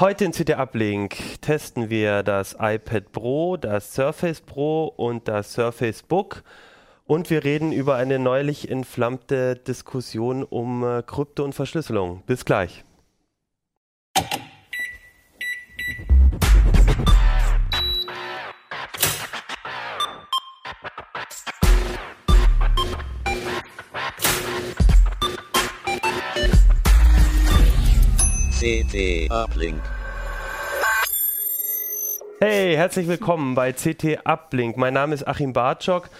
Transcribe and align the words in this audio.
Heute 0.00 0.24
in 0.24 0.32
CT 0.32 0.52
Uplink 0.56 1.42
testen 1.42 1.90
wir 1.90 2.22
das 2.22 2.56
iPad 2.58 3.12
Pro, 3.12 3.58
das 3.58 3.92
Surface 3.92 4.40
Pro 4.40 4.86
und 4.86 5.28
das 5.28 5.52
Surface 5.52 6.02
Book. 6.02 6.42
Und 7.04 7.28
wir 7.28 7.44
reden 7.44 7.70
über 7.70 7.96
eine 7.96 8.18
neulich 8.18 8.70
entflammte 8.70 9.56
Diskussion 9.56 10.42
um 10.42 10.84
äh, 10.84 11.02
Krypto 11.02 11.44
und 11.44 11.54
Verschlüsselung. 11.54 12.22
Bis 12.24 12.46
gleich. 12.46 12.82
CT 28.60 29.30
Uplink. 29.30 29.80
Hey, 32.40 32.74
herzlich 32.76 33.08
willkommen 33.08 33.54
bei 33.54 33.72
CT 33.72 34.18
Uplink. 34.26 34.76
Mein 34.76 34.92
Name 34.92 35.14
ist 35.14 35.26
Achim 35.26 35.54
Bartschok. 35.54 36.10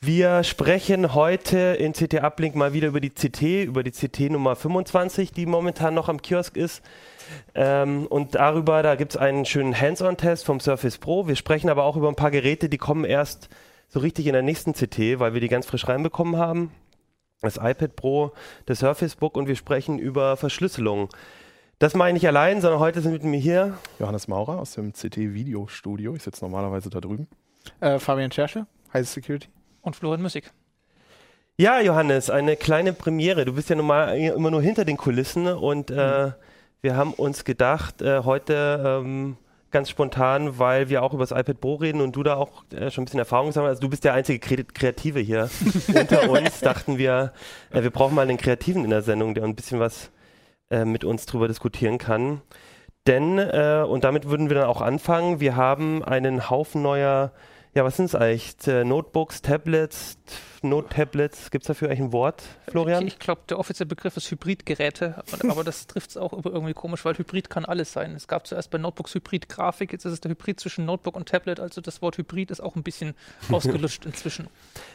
Wir 0.00 0.42
sprechen 0.42 1.14
heute 1.14 1.56
in 1.58 1.92
CT 1.92 2.14
Uplink 2.14 2.56
mal 2.56 2.72
wieder 2.72 2.88
über 2.88 2.98
die 2.98 3.10
CT, 3.10 3.42
über 3.66 3.84
die 3.84 3.92
CT 3.92 4.30
Nummer 4.30 4.56
25, 4.56 5.30
die 5.30 5.46
momentan 5.46 5.94
noch 5.94 6.08
am 6.08 6.20
Kiosk 6.20 6.56
ist. 6.56 6.82
Ähm, 7.54 8.08
und 8.08 8.34
darüber, 8.34 8.82
da 8.82 8.96
gibt 8.96 9.12
es 9.12 9.16
einen 9.16 9.44
schönen 9.44 9.80
Hands-on-Test 9.80 10.44
vom 10.44 10.58
Surface 10.58 10.98
Pro. 10.98 11.28
Wir 11.28 11.36
sprechen 11.36 11.70
aber 11.70 11.84
auch 11.84 11.94
über 11.94 12.08
ein 12.08 12.16
paar 12.16 12.32
Geräte, 12.32 12.68
die 12.68 12.78
kommen 12.78 13.04
erst 13.04 13.50
so 13.86 14.00
richtig 14.00 14.26
in 14.26 14.32
der 14.32 14.42
nächsten 14.42 14.72
CT, 14.72 15.20
weil 15.20 15.32
wir 15.32 15.40
die 15.40 15.46
ganz 15.46 15.66
frisch 15.66 15.86
reinbekommen 15.86 16.38
haben. 16.38 16.72
Das 17.40 17.56
iPad 17.56 17.94
Pro, 17.94 18.32
das 18.66 18.80
Surface 18.80 19.14
Book 19.14 19.36
und 19.36 19.46
wir 19.46 19.54
sprechen 19.54 20.00
über 20.00 20.36
Verschlüsselung. 20.36 21.08
Das 21.78 21.94
meine 21.94 22.16
ich 22.16 22.22
nicht 22.22 22.28
allein, 22.28 22.60
sondern 22.60 22.80
heute 22.80 23.00
sind 23.00 23.12
mit 23.12 23.22
mir 23.22 23.38
hier 23.38 23.78
Johannes 24.00 24.26
Maurer 24.26 24.58
aus 24.58 24.72
dem 24.72 24.92
CT 24.92 25.16
Video 25.16 25.68
Studio. 25.68 26.16
Ich 26.16 26.24
sitze 26.24 26.44
normalerweise 26.44 26.90
da 26.90 27.00
drüben. 27.00 27.28
Äh, 27.80 28.00
Fabian 28.00 28.32
Schersche, 28.32 28.66
Heise 28.92 29.12
Security. 29.12 29.48
und 29.82 29.94
Florian 29.94 30.20
Müssig. 30.20 30.50
Ja, 31.56 31.80
Johannes, 31.80 32.30
eine 32.30 32.56
kleine 32.56 32.92
Premiere. 32.92 33.44
Du 33.44 33.52
bist 33.52 33.70
ja 33.70 33.76
normal 33.76 34.16
immer 34.18 34.50
nur 34.50 34.60
hinter 34.60 34.84
den 34.84 34.96
Kulissen 34.96 35.46
und 35.46 35.92
äh, 35.92 36.32
wir 36.80 36.96
haben 36.96 37.12
uns 37.12 37.44
gedacht, 37.44 38.02
äh, 38.02 38.24
heute 38.24 39.02
ähm, 39.04 39.36
ganz 39.70 39.88
spontan, 39.88 40.58
weil 40.58 40.88
wir 40.88 41.04
auch 41.04 41.14
über 41.14 41.22
das 41.22 41.30
iPad 41.30 41.60
Pro 41.60 41.76
reden 41.76 42.00
und 42.00 42.16
du 42.16 42.24
da 42.24 42.34
auch 42.34 42.64
äh, 42.72 42.90
schon 42.90 43.02
ein 43.02 43.04
bisschen 43.04 43.20
Erfahrung 43.20 43.52
sammelst. 43.52 43.70
Also 43.76 43.82
du 43.82 43.88
bist 43.88 44.02
der 44.02 44.14
einzige 44.14 44.40
Kre 44.40 44.64
Kreative 44.64 45.20
hier 45.20 45.48
unter 45.94 46.28
uns. 46.28 46.58
Dachten 46.58 46.98
wir, 46.98 47.32
äh, 47.70 47.82
wir 47.84 47.90
brauchen 47.90 48.16
mal 48.16 48.22
einen 48.22 48.36
Kreativen 48.36 48.82
in 48.82 48.90
der 48.90 49.02
Sendung, 49.02 49.34
der 49.34 49.44
ein 49.44 49.54
bisschen 49.54 49.78
was 49.78 50.10
äh, 50.70 50.84
mit 50.84 51.04
uns 51.04 51.26
drüber 51.26 51.48
diskutieren 51.48 51.98
kann. 51.98 52.42
Denn, 53.06 53.38
äh, 53.38 53.84
und 53.88 54.04
damit 54.04 54.28
würden 54.28 54.48
wir 54.48 54.56
dann 54.56 54.66
auch 54.66 54.80
anfangen, 54.80 55.40
wir 55.40 55.56
haben 55.56 56.04
einen 56.04 56.50
Haufen 56.50 56.82
neuer, 56.82 57.32
ja, 57.74 57.84
was 57.84 57.96
sind 57.96 58.06
es 58.06 58.14
eigentlich? 58.14 58.56
Notebooks, 58.66 59.40
Tablets, 59.42 60.18
Note-Tablets, 60.62 61.50
gibt 61.50 61.64
es 61.64 61.68
dafür 61.68 61.88
eigentlich 61.88 62.00
ein 62.00 62.12
Wort, 62.12 62.42
Florian? 62.68 63.06
Ich, 63.06 63.14
ich 63.14 63.18
glaube, 63.18 63.42
der 63.48 63.58
offizielle 63.58 63.88
Begriff 63.88 64.16
ist 64.16 64.30
Hybridgeräte, 64.30 65.22
aber, 65.48 65.64
das 65.64 65.86
trifft 65.86 66.10
es 66.10 66.16
auch 66.16 66.32
irgendwie 66.32 66.74
komisch, 66.74 67.04
weil 67.04 67.16
Hybrid 67.16 67.50
kann 67.50 67.64
alles 67.64 67.92
sein. 67.92 68.14
Es 68.14 68.28
gab 68.28 68.46
zuerst 68.46 68.70
bei 68.70 68.78
Notebooks 68.78 69.14
Hybrid-Grafik, 69.14 69.92
jetzt 69.92 70.04
ist 70.04 70.12
es 70.12 70.20
der 70.20 70.30
Hybrid 70.30 70.60
zwischen 70.60 70.84
Notebook 70.84 71.16
und 71.16 71.28
Tablet, 71.28 71.60
also 71.60 71.80
das 71.80 72.02
Wort 72.02 72.18
Hybrid 72.18 72.50
ist 72.50 72.60
auch 72.60 72.76
ein 72.76 72.82
bisschen 72.82 73.14
ausgelutscht 73.52 74.06
inzwischen. 74.06 74.48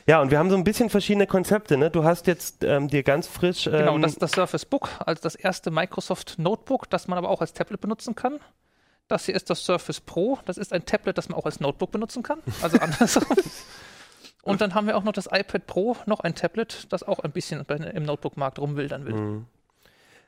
Ja, 0.07 0.21
und 0.21 0.31
wir 0.31 0.39
haben 0.39 0.49
so 0.49 0.55
ein 0.55 0.63
bisschen 0.63 0.89
verschiedene 0.89 1.27
Konzepte. 1.27 1.77
Ne? 1.77 1.89
Du 1.89 2.03
hast 2.03 2.27
jetzt 2.27 2.63
ähm, 2.63 2.87
dir 2.87 3.03
ganz 3.03 3.27
frisch. 3.27 3.67
Ähm, 3.67 3.73
Genau, 3.73 3.97
das, 3.97 4.15
das 4.15 4.31
Surface 4.31 4.65
Book, 4.65 4.89
also 5.05 5.21
das 5.21 5.35
erste 5.35 5.69
Microsoft 5.71 6.39
Notebook, 6.39 6.89
das 6.89 7.07
man 7.07 7.17
aber 7.17 7.29
auch 7.29 7.41
als 7.41 7.53
Tablet 7.53 7.81
benutzen 7.81 8.15
kann. 8.15 8.39
Das 9.09 9.25
hier 9.25 9.35
ist 9.35 9.49
das 9.49 9.65
Surface 9.65 9.99
Pro, 9.99 10.39
das 10.45 10.57
ist 10.57 10.71
ein 10.71 10.85
Tablet, 10.85 11.17
das 11.17 11.27
man 11.29 11.37
auch 11.37 11.45
als 11.45 11.59
Notebook 11.59 11.91
benutzen 11.91 12.23
kann, 12.23 12.39
also 12.61 12.77
andersrum. 12.81 13.37
Und 14.43 14.61
dann 14.61 14.75
haben 14.75 14.87
wir 14.87 14.97
auch 14.97 15.03
noch 15.03 15.13
das 15.13 15.27
iPad 15.31 15.65
Pro, 15.65 15.95
noch 16.05 16.19
ein 16.19 16.35
Tablet, 16.35 16.87
das 16.91 17.03
auch 17.03 17.19
ein 17.19 17.31
bisschen 17.31 17.61
im 17.61 18.03
Notebook-Markt 18.03 18.59
rumwildern 18.59 19.05
will. 19.05 19.13
Mhm. 19.13 19.45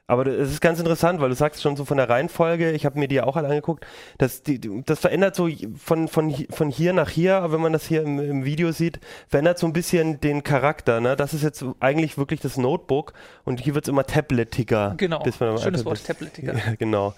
Aber 0.07 0.27
es 0.27 0.51
ist 0.51 0.61
ganz 0.61 0.77
interessant, 0.79 1.19
weil 1.19 1.29
du 1.29 1.35
sagst 1.35 1.63
schon 1.63 1.75
so 1.75 1.83
von 1.83 1.97
der 1.97 2.07
Reihenfolge, 2.07 2.71
ich 2.71 2.85
habe 2.85 2.99
mir 2.99 3.07
die 3.07 3.15
ja 3.15 3.23
auch 3.23 3.37
alle 3.37 3.47
angeguckt, 3.47 3.87
dass 4.19 4.43
die, 4.43 4.59
das 4.85 4.99
verändert 4.99 5.35
so 5.35 5.49
von, 5.83 6.07
von, 6.07 6.31
von 6.51 6.69
hier 6.69 6.93
nach 6.93 7.09
hier, 7.09 7.37
aber 7.37 7.53
wenn 7.53 7.61
man 7.61 7.73
das 7.73 7.87
hier 7.87 8.03
im, 8.03 8.19
im 8.19 8.45
Video 8.45 8.71
sieht, 8.71 8.99
verändert 9.27 9.57
so 9.57 9.65
ein 9.65 9.73
bisschen 9.73 10.21
den 10.21 10.43
Charakter. 10.43 11.01
Ne? 11.01 11.15
Das 11.15 11.33
ist 11.33 11.41
jetzt 11.41 11.65
eigentlich 11.79 12.19
wirklich 12.19 12.39
das 12.39 12.55
Notebook 12.55 13.13
und 13.45 13.59
hier 13.61 13.73
wird 13.73 13.85
es 13.85 13.89
immer 13.89 14.05
tabletiger. 14.05 14.93
Genau, 14.97 15.23
bis 15.23 15.39
man 15.39 15.57
schönes 15.57 15.83
Wort, 15.85 16.05
tabletiger. 16.05 16.53
Ja, 16.55 16.75
genau. 16.79 17.15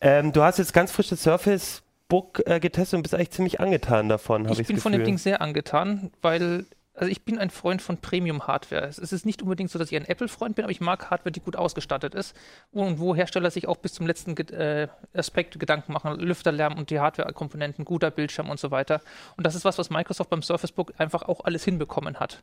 Ähm, 0.00 0.32
du 0.32 0.42
hast 0.42 0.58
jetzt 0.58 0.72
ganz 0.72 0.92
frisch 0.92 1.10
das 1.10 1.22
Surface 1.22 1.82
Book 2.10 2.42
äh, 2.44 2.60
getestet 2.60 2.98
und 2.98 3.02
bist 3.02 3.14
eigentlich 3.14 3.30
ziemlich 3.30 3.60
angetan 3.60 4.10
davon, 4.10 4.44
habe 4.44 4.52
Ich 4.52 4.60
ich 4.60 4.66
bin 4.66 4.76
von 4.76 4.92
dem. 4.92 5.04
Ding 5.04 5.16
sehr 5.16 5.40
angetan, 5.40 6.10
weil, 6.20 6.66
also 6.92 7.10
ich 7.10 7.24
bin 7.24 7.38
ein 7.38 7.48
Freund 7.48 7.80
von 7.80 7.96
Premium-Hardware. 7.96 8.84
Es 8.84 8.98
ist 8.98 9.24
nicht 9.24 9.40
unbedingt 9.40 9.70
so, 9.70 9.78
dass 9.78 9.90
ich 9.90 9.96
ein 9.96 10.04
Apple-Freund 10.04 10.56
bin, 10.56 10.64
aber 10.64 10.72
ich 10.72 10.82
mag 10.82 11.08
Hardware, 11.08 11.32
die 11.32 11.40
gut 11.40 11.56
ausgestattet 11.56 12.14
ist 12.14 12.36
und 12.72 12.98
wo 12.98 13.14
Hersteller 13.14 13.50
sich 13.50 13.66
auch 13.68 13.78
bis 13.78 13.94
zum 13.94 14.06
letzten 14.06 14.36
äh, 14.52 14.88
Aspekt 15.14 15.58
Gedanken 15.58 15.94
machen. 15.94 16.20
Lüfterlärm 16.20 16.76
und 16.76 16.90
die 16.90 17.00
Hardware-Komponenten, 17.00 17.86
guter 17.86 18.10
Bildschirm 18.10 18.50
und 18.50 18.60
so 18.60 18.70
weiter. 18.70 19.00
Und 19.38 19.46
das 19.46 19.54
ist 19.54 19.64
was, 19.64 19.78
was 19.78 19.88
Microsoft 19.88 20.28
beim 20.28 20.42
Surface 20.42 20.72
Book 20.72 20.92
einfach 20.98 21.22
auch 21.22 21.44
alles 21.44 21.64
hinbekommen 21.64 22.20
hat. 22.20 22.42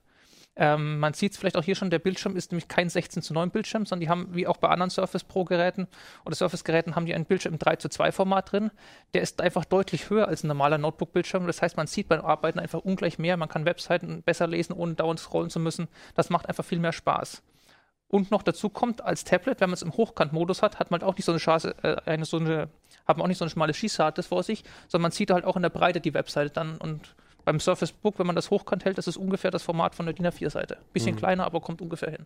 Ähm, 0.59 0.97
man 0.97 1.13
sieht 1.13 1.33
es 1.33 1.37
vielleicht 1.37 1.55
auch 1.55 1.63
hier 1.63 1.75
schon, 1.75 1.91
der 1.91 1.99
Bildschirm 1.99 2.35
ist 2.35 2.51
nämlich 2.51 2.67
kein 2.67 2.89
16 2.89 3.21
zu 3.21 3.33
9 3.33 3.51
Bildschirm, 3.51 3.85
sondern 3.85 4.01
die 4.01 4.09
haben, 4.09 4.33
wie 4.33 4.47
auch 4.47 4.57
bei 4.57 4.69
anderen 4.69 4.89
Surface 4.89 5.23
Pro 5.23 5.43
Geräten 5.43 5.87
oder 6.25 6.35
Surface 6.35 6.63
Geräten, 6.63 6.95
haben 6.95 7.05
die 7.05 7.13
einen 7.13 7.25
Bildschirm 7.25 7.53
im 7.53 7.59
3 7.59 7.75
zu 7.75 7.89
2 7.89 8.11
Format 8.11 8.51
drin. 8.51 8.71
Der 9.13 9.21
ist 9.21 9.39
einfach 9.39 9.65
deutlich 9.65 10.09
höher 10.09 10.27
als 10.27 10.43
ein 10.43 10.47
normaler 10.47 10.79
Notebook-Bildschirm. 10.79 11.45
Das 11.45 11.61
heißt, 11.61 11.77
man 11.77 11.85
sieht 11.85 12.07
beim 12.07 12.21
Arbeiten 12.21 12.57
einfach 12.57 12.79
ungleich 12.79 13.19
mehr. 13.19 13.37
Man 13.37 13.49
kann 13.49 13.65
Webseiten 13.65 14.23
besser 14.23 14.47
lesen, 14.47 14.73
ohne 14.73 14.95
dauernd 14.95 15.19
scrollen 15.19 15.51
zu 15.51 15.59
müssen. 15.59 15.87
Das 16.15 16.31
macht 16.31 16.49
einfach 16.49 16.65
viel 16.65 16.79
mehr 16.79 16.93
Spaß. 16.93 17.43
Und 18.09 18.31
noch 18.31 18.41
dazu 18.41 18.69
kommt, 18.69 19.03
als 19.03 19.25
Tablet, 19.25 19.59
wenn 19.59 19.69
man 19.69 19.75
es 19.75 19.81
im 19.81 19.91
Hochkant-Modus 19.95 20.61
hat, 20.63 20.79
hat 20.79 20.91
man 20.91 21.03
auch 21.03 21.15
nicht 21.15 21.25
so 21.25 21.33
eine, 21.33 21.39
Chance, 21.39 21.75
äh, 21.83 21.97
eine, 22.05 22.25
so 22.25 22.37
eine 22.37 22.69
hat 23.05 23.17
man 23.17 23.25
auch 23.25 23.27
nicht 23.27 23.37
so 23.37 23.45
eine 23.45 23.51
schmale 23.51 23.73
Schießart 23.73 24.23
vor 24.25 24.43
sich, 24.43 24.63
sondern 24.87 25.03
man 25.03 25.11
sieht 25.11 25.29
halt 25.29 25.45
auch 25.45 25.55
in 25.55 25.61
der 25.61 25.69
Breite 25.69 26.01
die 26.01 26.13
Webseite 26.13 26.49
dann 26.49 26.77
und 26.77 27.15
beim 27.47 27.61
Surface 27.61 27.93
Book, 27.93 28.19
wenn 28.19 28.27
man 28.27 28.35
das 28.35 28.49
hochkant 28.51 28.83
hält, 28.83 28.97
das 28.97 29.07
ist 29.07 29.15
ungefähr 29.15 29.51
das 29.51 29.63
Format 29.63 29.95
von 29.95 30.05
der 30.05 30.13
DIN 30.13 30.27
A4-Seite. 30.27 30.79
Bisschen 30.91 31.15
kleiner, 31.15 31.45
aber 31.45 31.61
kommt 31.61 31.81
ungefähr 31.81 32.11
hin. 32.11 32.25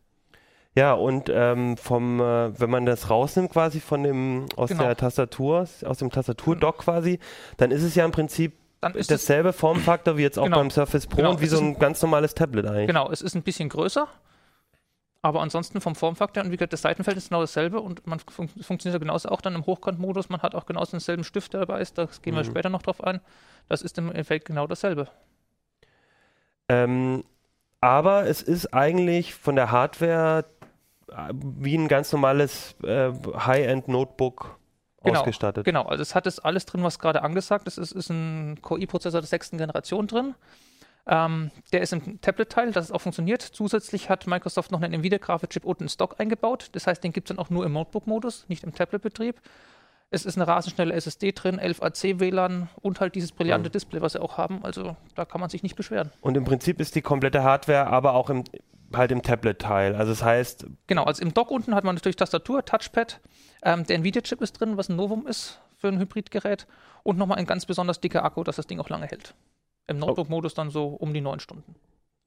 Ja, 0.73 0.93
und 0.93 1.29
ähm, 1.31 1.77
vom, 1.77 2.19
äh, 2.19 2.59
wenn 2.59 2.71
man 2.71 2.87
das 2.87 3.09
rausnimmt 3.11 3.51
quasi 3.51 3.79
von 3.81 4.01
dem, 4.01 4.47
aus 4.55 4.69
Genau. 4.69 4.81
der 4.83 4.95
Tastatur, 4.97 5.67
aus 5.85 5.97
dem 5.99 6.09
Tastaturdock 6.09 6.79
quasi, 6.79 7.19
dann 7.57 7.69
ist 7.69 7.83
es 7.83 7.93
ja 7.93 8.03
im 8.03 8.11
Prinzip 8.11 8.53
Dann 8.79 8.95
ist 8.95 9.11
dasselbe 9.11 9.53
Formfaktor 9.53 10.17
wie 10.17 10.23
jetzt 10.23 10.39
auch 10.39 10.45
Genau. 10.45 10.57
beim 10.57 10.71
Surface 10.71 11.05
Pro 11.05 11.17
Genau, 11.17 11.31
und 11.31 11.41
wie 11.41 11.45
so 11.45 11.59
ein 11.59 11.77
ganz 11.77 12.01
normales 12.01 12.33
Tablet 12.33 12.65
eigentlich. 12.65 12.87
genau, 12.87 13.11
es 13.11 13.21
ist 13.21 13.35
ein 13.35 13.43
bisschen 13.43 13.69
größer, 13.69 14.07
aber 15.23 15.41
ansonsten 15.41 15.81
vom 15.81 15.95
Formfaktor 15.95 16.43
und 16.43 16.51
wie 16.51 16.57
gesagt, 16.57 16.73
das 16.73 16.81
Seitenfeld 16.81 17.15
ist 17.17 17.29
genau 17.29 17.41
dasselbe 17.41 17.79
und 17.79 18.05
man 18.07 18.19
fun 18.19 18.47
funktioniert 18.47 18.95
ja 18.95 18.99
genauso 18.99 19.29
auch 19.29 19.41
dann 19.41 19.53
im 19.55 19.65
Hochkant-Modus. 19.65 20.29
Man 20.29 20.41
hat 20.41 20.55
auch 20.55 20.65
genauso 20.65 20.91
denselben 20.91 21.23
Stift, 21.23 21.53
der 21.53 21.61
dabei 21.61 21.79
ist. 21.81 21.97
Da 21.97 22.07
gehen 22.21 22.35
wir 22.35 22.41
Mhm. 22.43 22.47
später 22.47 22.69
noch 22.69 22.81
drauf 22.81 23.03
ein. 23.03 23.21
Das 23.69 23.81
ist 23.83 23.97
im 23.97 24.09
Endeffekt 24.09 24.45
genau 24.45 24.65
dasselbe. 24.67 25.07
Ähm, 26.69 27.23
aber 27.81 28.25
es 28.27 28.41
ist 28.41 28.73
eigentlich 28.73 29.33
von 29.35 29.55
der 29.55 29.71
Hardware 29.71 30.45
äh, 31.09 31.33
wie 31.33 31.77
ein 31.77 31.87
ganz 31.87 32.11
normales 32.11 32.75
äh, 32.83 33.11
High-End-Notebook 33.11 34.57
Genau, 35.03 35.19
ausgestattet. 35.19 35.65
Genau, 35.65 35.83
also 35.83 36.01
es 36.01 36.13
hat 36.13 36.25
jetzt 36.25 36.45
alles 36.45 36.65
drin, 36.67 36.83
was 36.83 36.99
gerade 36.99 37.23
angesagt 37.23 37.67
ist. 37.67 37.79
Es 37.79 37.91
ist 37.91 38.09
ein 38.09 38.59
Core-i-Prozessor 38.61 39.19
der 39.21 39.27
sechsten 39.27 39.57
Generation 39.57 40.05
drin. 40.07 40.35
Ähm, 41.07 41.51
der 41.71 41.81
ist 41.81 41.93
im 41.93 42.21
Tablet-Teil, 42.21 42.71
dass 42.71 42.85
es 42.85 42.91
auch 42.91 43.01
funktioniert. 43.01 43.41
Zusätzlich 43.41 44.09
hat 44.09 44.27
Microsoft 44.27 44.71
noch 44.71 44.81
einen 44.81 44.93
Nvidia-Grafikchip 44.93 45.65
unten 45.65 45.83
in 45.83 45.89
Stock 45.89 46.19
eingebaut. 46.19 46.69
Das 46.73 46.87
heißt, 46.87 47.03
den 47.03 47.11
gibt 47.11 47.29
es 47.29 47.35
dann 47.35 47.43
auch 47.43 47.49
nur 47.49 47.65
im 47.65 47.73
Notebook-Modus, 47.73 48.45
nicht 48.47 48.63
im 48.63 48.73
Tablet-Betrieb. 48.73 49.41
Es 50.13 50.25
ist 50.25 50.35
eine 50.37 50.45
rasend 50.47 50.75
schnelle 50.75 50.93
SSD 50.93 51.31
drin, 51.31 51.57
11 51.57 51.81
AC 51.81 52.19
WLAN 52.19 52.69
und 52.81 52.99
halt 52.99 53.15
dieses 53.15 53.31
brillante 53.31 53.69
Mhm. 53.69 53.71
Display, 53.71 54.01
was 54.01 54.13
sie 54.13 54.21
auch 54.21 54.37
haben. 54.37 54.63
Also 54.63 54.95
da 55.15 55.23
kann 55.25 55.39
man 55.39 55.49
sich 55.49 55.63
nicht 55.63 55.75
beschweren. 55.77 56.11
Und 56.21 56.35
im 56.35 56.43
Prinzip 56.43 56.81
ist 56.81 56.95
die 56.95 57.01
komplette 57.01 57.43
Hardware 57.43 57.87
aber 57.87 58.13
auch 58.13 58.29
im, 58.29 58.43
halt 58.93 59.11
im 59.13 59.21
Tablet-Teil. 59.21 59.95
Also 59.95 60.11
das 60.11 60.21
heißt, 60.21 60.65
Genau, 60.87 61.05
also 61.05 61.21
im 61.21 61.33
Dock 61.33 61.49
unten 61.49 61.73
hat 61.75 61.85
man 61.85 61.95
natürlich 61.95 62.17
Tastatur, 62.17 62.65
Touchpad. 62.65 63.21
Ähm, 63.63 63.85
der 63.85 63.95
Nvidia-Chip 63.97 64.41
ist 64.41 64.59
drin, 64.59 64.75
was 64.75 64.89
ein 64.89 64.97
Novum 64.97 65.25
ist 65.27 65.61
für 65.77 65.87
ein 65.87 65.97
Hybridgerät. 65.99 66.67
Und 67.03 67.17
nochmal 67.17 67.37
ein 67.37 67.45
ganz 67.45 67.65
besonders 67.65 68.01
dicker 68.01 68.25
Akku, 68.25 68.43
dass 68.43 68.57
das 68.57 68.67
Ding 68.67 68.79
auch 68.81 68.89
lange 68.89 69.07
hält. 69.07 69.33
Im 69.91 69.99
Notebook-Modus 69.99 70.53
dann 70.53 70.69
so 70.69 70.87
um 70.87 71.13
die 71.13 71.21
neun 71.21 71.39
Stunden. 71.39 71.75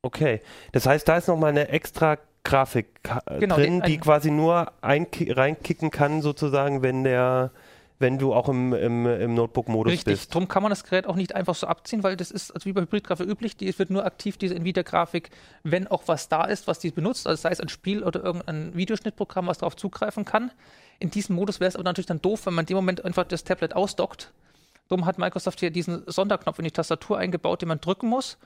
okay. 0.02 0.40
Das 0.72 0.86
heißt, 0.86 1.08
da 1.08 1.16
ist 1.16 1.28
nochmal 1.28 1.50
eine 1.50 1.68
extra 1.68 2.18
Grafik 2.44 2.88
äh, 3.26 3.38
Genau, 3.38 3.56
drin, 3.56 3.82
die 3.86 3.98
quasi 3.98 4.30
nur 4.30 4.70
einki- 4.82 5.34
reinkicken 5.34 5.90
kann, 5.90 6.20
sozusagen, 6.20 6.82
wenn 6.82 7.02
der, 7.02 7.52
wenn 7.98 8.18
du 8.18 8.34
auch 8.34 8.50
im, 8.50 8.74
im, 8.74 9.06
im 9.06 9.34
Notebook-Modus 9.34 9.92
Richtig, 9.94 10.18
bist. 10.18 10.34
darum 10.34 10.46
kann 10.46 10.62
man 10.62 10.68
das 10.68 10.84
Gerät 10.84 11.06
auch 11.06 11.16
nicht 11.16 11.34
einfach 11.34 11.54
so 11.54 11.66
abziehen, 11.66 12.02
weil 12.02 12.16
das 12.18 12.30
ist 12.30 12.50
also 12.50 12.66
wie 12.66 12.74
bei 12.74 12.82
Hybridgrafik 12.82 13.26
üblich, 13.26 13.56
die 13.56 13.78
wird 13.78 13.88
nur 13.88 14.04
aktiv, 14.04 14.36
diese 14.36 14.54
Nvidia-Grafik, 14.56 15.30
wenn 15.62 15.86
auch 15.86 16.02
was 16.06 16.28
da 16.28 16.44
ist, 16.44 16.66
was 16.68 16.78
die 16.80 16.90
benutzt, 16.90 17.26
also 17.26 17.40
sei 17.40 17.50
es 17.50 17.60
ein 17.60 17.70
Spiel 17.70 18.02
oder 18.04 18.22
irgendein 18.22 18.74
Videoschnittprogramm, 18.76 19.46
was 19.46 19.56
darauf 19.58 19.76
zugreifen 19.76 20.26
kann. 20.26 20.50
In 20.98 21.10
diesem 21.10 21.36
Modus 21.36 21.60
wäre 21.60 21.68
es 21.68 21.76
aber 21.76 21.84
natürlich 21.84 22.06
dann 22.06 22.20
doof, 22.20 22.44
wenn 22.44 22.52
man 22.52 22.64
in 22.64 22.66
dem 22.66 22.76
Moment 22.76 23.04
einfach 23.06 23.24
das 23.24 23.44
Tablet 23.44 23.74
ausdockt. 23.74 24.32
Darum 24.88 25.06
hat 25.06 25.18
Microsoft 25.18 25.60
hier 25.60 25.70
diesen 25.70 26.02
Sonderknopf 26.06 26.58
in 26.58 26.64
die 26.64 26.70
Tastatur 26.70 27.18
eingebaut, 27.18 27.62
den 27.62 27.68
man 27.68 27.80
drücken 27.80 28.08
muss. 28.08 28.36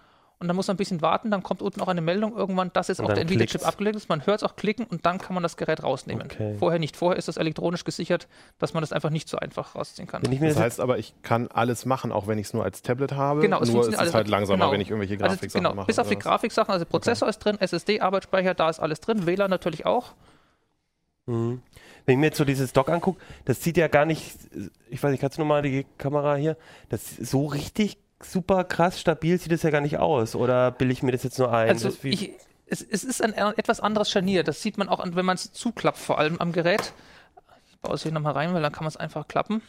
Und 0.41 0.47
dann 0.47 0.55
muss 0.55 0.69
man 0.69 0.75
ein 0.75 0.79
bisschen 0.79 1.03
warten, 1.03 1.33
dann 1.33 1.43
kommt 1.43 1.63
unten 1.63 1.81
auch 1.81 1.89
eine 1.89 2.01
Meldung 2.01 2.37
irgendwann, 2.37 2.73
dass 2.73 2.87
jetzt 2.87 3.01
auch 3.01 3.09
der 3.13 3.23
Nvidia-Chip 3.23 3.67
abgelegt 3.67 3.97
ist. 3.97 4.09
Man 4.09 4.25
hört 4.25 4.37
es 4.41 4.49
auch 4.49 4.55
klicken 4.55 4.87
und 4.87 5.05
dann 5.05 5.19
kann 5.19 5.35
man 5.35 5.43
das 5.43 5.57
Gerät 5.57 5.83
rausnehmen. 5.83 6.23
Okay. 6.27 6.55
Vorher 6.57 6.79
nicht. 6.79 6.97
Vorher 6.97 7.19
ist 7.19 7.27
das 7.27 7.39
elektronisch 7.39 7.83
gesichert, 7.83 8.29
dass 8.61 8.73
man 8.73 8.81
das 8.85 8.93
einfach 8.93 9.11
nicht 9.11 9.29
so 9.29 9.37
einfach 9.39 9.75
rausziehen 9.75 10.07
kann. 10.07 10.23
Das 10.23 10.39
das 10.39 10.57
heißt 10.57 10.81
aber, 10.81 10.97
ich 10.99 11.13
kann 11.23 11.49
alles 11.49 11.87
machen, 11.87 12.13
auch 12.13 12.29
wenn 12.29 12.39
ich 12.39 12.47
es 12.47 12.55
nur 12.55 12.63
als 12.63 12.83
Tablet 12.83 13.11
habe. 13.15 13.41
Genau, 13.41 13.61
es 13.61 13.67
nur 13.69 13.83
funktioniert 13.83 13.95
ist 13.95 13.95
es 13.97 14.01
alles- 14.01 14.15
halt 14.15 14.29
langsamer, 14.29 14.59
genau. 14.67 14.73
wenn 14.75 14.81
ich 14.81 14.91
irgendwelche 14.91 15.15
Also, 15.15 15.35
Grafiksachen 15.35 15.65
genau, 15.65 15.75
mache. 15.75 15.87
bis 15.89 15.99
auf 15.99 16.09
die. 16.09 16.17
Grafiksachen, 16.17 16.73
also 16.73 16.85
Prozessor 16.87 17.29
ist 17.29 17.39
drin, 17.41 17.59
SSD, 17.61 18.01
Arbeitsspeicher, 18.01 18.55
da 18.55 18.71
ist 18.71 18.79
alles 18.79 19.01
drin, 19.01 19.27
WLAN 19.27 19.51
natürlich 19.51 19.87
auch. 19.87 20.13
Mhm. 21.27 21.63
Wenn 22.09 22.15
ich 22.15 22.21
mir 22.21 22.27
jetzt 22.29 22.39
so 22.39 22.47
dieses 22.47 22.73
Dock 22.73 22.89
angucke, 22.89 23.21
das 23.45 23.63
sieht 23.63 23.77
ja 23.77 23.87
gar 23.87 24.07
nicht, 24.07 24.35
ich 24.89 25.03
weiß 25.03 25.11
nicht, 25.11 25.21
kannst 25.21 25.37
du 25.37 25.43
nochmal 25.43 25.61
die 25.61 25.85
Kamera 25.99 26.37
hier, 26.37 26.57
das 26.89 27.03
so 27.17 27.45
richtig 27.45 27.99
super 28.23 28.65
krass 28.65 28.99
stabil 28.99 29.39
sieht 29.39 29.53
es 29.53 29.63
ja 29.63 29.69
gar 29.69 29.83
nicht 29.83 29.99
aus. 29.99 30.35
Oder 30.35 30.71
bilde 30.71 30.95
ich 30.95 31.03
mir 31.03 31.13
das 31.13 31.23
jetzt 31.23 31.39
nur 31.39 31.53
ein? 31.53 31.69
Also 31.69 31.93
ich, 32.05 32.31
es, 32.65 32.81
es 32.81 33.05
ist 33.05 33.23
ein 33.23 33.35
etwas 33.35 33.81
anderes 33.81 34.11
Scharnier, 34.11 34.43
das 34.43 34.63
sieht 34.63 34.79
man 34.79 34.89
auch, 34.89 35.05
wenn 35.05 35.27
man 35.27 35.35
es 35.35 35.53
zuklappt, 35.53 35.99
vor 35.99 36.19
allem 36.19 36.39
am 36.39 36.53
Gerät. 36.53 36.95
Ich 37.69 37.79
baue 37.81 37.97
es 37.97 38.05
hier 38.05 38.13
nochmal 38.13 38.33
rein, 38.33 38.55
weil 38.55 38.63
dann 38.63 38.73
kann 38.73 38.85
man 38.85 38.89
es 38.89 38.97
einfach 38.97 39.29
klappen. 39.29 39.61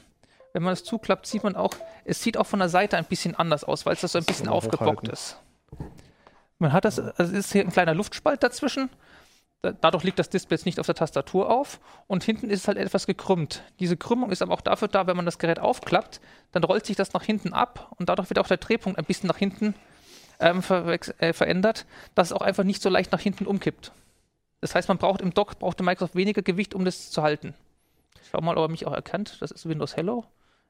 Wenn 0.54 0.64
man 0.64 0.72
es 0.72 0.86
zuklappt, 0.86 1.28
sieht 1.28 1.44
man 1.44 1.58
auch, 1.58 1.74
es 2.06 2.24
sieht 2.24 2.38
auch 2.38 2.48
von 2.48 2.60
der 2.60 2.70
Seite 2.70 2.96
ein 2.96 3.04
bisschen 3.04 3.36
anders 3.36 3.66
aus, 3.66 3.86
weil 3.86 3.96
es 3.96 4.00
das 4.00 4.14
so 4.14 4.18
ein 4.18 4.24
bisschen 4.24 4.48
aufgebockt 4.48 5.10
ist. 5.10 5.38
Man 6.58 6.72
hat 6.72 6.86
das, 6.86 7.00
also 7.00 7.34
es 7.34 7.48
ist 7.48 7.52
hier 7.52 7.64
ein 7.64 7.72
kleiner 7.72 7.96
Luftspalt 7.96 8.44
dazwischen. 8.44 8.90
Da- 9.62 9.74
Dadurch 9.74 10.04
liegt 10.04 10.20
das 10.20 10.30
Display 10.30 10.56
jetzt 10.56 10.66
nicht 10.66 10.80
auf 10.80 10.86
der 10.86 10.96
Tastatur 10.96 11.50
auf 11.50 11.80
und 12.08 12.24
hinten 12.24 12.50
ist 12.50 12.62
es 12.62 12.68
halt 12.68 12.78
etwas 12.78 13.08
gekrümmt. 13.08 13.64
Diese 13.80 13.98
Krümmung 13.98 14.32
ist 14.32 14.42
aber 14.42 14.54
auch 14.54 14.62
dafür 14.62 14.88
da, 14.88 15.06
wenn 15.08 15.18
man 15.18 15.26
das 15.26 15.38
Gerät 15.40 15.60
aufklappt, 15.60 16.22
dann 16.52 16.64
rollt 16.64 16.86
sich 16.86 16.96
das 16.96 17.14
nach 17.14 17.24
hinten 17.24 17.54
ab 17.54 17.92
und 17.98 18.08
dadurch 18.10 18.30
wird 18.30 18.40
auch 18.40 18.48
der 18.48 18.58
Drehpunkt 18.58 18.98
ein 18.98 19.06
bisschen 19.06 19.28
nach 19.28 19.38
hinten 19.38 19.76
ähm, 20.40 20.62
verwechs- 20.62 21.14
äh, 21.20 21.34
verändert, 21.34 21.86
dass 22.16 22.28
es 22.28 22.34
auch 22.34 22.42
einfach 22.42 22.64
nicht 22.64 22.82
so 22.82 22.90
leicht 22.90 23.12
nach 23.12 23.20
hinten 23.20 23.46
umkippt. 23.46 23.92
Das 24.62 24.76
heißt, 24.76 24.88
man 24.88 24.98
braucht 24.98 25.22
im 25.22 25.34
Dock, 25.34 25.60
braucht 25.60 25.80
der 25.80 25.86
Microsoft 25.86 26.16
weniger 26.16 26.42
Gewicht, 26.42 26.74
um 26.74 26.86
das 26.86 27.12
zu 27.12 27.22
halten. 27.22 27.54
Ich 28.22 28.30
schau 28.32 28.40
mal, 28.42 28.58
ob 28.58 28.66
er 28.66 28.72
mich 28.72 28.86
auch 28.88 28.94
erkennt. 28.94 29.42
Das 29.42 29.52
ist 29.52 29.68
Windows 29.68 29.96
Hello. 29.98 30.26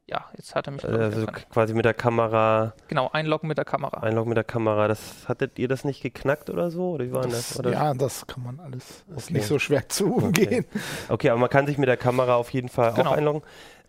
Ja, 0.09 0.25
jetzt 0.35 0.55
hat 0.55 0.67
er 0.67 0.71
mich 0.71 0.83
ich, 0.83 0.89
also 0.89 1.27
quasi 1.51 1.73
mit 1.75 1.85
der 1.85 1.93
Kamera, 1.93 2.73
Genau, 2.87 3.09
einloggen 3.13 3.47
mit 3.47 3.57
der 3.59 3.65
Kamera. 3.65 3.99
Einloggen 4.01 4.29
mit 4.29 4.37
der 4.37 4.43
Kamera. 4.43 4.87
Das 4.87 5.27
hattet 5.27 5.59
ihr 5.59 5.67
das 5.67 5.83
nicht 5.85 6.01
geknackt 6.01 6.49
oder 6.49 6.71
so? 6.71 6.91
Oder 6.91 7.05
wie 7.05 7.11
war 7.13 7.27
das? 7.27 7.53
Das, 7.61 7.71
ja, 7.71 7.93
das 7.93 8.25
kann 8.25 8.43
man 8.43 8.59
alles. 8.59 9.03
Ist 9.15 9.25
Okay. 9.25 9.33
nicht 9.33 9.45
so 9.47 9.59
schwer 9.59 9.87
zu 9.87 10.15
umgehen. 10.15 10.65
Okay, 11.09 11.29
aber 11.29 11.39
man 11.39 11.49
kann 11.49 11.67
sich 11.67 11.77
mit 11.77 11.87
der 11.89 11.97
Kamera 11.97 12.35
auf 12.35 12.49
jeden 12.51 12.69
Fall 12.69 12.93
Genau. 12.93 13.11
auch 13.11 13.15
einloggen. 13.17 13.43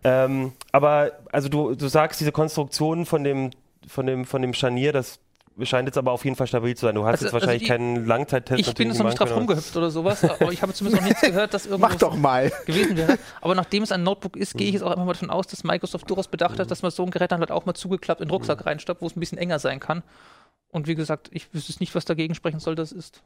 Ähm, 0.04 0.52
aber 0.72 1.12
also 1.32 1.48
du, 1.48 1.74
du 1.74 1.88
sagst, 1.88 2.20
diese 2.20 2.32
Konstruktion 2.32 3.06
von 3.06 3.24
dem, 3.24 3.50
von 3.86 4.04
dem, 4.06 4.24
von 4.26 4.42
dem 4.42 4.52
Scharnier, 4.54 4.92
das 4.92 5.20
scheint 5.66 5.86
jetzt 5.88 5.98
aber 5.98 6.12
auf 6.12 6.24
jeden 6.24 6.36
Fall 6.36 6.46
stabil 6.46 6.74
zu 6.76 6.86
sein. 6.86 6.94
Du 6.94 7.04
hast 7.04 7.12
Also- 7.12 7.24
jetzt 7.26 7.34
also 7.34 7.44
wahrscheinlich 7.46 7.62
die- 7.62 7.68
keinen 7.68 8.06
Langzeittest 8.06 8.60
Ich 8.60 8.74
bin 8.74 8.88
jetzt 8.88 8.98
noch 8.98 9.06
nicht 9.06 9.18
drauf 9.20 9.34
rumgehüpft 9.34 9.76
oder 9.76 9.90
sowas, 9.90 10.22
aber 10.24 10.52
ich 10.52 10.62
habe 10.62 10.72
zumindest 10.72 11.02
noch 11.02 11.08
nichts 11.08 11.22
gehört, 11.22 11.54
dass 11.54 11.64
Mach 11.68 11.72
irgendwas 11.72 11.98
doch 11.98 12.16
mal. 12.16 12.50
gewesen 12.66 12.96
wäre. 12.96 13.18
Aber 13.40 13.54
nachdem 13.54 13.82
es 13.82 13.92
ein 13.92 14.02
Notebook 14.02 14.36
ist, 14.36 14.54
gehe 14.56 14.68
ich 14.68 14.74
jetzt 14.74 14.82
auch 14.82 14.90
einfach 14.90 15.04
mal 15.04 15.12
davon 15.12 15.30
aus, 15.30 15.46
dass 15.46 15.64
Microsoft 15.64 16.08
durchaus 16.08 16.28
bedacht 16.28 16.58
hat, 16.58 16.70
dass 16.70 16.82
man 16.82 16.90
so 16.90 17.02
ein 17.04 17.10
Gerät 17.10 17.32
dann 17.32 17.40
halt 17.40 17.50
auch 17.50 17.66
mal 17.66 17.74
zugeklappt 17.74 18.20
in 18.20 18.28
den 18.28 18.32
Rucksack 18.32 18.66
reinstoppt, 18.66 19.02
wo 19.02 19.06
es 19.06 19.16
ein 19.16 19.20
bisschen 19.20 19.38
enger 19.38 19.58
sein 19.58 19.80
kann. 19.80 20.02
Und 20.70 20.86
wie 20.86 20.94
gesagt, 20.94 21.28
ich 21.32 21.52
wüsste 21.52 21.74
nicht, 21.80 21.94
was 21.94 22.04
dagegen 22.04 22.34
sprechen 22.34 22.60
soll, 22.60 22.74
das 22.76 22.92
ist. 22.92 23.22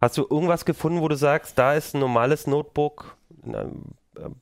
Hast 0.00 0.18
du 0.18 0.22
irgendwas 0.28 0.64
gefunden, 0.64 1.00
wo 1.00 1.08
du 1.08 1.14
sagst, 1.16 1.58
da 1.58 1.74
ist 1.74 1.94
ein 1.94 2.00
normales 2.00 2.46
Notebook, 2.46 3.16
na, 3.44 3.66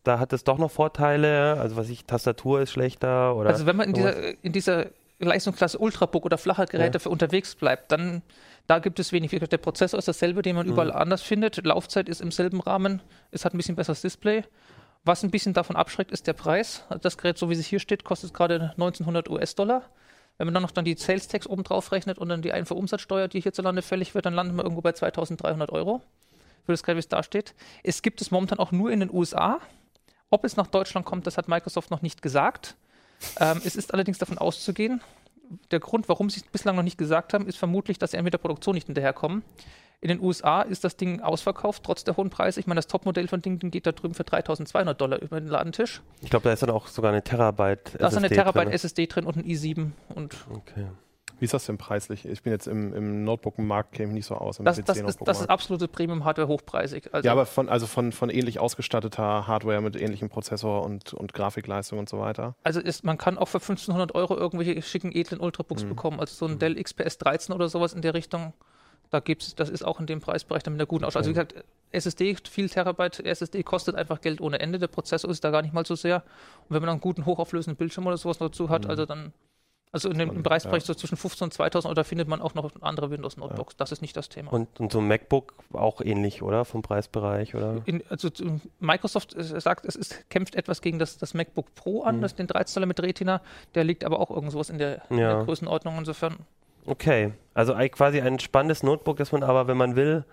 da 0.03 0.19
hat 0.19 0.33
es 0.33 0.45
doch 0.45 0.59
noch 0.59 0.71
Vorteile? 0.71 1.59
Also 1.61 1.77
was 1.77 1.89
ich, 1.89 2.05
Tastatur 2.05 2.61
ist 2.63 2.73
schlechter 2.73 3.37
oder 3.37 3.51
Also 3.51 3.65
wenn 3.67 3.77
man 3.77 3.89
in 3.89 3.95
dieser, 3.95 4.45
in 4.45 4.53
dieser 4.53 4.87
Leistungsklasse 5.29 5.79
Ultrabook 5.79 6.25
oder 6.25 6.39
flache 6.39 6.67
Geräte 6.67 6.97
Ja. 6.97 6.99
für 7.01 7.11
unterwegs 7.11 7.55
bleibt, 7.55 7.93
dann 7.93 8.23
da 8.67 8.79
gibt 8.79 8.99
es 9.01 9.13
wenig. 9.13 9.31
Der 9.31 9.59
Prozessor 9.59 9.99
ist 9.99 10.09
dasselbe, 10.09 10.43
den 10.43 10.57
man 10.57 10.67
Mhm. 10.67 10.73
überall 10.73 10.93
anders 10.93 11.23
findet. 11.23 11.65
Laufzeit 11.65 12.09
ist 12.09 12.21
im 12.21 12.31
selben 12.31 12.61
Rahmen. 12.61 13.03
Es 13.31 13.45
hat 13.45 13.55
ein 13.55 13.57
bisschen 13.57 13.77
besseres 13.77 14.03
Display. 14.03 14.45
Was 15.05 15.25
ein 15.25 15.31
bisschen 15.33 15.53
davon 15.53 15.75
abschreckt, 15.75 16.13
ist 16.13 16.27
der 16.29 16.33
Preis. 16.33 16.85
Also 16.89 17.01
Das 17.01 17.19
Gerät, 17.19 17.37
so 17.39 17.51
wie 17.51 17.55
es 17.55 17.67
hier 17.67 17.81
steht, 17.81 18.05
kostet 18.05 18.33
gerade 18.33 18.73
1900 18.77 19.29
US-Dollar. 19.29 19.83
Wenn 20.39 20.47
man 20.47 20.55
dann 20.55 20.63
noch 20.63 20.71
dann 20.71 20.85
die 20.85 20.95
Sales 20.97 21.27
Tax 21.29 21.47
oben 21.47 21.65
drauf 21.65 21.91
rechnet 21.93 22.19
und 22.19 22.29
dann 22.29 22.41
die 22.41 22.53
Einfuhrumsatzsteuer, 22.53 23.29
die 23.29 23.41
hierzulande 23.41 23.83
fällig 23.83 24.15
wird, 24.15 24.27
dann 24.27 24.35
landet 24.35 24.55
man 24.57 24.65
irgendwo 24.65 24.81
bei 24.81 24.93
2300 24.93 25.71
Euro 25.73 26.01
für 26.65 26.73
das 26.73 26.83
Gerät, 26.85 26.97
wie 26.97 27.01
es 27.01 27.09
da 27.09 27.23
steht. 27.25 27.55
Es 27.83 28.03
gibt 28.03 28.21
es 28.21 28.31
momentan 28.31 28.59
auch 28.61 28.71
nur 28.73 28.91
in 28.93 29.01
den 29.01 29.13
USA. 29.13 29.59
Ob 30.31 30.45
es 30.45 30.57
nach 30.57 30.69
Deutschland 30.69 31.05
kommt, 31.05 31.27
das 31.27 31.37
hat 31.37 31.49
Microsoft 31.49 31.91
noch 31.91 32.01
nicht 32.03 32.23
gesagt. 32.23 32.77
Ähm, 33.41 33.61
es 33.65 33.77
ist 33.77 33.93
allerdings 33.93 34.19
davon 34.19 34.39
auszugehen, 34.39 35.01
der 35.71 35.81
Grund, 35.81 36.09
warum 36.09 36.31
sie 36.31 36.41
es 36.41 36.47
bislang 36.47 36.77
noch 36.77 36.83
nicht 36.83 36.99
gesagt 36.99 37.35
haben, 37.35 37.47
ist 37.47 37.59
vermutlich, 37.59 37.99
dass 37.99 38.13
sie 38.13 38.23
mit 38.23 38.33
der 38.33 38.39
Produktion 38.39 38.75
nicht 38.75 38.87
hinterherkommen. 38.87 39.43
In 40.01 40.09
den 40.09 40.21
USA 40.21 40.63
ist 40.63 40.83
das 40.83 40.97
Ding 40.97 41.21
ausverkauft, 41.21 41.85
trotz 41.85 42.03
der 42.03 42.17
hohen 42.17 42.29
Preise. 42.29 42.59
Ich 42.59 42.67
meine, 42.67 42.79
das 42.79 42.89
Topmodell 42.89 43.29
von 43.29 43.41
Ding, 43.41 43.59
geht 43.71 43.87
da 43.87 43.93
drüben 43.93 44.15
für 44.15 44.25
3200 44.25 45.01
Dollar 45.01 45.23
über 45.23 45.41
den 45.41 45.49
Ladentisch. 45.49 46.03
Ich 46.23 46.31
glaube, 46.31 46.45
da 46.45 46.53
ist 46.53 46.63
dann 46.63 46.71
auch 46.71 46.89
sogar 46.89 47.13
eine 47.13 47.23
Terabyte 47.23 47.97
Da 48.01 48.09
ist 48.09 48.17
eine 48.17 48.27
SSD 48.27 48.35
Terabyte 48.35 48.65
drin. 48.65 48.73
SSD 48.73 49.07
drin 49.07 49.27
und 49.27 49.37
ein 49.37 49.45
i7. 49.45 49.91
Und 50.15 50.35
Okay. 50.53 50.87
Wie 51.43 51.47
ist 51.47 51.55
das 51.55 51.67
denn 51.67 51.77
preislich? 51.77 52.25
Ich 52.25 52.45
bin 52.45 52.53
jetzt 52.53 52.69
im, 52.69 52.95
im 52.95 53.25
Notebook-Markt, 53.25 53.91
käme 53.91 54.11
ich 54.11 54.15
nicht 54.15 54.27
so 54.27 54.37
aus. 54.37 54.61
Im 54.61 54.65
das, 54.65 54.81
das, 54.81 54.99
ist, 54.99 55.19
das 55.25 55.41
ist 55.41 55.51
absolute 55.51 55.89
Premium-Hardware 55.89 56.47
hochpreisig. 56.47 57.13
Also, 57.13 57.27
ja, 57.27 57.33
aber 57.33 57.47
von, 57.47 57.69
also 57.69 57.89
von, 57.89 58.13
von 58.13 58.31
ähnlich 58.31 58.61
ausgestatteter 58.61 59.49
Hardware 59.49 59.81
mit 59.81 60.01
ähnlichem 60.01 60.29
Prozessor 60.29 60.85
und, 60.85 61.13
und 61.15 61.35
Grafikleistung 61.35 61.99
und 61.99 62.09
so 62.09 62.21
weiter. 62.21 62.55
also 62.63 62.79
ist, 62.79 63.03
man 63.03 63.19
kann 63.19 63.39
auch 63.39 63.49
für 63.49 63.59
1500 63.59 64.15
Euro 64.15 64.37
irgendwelche 64.37 64.81
schicken, 64.83 65.11
edlen 65.11 65.41
Ultrabooks 65.41 65.83
Mhm. 65.83 65.89
bekommen. 65.89 66.21
Also 66.21 66.47
so 66.47 66.47
ein 66.47 66.61
Dell 66.61 66.81
XPS 66.81 67.19
13 67.19 67.53
oder 67.53 67.69
sowas 67.69 67.93
in 67.93 68.03
der 68.03 68.15
Richtung. 68.15 68.53
Da 69.11 69.19
gibt's, 69.19 69.57
das 69.57 69.69
ist 69.69 69.85
auch 69.85 69.99
in 69.99 70.07
dem 70.07 70.21
Preisbereich 70.21 70.63
dann 70.63 70.75
mit 70.75 70.81
einer 70.81 70.87
guten 70.87 71.05
Ausstattung. 71.05 71.37
Also 71.37 71.41
wie 71.41 71.55
gesagt, 71.55 71.65
SSD, 71.91 72.37
viel 72.49 72.69
Terabyte 72.69 73.19
SSD 73.19 73.65
kostet 73.65 73.97
einfach 73.97 74.21
Geld 74.21 74.41
ohne 74.41 74.61
Ende. 74.61 74.79
Der 74.79 74.87
Prozessor 74.87 75.29
ist 75.29 75.43
da 75.43 75.51
gar 75.51 75.63
nicht 75.63 75.75
mal 75.75 75.85
so 75.85 75.97
sehr. 75.97 76.23
Und 76.69 76.75
wenn 76.77 76.83
man 76.83 76.91
einen 76.91 77.01
guten 77.01 77.27
hochauflösenden 77.27 77.77
Bildschirm 77.77 78.07
oder 78.07 78.17
sowas 78.17 78.39
dazu 78.39 78.69
hat, 78.71 78.87
also 78.87 79.07
dann, 79.07 79.33
also 79.93 80.09
in 80.09 80.15
dem 80.19 80.21
im 80.23 80.27
Spannend, 80.29 80.47
Preisbereich 80.47 80.83
ja. 80.83 80.87
so 80.87 80.95
zwischen 80.95 81.17
15 81.17 81.45
und 81.47 81.53
2000 81.53 81.87
Euro, 81.89 81.95
da 81.95 82.05
findet 82.05 82.27
man 82.27 82.41
auch 82.41 82.55
noch 82.55 82.71
andere 82.81 83.11
Windows-Notebooks. 83.11 83.77
Das 83.77 83.93
ist 83.93 84.01
nicht 84.01 84.17
das 84.17 84.29
Thema. 84.31 84.51
Und, 84.53 84.81
und 84.81 84.91
so 84.91 84.99
ein 85.01 85.07
MacBook 85.09 85.55
auch 85.75 86.01
ähnlich, 86.01 86.43
oder? 86.43 86.65
Vom 86.65 86.81
Preisbereich, 86.83 87.55
oder? 87.55 87.83
In, 87.85 88.03
also 88.09 88.29
Microsoft 88.81 89.35
äh, 89.35 89.43
sagt, 89.61 89.85
es 89.85 89.95
ist, 89.95 90.29
kämpft 90.31 90.55
etwas 90.55 90.81
gegen 90.81 90.99
das, 90.99 91.19
das 91.19 91.35
MacBook 91.35 91.75
Pro 91.75 92.03
an, 92.03 92.17
Mhm. 92.17 92.23
das 92.23 92.35
den 92.35 92.47
13 92.47 92.73
Zoller 92.73 92.87
mit 92.87 93.01
Retina. 93.01 93.43
Der 93.75 93.85
liegt 93.85 94.05
aber 94.05 94.19
auch 94.19 94.31
irgendwas 94.31 94.71
in 94.71 94.79
der, 94.79 95.03
in 95.11 95.19
Ja. 95.19 95.35
der 95.37 95.45
Größenordnung. 95.45 95.99
Insofern 95.99 96.37
Okay. 96.87 97.33
Also 97.55 97.75
quasi 97.93 98.21
ein 98.21 98.41
spannendes 98.41 98.83
Notebook, 98.83 99.19
das 99.19 99.31
man 99.31 99.43
aber, 99.45 99.69
wenn 99.69 99.77
man 99.77 99.95
will, 99.95 100.25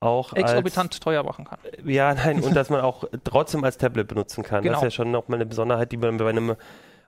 auch 0.00 0.32
exorbitant 0.32 1.00
teuer 1.00 1.22
machen 1.24 1.44
kann. 1.44 1.58
als, 1.64 1.86
ja, 1.86 2.14
nein, 2.14 2.42
und 2.42 2.54
dass 2.54 2.70
man 2.70 2.80
auch 2.80 3.04
trotzdem 3.24 3.64
als 3.64 3.78
Tablet 3.78 4.08
benutzen 4.08 4.42
kann. 4.44 4.62
Das 4.64 4.64
Genau. 4.64 4.78
ist 4.78 4.82
ja 4.84 4.90
schon 4.90 5.10
nochmal 5.10 5.36
eine 5.38 5.46
Besonderheit, 5.46 5.92
die 5.92 5.96
man 5.96 6.16
bei 6.16 6.28
einem 6.28 6.56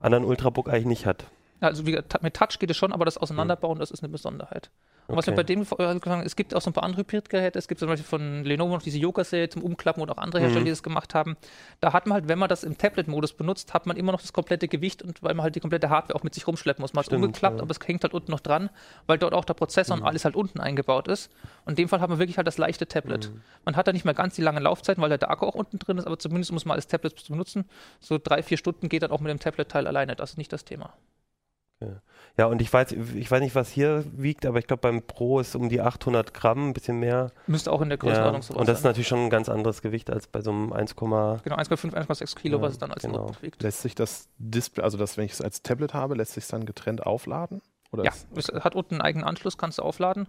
anderen 0.00 0.24
Ultrabook 0.24 0.68
eigentlich 0.68 0.86
nicht 0.86 1.06
hat. 1.06 1.24
Also 1.60 1.86
wie, 1.86 1.92
gesagt, 1.92 2.22
mit 2.22 2.34
Touch 2.34 2.58
geht 2.58 2.70
es 2.70 2.76
schon, 2.76 2.92
aber 2.92 3.04
das 3.04 3.18
Auseinanderbauen, 3.18 3.78
das 3.78 3.90
ist 3.90 4.02
eine 4.02 4.08
Besonderheit. 4.10 4.70
Und 5.06 5.16
was 5.16 5.26
wir 5.26 5.32
Okay. 5.32 5.40
bei 5.40 5.42
dem 5.42 5.64
sagen, 5.64 6.22
es 6.24 6.36
gibt 6.36 6.54
auch 6.54 6.60
so 6.62 6.70
ein 6.70 6.72
paar 6.72 6.84
andere 6.84 7.00
Hybridgeräte. 7.00 7.58
Es 7.58 7.66
gibt 7.66 7.80
zum 7.80 7.88
Beispiel 7.88 8.06
von 8.06 8.44
Lenovo 8.44 8.74
noch 8.74 8.82
diese 8.82 8.96
Yoga-Serie 8.98 9.48
zum 9.48 9.62
Umklappen 9.64 10.00
oder 10.00 10.12
auch 10.12 10.18
andere 10.22 10.40
Hersteller, 10.40 10.60
Mhm. 10.60 10.64
die 10.66 10.70
das 10.70 10.84
gemacht 10.84 11.14
haben. 11.16 11.36
Da 11.80 11.92
hat 11.92 12.06
man 12.06 12.14
halt, 12.14 12.28
wenn 12.28 12.38
man 12.38 12.48
das 12.48 12.62
im 12.62 12.78
Tablet-Modus 12.78 13.32
benutzt, 13.32 13.74
hat 13.74 13.86
man 13.86 13.96
immer 13.96 14.12
noch 14.12 14.20
das 14.20 14.32
komplette 14.32 14.68
Gewicht 14.68 15.02
und 15.02 15.20
weil 15.24 15.34
man 15.34 15.42
halt 15.42 15.56
die 15.56 15.60
komplette 15.60 15.90
Hardware 15.90 16.14
auch 16.16 16.22
mit 16.22 16.34
sich 16.34 16.46
rumschleppen 16.46 16.80
muss. 16.80 16.92
Man 16.92 17.02
hat 17.04 17.10
es 17.10 17.16
umgeklappt, 17.16 17.54
ja. 17.56 17.62
Mhm. 17.64 17.68
aber 17.68 17.70
es 17.72 17.88
hängt 17.88 18.04
halt 18.04 18.14
unten 18.14 18.30
noch 18.30 18.38
dran, 18.38 18.70
weil 19.08 19.18
dort 19.18 19.34
auch 19.34 19.44
der 19.44 19.54
Prozessor 19.54 19.96
und 19.96 20.04
alles 20.04 20.24
halt 20.24 20.36
unten 20.36 20.60
eingebaut 20.60 21.08
ist. 21.08 21.28
Und 21.64 21.72
in 21.72 21.76
dem 21.76 21.88
Fall 21.88 22.00
hat 22.00 22.08
man 22.08 22.20
wirklich 22.20 22.36
halt 22.36 22.46
das 22.46 22.56
leichte 22.58 22.86
Tablet. 22.86 23.30
Mhm. 23.32 23.40
Man 23.64 23.74
hat 23.74 23.88
da 23.88 23.92
nicht 23.92 24.04
mehr 24.04 24.14
ganz 24.14 24.36
die 24.36 24.42
langen 24.42 24.62
Laufzeiten, 24.62 25.02
weil 25.02 25.10
der 25.18 25.28
Akku 25.28 25.44
auch 25.44 25.56
unten 25.56 25.80
drin 25.80 25.98
ist, 25.98 26.06
aber 26.06 26.20
zumindest 26.20 26.52
muss 26.52 26.64
man 26.64 26.76
als 26.76 26.86
Tablet 26.86 27.26
benutzen. 27.28 27.64
So 27.98 28.16
drei, 28.22 28.44
vier 28.44 28.58
Stunden 28.58 28.88
geht 28.88 29.02
dann 29.02 29.10
auch 29.10 29.18
mit 29.20 29.30
dem 29.30 29.40
Tablet-Teil 29.40 29.88
alleine. 29.88 30.14
Das 30.14 30.30
ist 30.30 30.36
nicht 30.38 30.52
das 30.52 30.64
Thema. 30.64 30.92
Ja, 32.36 32.46
und 32.46 32.62
ich 32.62 32.72
weiß, 32.72 32.92
ich 32.92 33.30
weiß 33.30 33.40
nicht, 33.40 33.54
was 33.54 33.70
hier 33.70 34.04
wiegt, 34.12 34.46
aber 34.46 34.58
ich 34.58 34.66
glaube, 34.66 34.80
beim 34.82 35.02
Pro 35.02 35.40
ist 35.40 35.54
um 35.56 35.68
die 35.68 35.80
800 35.80 36.32
Gramm, 36.32 36.68
ein 36.68 36.72
bisschen 36.72 36.98
mehr. 36.98 37.32
Müsste 37.46 37.72
auch 37.72 37.80
in 37.82 37.88
der 37.88 37.98
Ja. 37.98 38.02
Größenordnung 38.02 38.42
sowas 38.42 38.56
Und 38.60 38.68
das 38.68 38.78
ist 38.78 38.82
sein. 38.82 38.90
natürlich 38.90 39.08
schon 39.08 39.18
ein 39.20 39.30
ganz 39.30 39.48
anderes 39.48 39.82
Gewicht 39.82 40.10
als 40.10 40.26
bei 40.26 40.40
so 40.40 40.50
einem 40.50 40.72
1, 40.72 40.94
Genau, 40.96 41.36
1,5, 41.56 41.92
1,6 41.94 42.36
Kilo, 42.36 42.58
Ja, 42.58 42.62
was 42.62 42.72
es 42.72 42.78
dann 42.78 42.92
als 42.92 43.02
genau. 43.02 43.18
Notebook 43.18 43.42
wiegt. 43.42 43.62
Lässt 43.62 43.82
sich 43.82 43.94
das 43.94 44.28
Display, 44.38 44.84
also 44.84 44.96
das, 44.96 45.16
wenn 45.16 45.24
ich 45.24 45.32
es 45.32 45.40
als 45.40 45.62
Tablet 45.62 45.92
habe, 45.94 46.14
lässt 46.14 46.32
sich 46.32 46.46
dann 46.46 46.64
getrennt 46.66 47.04
aufladen? 47.04 47.60
Oder 47.92 48.04
Ja, 48.04 48.12
ist, 48.34 48.48
es 48.50 48.64
hat 48.64 48.74
unten 48.74 48.94
einen 48.94 49.00
eigenen 49.02 49.24
Anschluss, 49.26 49.58
kannst 49.58 49.78
du 49.78 49.82
aufladen. 49.82 50.28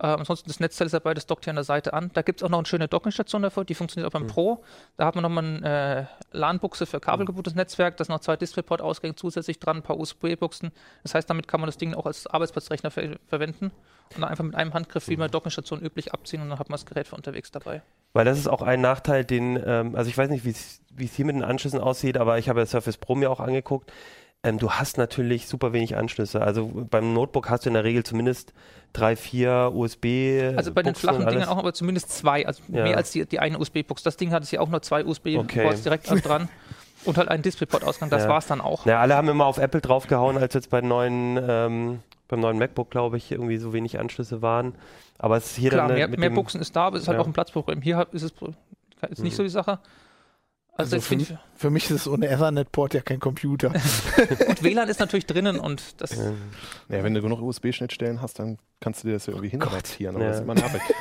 Ähm, 0.00 0.16
ansonsten 0.18 0.48
das 0.48 0.58
Netzteil 0.58 0.86
ist 0.86 0.92
dabei, 0.92 1.14
das 1.14 1.26
dockt 1.26 1.44
hier 1.44 1.52
an 1.52 1.56
der 1.56 1.64
Seite 1.64 1.92
an. 1.92 2.10
Da 2.14 2.22
gibt 2.22 2.40
es 2.40 2.44
auch 2.44 2.48
noch 2.48 2.58
eine 2.58 2.66
schöne 2.66 2.88
Dockingstation 2.88 3.42
dafür, 3.42 3.64
die 3.64 3.74
funktioniert 3.74 4.08
auch 4.08 4.18
beim 4.18 4.26
Pro. 4.26 4.64
Da 4.96 5.06
hat 5.06 5.14
man 5.14 5.22
nochmal 5.22 5.44
eine 5.44 6.08
äh, 6.32 6.36
LAN-Buchse 6.36 6.86
für 6.86 6.98
kabelgebuchtes 6.98 7.54
Netzwerk, 7.54 7.96
da 7.96 8.04
sind 8.04 8.12
noch 8.12 8.20
zwei 8.20 8.36
DisplayPort-Ausgänge 8.36 9.14
zusätzlich 9.14 9.60
dran, 9.60 9.78
ein 9.78 9.82
paar 9.82 9.98
USB-Buchsen. 9.98 10.72
Das 11.04 11.14
heißt, 11.14 11.30
damit 11.30 11.46
kann 11.46 11.60
man 11.60 11.68
das 11.68 11.78
Ding 11.78 11.94
auch 11.94 12.06
als 12.06 12.26
Arbeitsplatzrechner 12.26 12.90
ver 12.90 13.16
verwenden 13.28 13.70
und 14.14 14.20
dann 14.20 14.24
einfach 14.24 14.44
mit 14.44 14.56
einem 14.56 14.74
Handgriff 14.74 15.08
wie 15.08 15.16
bei 15.16 15.28
Dockingstation 15.28 15.80
üblich 15.80 16.12
abziehen 16.12 16.42
und 16.42 16.50
dann 16.50 16.58
hat 16.58 16.68
man 16.68 16.74
das 16.74 16.86
Gerät 16.86 17.06
für 17.06 17.14
unterwegs 17.16 17.52
dabei. 17.52 17.82
Weil 18.14 18.24
das 18.24 18.38
ist 18.38 18.48
auch 18.48 18.62
ein 18.62 18.80
Nachteil, 18.80 19.24
den, 19.24 19.60
ähm, 19.64 19.94
also 19.94 20.10
ich 20.10 20.18
weiß 20.18 20.28
nicht, 20.28 20.44
wie 20.44 20.50
es 20.50 20.80
hier 21.14 21.24
mit 21.24 21.36
den 21.36 21.44
Anschlüssen 21.44 21.80
aussieht, 21.80 22.16
aber 22.16 22.38
ich 22.38 22.48
habe 22.48 22.60
das 22.60 22.72
Surface 22.72 22.96
Pro 22.96 23.14
mir 23.14 23.30
auch 23.30 23.40
angeguckt. 23.40 23.92
Ähm, 24.44 24.58
du 24.58 24.70
hast 24.70 24.98
natürlich 24.98 25.48
super 25.48 25.72
wenig 25.72 25.96
Anschlüsse. 25.96 26.40
Also 26.42 26.70
beim 26.90 27.12
Notebook 27.14 27.48
hast 27.48 27.64
du 27.64 27.70
in 27.70 27.74
der 27.74 27.82
Regel 27.84 28.04
zumindest 28.04 28.52
drei, 28.92 29.16
vier 29.16 29.72
USB. 29.74 30.54
Also 30.56 30.72
bei 30.72 30.82
den 30.82 30.92
Buchsen 30.92 31.08
flachen 31.08 31.26
Dingen 31.26 31.38
alles. 31.38 31.48
auch, 31.48 31.56
aber 31.56 31.72
zumindest 31.72 32.10
zwei, 32.12 32.46
also 32.46 32.62
Ja. 32.68 32.84
mehr 32.84 32.96
als 32.98 33.10
die, 33.10 33.24
die 33.26 33.40
eine 33.40 33.58
USB-Box. 33.58 34.02
Das 34.02 34.16
Ding 34.18 34.30
hat 34.32 34.42
es 34.42 34.50
ja 34.50 34.60
auch 34.60 34.68
nur 34.68 34.82
zwei 34.82 35.04
USB-Ports 35.04 35.54
Okay. 35.54 35.76
direkt 35.82 36.10
an 36.10 36.20
dran 36.20 36.48
und 37.06 37.16
halt 37.16 37.28
einen 37.28 37.42
DisplayPort-Ausgang. 37.42 38.10
Das 38.10 38.24
Ja. 38.24 38.28
war 38.28 38.38
es 38.38 38.46
dann 38.46 38.60
auch. 38.60 38.84
Ja, 38.86 39.00
alle 39.00 39.16
haben 39.16 39.28
immer 39.28 39.46
auf 39.46 39.58
Apple 39.58 39.80
draufgehauen, 39.80 40.36
als 40.36 40.52
jetzt 40.54 40.68
bei 40.70 40.82
neuen, 40.82 41.38
ähm, 41.42 42.00
beim 42.28 42.40
neuen 42.40 42.58
MacBook, 42.58 42.90
glaube 42.90 43.16
ich, 43.16 43.32
irgendwie 43.32 43.56
so 43.56 43.72
wenig 43.72 43.98
Anschlüsse 43.98 44.42
waren. 44.42 44.74
Aber 45.18 45.38
es 45.38 45.46
ist 45.46 45.56
hier 45.56 45.70
Klar, 45.70 45.88
dann 45.88 45.96
mehr, 45.96 46.08
mit 46.08 46.20
mehr 46.20 46.30
Buchsen 46.30 46.60
ist 46.60 46.76
da, 46.76 46.86
aber 46.88 46.96
es 46.96 47.02
ist 47.04 47.08
halt 47.08 47.16
Ja. 47.16 47.22
auch 47.22 47.26
ein 47.26 47.32
Platzproblem. 47.32 47.80
Hier 47.80 48.06
ist 48.12 48.22
es 48.22 48.32
ist 49.10 49.22
nicht 49.22 49.32
Mhm. 49.32 49.36
so 49.36 49.42
die 49.42 49.48
Sache. 49.48 49.78
Also, 50.76 50.96
Also 50.96 50.96
ich 50.96 51.04
finde, 51.26 51.40
Für 51.54 51.70
mich 51.70 51.84
ist 51.84 51.90
es 52.00 52.08
ohne 52.08 52.26
Ethernet-Port 52.28 52.94
ja 52.94 53.00
kein 53.00 53.20
Computer. 53.20 53.68
gut, 54.46 54.62
WLAN 54.62 54.88
ist 54.88 54.98
natürlich 54.98 55.26
drinnen 55.26 55.60
und 55.60 56.00
das 56.00 56.16
Ja. 56.16 56.32
ja, 56.88 57.04
wenn 57.04 57.14
du 57.14 57.22
genug 57.22 57.40
USB-Schnittstellen 57.40 58.20
hast, 58.20 58.40
dann 58.40 58.58
kannst 58.80 59.04
du 59.04 59.08
dir 59.08 59.14
das 59.14 59.26
ja 59.26 59.32
irgendwie 59.34 59.50
hinadaptieren. 59.50 60.16
Aber 60.16 60.24
Ja. 60.24 60.30
das 60.32 60.38
ist 60.40 60.44
immer. 60.44 60.54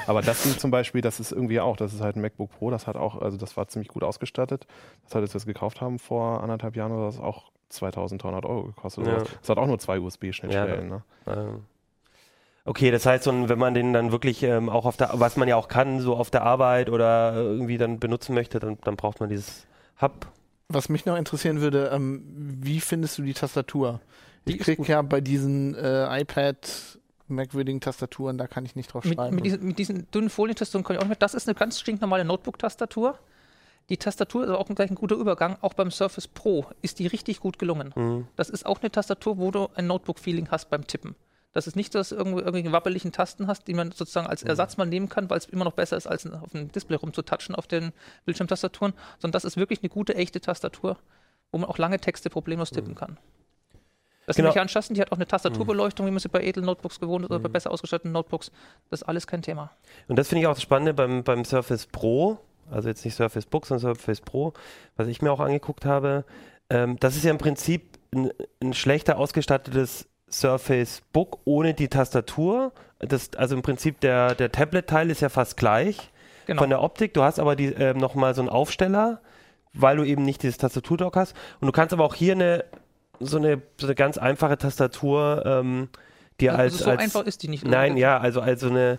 Aber 0.06 0.22
das 0.22 0.44
Ding 0.44 0.58
zum 0.60 0.70
Beispiel, 0.70 1.02
das 1.02 1.20
ist 1.20 1.32
irgendwie 1.32 1.60
auch, 1.60 1.76
das 1.76 1.92
ist 1.94 2.02
halt 2.02 2.16
ein 2.16 2.22
MacBook 2.22 2.52
Pro, 2.52 2.70
das 2.70 2.86
hat 2.86 2.96
auch, 2.98 3.20
also 3.20 3.36
das 3.38 3.58
war 3.58 3.68
ziemlich 3.68 3.88
gut 3.90 4.04
ausgestattet. 4.04 4.68
Das 5.06 5.16
hat, 5.16 5.22
als 5.24 5.34
wir 5.34 5.38
es 5.40 5.46
gekauft 5.48 5.82
haben 5.82 5.98
vor 5.98 6.44
anderthalb 6.44 6.76
Jahren, 6.76 6.92
oder 6.92 7.08
das 7.08 7.20
auch 7.20 7.52
2300 7.70 8.46
Euro 8.46 8.66
gekostet. 8.66 9.08
Ja. 9.08 9.24
Das 9.42 9.50
hat 9.50 9.58
auch 9.58 9.66
nur 9.66 9.80
zwei 9.80 10.00
USB-Schnittstellen. 10.00 10.88
ne? 10.88 11.04
Okay, 12.66 12.92
das 12.92 13.06
heißt, 13.06 13.28
wenn 13.28 13.60
man 13.60 13.74
den 13.74 13.92
dann 13.92 14.12
wirklich 14.12 14.42
ähm, 14.44 14.70
auch 14.70 14.86
auf 14.86 14.96
der, 14.96 15.12
was 15.14 15.36
man 15.36 15.48
ja 15.50 15.58
auch 15.58 15.68
kann, 15.68 16.00
so 16.00 16.16
auf 16.16 16.30
der 16.30 16.44
Arbeit 16.44 16.90
oder 16.90 17.34
irgendwie 17.36 17.78
dann 17.78 18.00
benutzen 18.00 18.34
möchte, 18.34 18.60
dann, 18.60 18.78
dann 18.84 18.96
braucht 18.96 19.20
man 19.20 19.30
dieses 19.30 19.68
Hub. 20.02 20.28
Was 20.70 20.88
mich 20.88 21.06
noch 21.06 21.18
interessieren 21.18 21.60
würde, 21.60 21.92
ähm, 21.94 22.24
wie 22.62 22.80
findest 22.80 23.18
du 23.18 23.24
die 23.24 23.34
Tastatur? 23.34 24.00
Die 24.48 24.54
Ich 24.54 24.60
ist 24.60 24.66
krieg 24.66 24.78
gut. 24.78 24.88
ja 24.88 25.02
bei 25.02 25.20
diesen 25.20 25.76
äh, 25.76 26.22
iPad 26.22 27.00
merkwürdigen 27.28 27.82
Tastaturen, 27.82 28.38
da 28.38 28.48
kann 28.48 28.66
ich 28.66 28.76
nicht 28.76 28.94
drauf 28.94 29.04
mit, 29.04 29.16
schreiben. 29.16 29.36
mit, 29.36 29.46
diesen, 29.46 29.66
mit 29.66 29.78
diesen 29.78 30.10
dünnen 30.12 30.30
Folientastaturen 30.30 30.84
kann 30.86 30.96
ich 30.96 31.00
auch 31.00 31.04
nicht 31.04 31.10
mehr. 31.10 31.18
Das 31.18 31.34
ist 31.34 31.48
eine 31.48 31.56
ganz 31.56 31.80
stinknormale 31.80 32.24
Notebook-Tastatur. 32.24 33.18
Die 33.90 33.98
Tastatur 33.98 34.46
ist 34.46 34.50
auch 34.52 34.68
gleich 34.68 34.90
ein 34.90 34.96
guter 34.96 35.16
Übergang. 35.16 35.58
Auch 35.62 35.74
beim 35.74 35.92
Surface 35.92 36.28
Pro 36.30 36.66
ist 36.82 37.00
die 37.00 37.08
richtig 37.08 37.42
gut 37.42 37.60
gelungen. 37.60 37.92
Mhm. 37.96 38.28
Das 38.38 38.50
ist 38.50 38.66
auch 38.66 38.82
eine 38.82 38.90
Tastatur, 38.92 39.38
wo 39.38 39.52
du 39.52 39.68
ein 39.76 39.88
Notebook-Feeling 39.88 40.50
hast 40.50 40.70
beim 40.70 40.88
Tippen. 40.88 41.16
Das 41.54 41.68
ist 41.68 41.76
nicht, 41.76 41.94
dass 41.94 42.10
du 42.10 42.16
irgendwo 42.16 42.40
irgendwelche 42.40 42.72
wabbeligen 42.72 43.12
Tasten 43.12 43.48
hast, 43.48 43.68
die 43.68 43.76
man 43.76 43.92
sozusagen 43.92 44.28
als 44.28 44.42
Ersatz 44.44 44.78
mal 44.78 44.86
nehmen 44.86 45.08
kann, 45.08 45.30
weil 45.30 45.38
es 45.38 45.46
immer 45.46 45.66
noch 45.66 45.74
besser 45.74 45.96
ist, 45.96 46.08
als 46.08 46.26
auf 46.26 46.52
dem 46.52 46.72
Display 46.72 46.96
rumzutatschen 46.98 47.54
auf 47.56 47.68
den 47.68 47.94
Bildschirmtastaturen, 48.26 48.94
sondern 49.20 49.34
das 49.34 49.46
ist 49.46 49.56
wirklich 49.56 49.82
eine 49.82 49.90
gute, 49.90 50.16
echte 50.16 50.42
Tastatur, 50.42 50.98
wo 51.52 51.60
man 51.60 51.70
auch 51.70 51.78
lange 51.78 52.00
Texte 52.00 52.30
problemlos 52.30 52.72
tippen 52.72 52.96
kann. 52.96 53.18
Das 54.26 54.38
Genau. 54.38 54.54
an, 54.54 54.70
Schassen, 54.70 54.94
die 54.94 55.02
hat 55.02 55.12
auch 55.12 55.18
eine 55.18 55.28
Tastaturbeleuchtung, 55.28 56.06
wie 56.08 56.12
man 56.12 56.20
sie 56.20 56.30
bei 56.30 56.44
edlen 56.44 56.66
Notebooks 56.66 57.00
gewohnt 57.00 57.26
ist 57.26 57.32
oder 57.32 57.40
bei 57.40 57.50
besser 57.50 57.72
ausgestatteten 57.72 58.14
Notebooks. 58.14 58.52
Das 58.90 59.02
ist 59.02 59.08
alles 59.08 59.28
kein 59.28 59.42
Thema. 59.42 59.72
Und 60.08 60.18
das 60.18 60.30
finde 60.30 60.42
ich 60.42 60.48
auch 60.48 60.54
das 60.54 60.62
Spannende 60.64 60.94
beim, 60.94 61.24
beim 61.24 61.44
Surface 61.44 61.88
Pro, 61.88 62.40
also 62.72 62.88
jetzt 62.88 63.04
nicht 63.04 63.16
Surface 63.16 63.46
Book, 63.46 63.66
sondern 63.66 63.96
Surface 63.96 64.22
Pro, 64.22 64.54
was 64.96 65.08
ich 65.08 65.22
mir 65.22 65.32
auch 65.32 65.42
angeguckt 65.42 65.86
habe. 65.86 66.24
Ähm, 66.70 66.98
das 67.00 67.18
ist 67.18 67.26
ja 67.26 67.32
im 67.32 67.38
Prinzip 67.38 68.00
ein, 68.16 68.32
ein 68.62 68.74
schlechter 68.74 69.18
ausgestattetes 69.18 70.08
Surface 70.40 71.02
Book 71.14 71.40
ohne 71.46 71.74
die 71.74 71.88
Tastatur. 71.88 72.72
Das, 73.00 73.32
also 73.38 73.56
im 73.56 73.62
Prinzip 73.62 74.00
der, 74.00 74.36
der 74.36 74.52
Tablet-Teil 74.52 75.10
ist 75.10 75.22
ja 75.22 75.30
fast 75.30 75.58
gleich 75.58 76.10
Genau. 76.46 76.62
von 76.62 76.70
der 76.70 76.82
Optik. 76.82 77.14
Du 77.14 77.24
hast 77.24 77.40
aber 77.40 77.56
die, 77.56 77.68
ähm, 77.68 77.98
nochmal 77.98 78.36
so 78.36 78.42
einen 78.42 78.50
Aufsteller, 78.50 79.22
weil 79.74 79.96
du 79.96 80.04
eben 80.04 80.24
nicht 80.24 80.44
dieses 80.44 80.58
Tastaturdock 80.58 81.16
hast. 81.16 81.36
Und 81.62 81.68
du 81.68 81.72
kannst 81.72 81.94
aber 81.94 82.04
auch 82.04 82.16
hier 82.16 82.34
eine 82.34 82.66
so 83.20 83.38
eine, 83.38 83.62
so 83.80 83.88
eine 83.88 83.96
ganz 83.96 84.18
einfache 84.18 84.58
Tastatur 84.58 85.44
ähm, 85.46 85.90
dir 86.42 86.56
als, 86.56 86.74
also 86.74 86.86
so 86.86 86.90
als 86.90 87.00
einfach 87.02 87.26
ist 87.26 87.44
die 87.44 87.48
nicht. 87.48 87.66
Nein, 87.66 87.96
ja, 87.96 88.18
also, 88.18 88.42
also 88.42 88.70
eine 88.70 88.94
äh, 88.94 88.98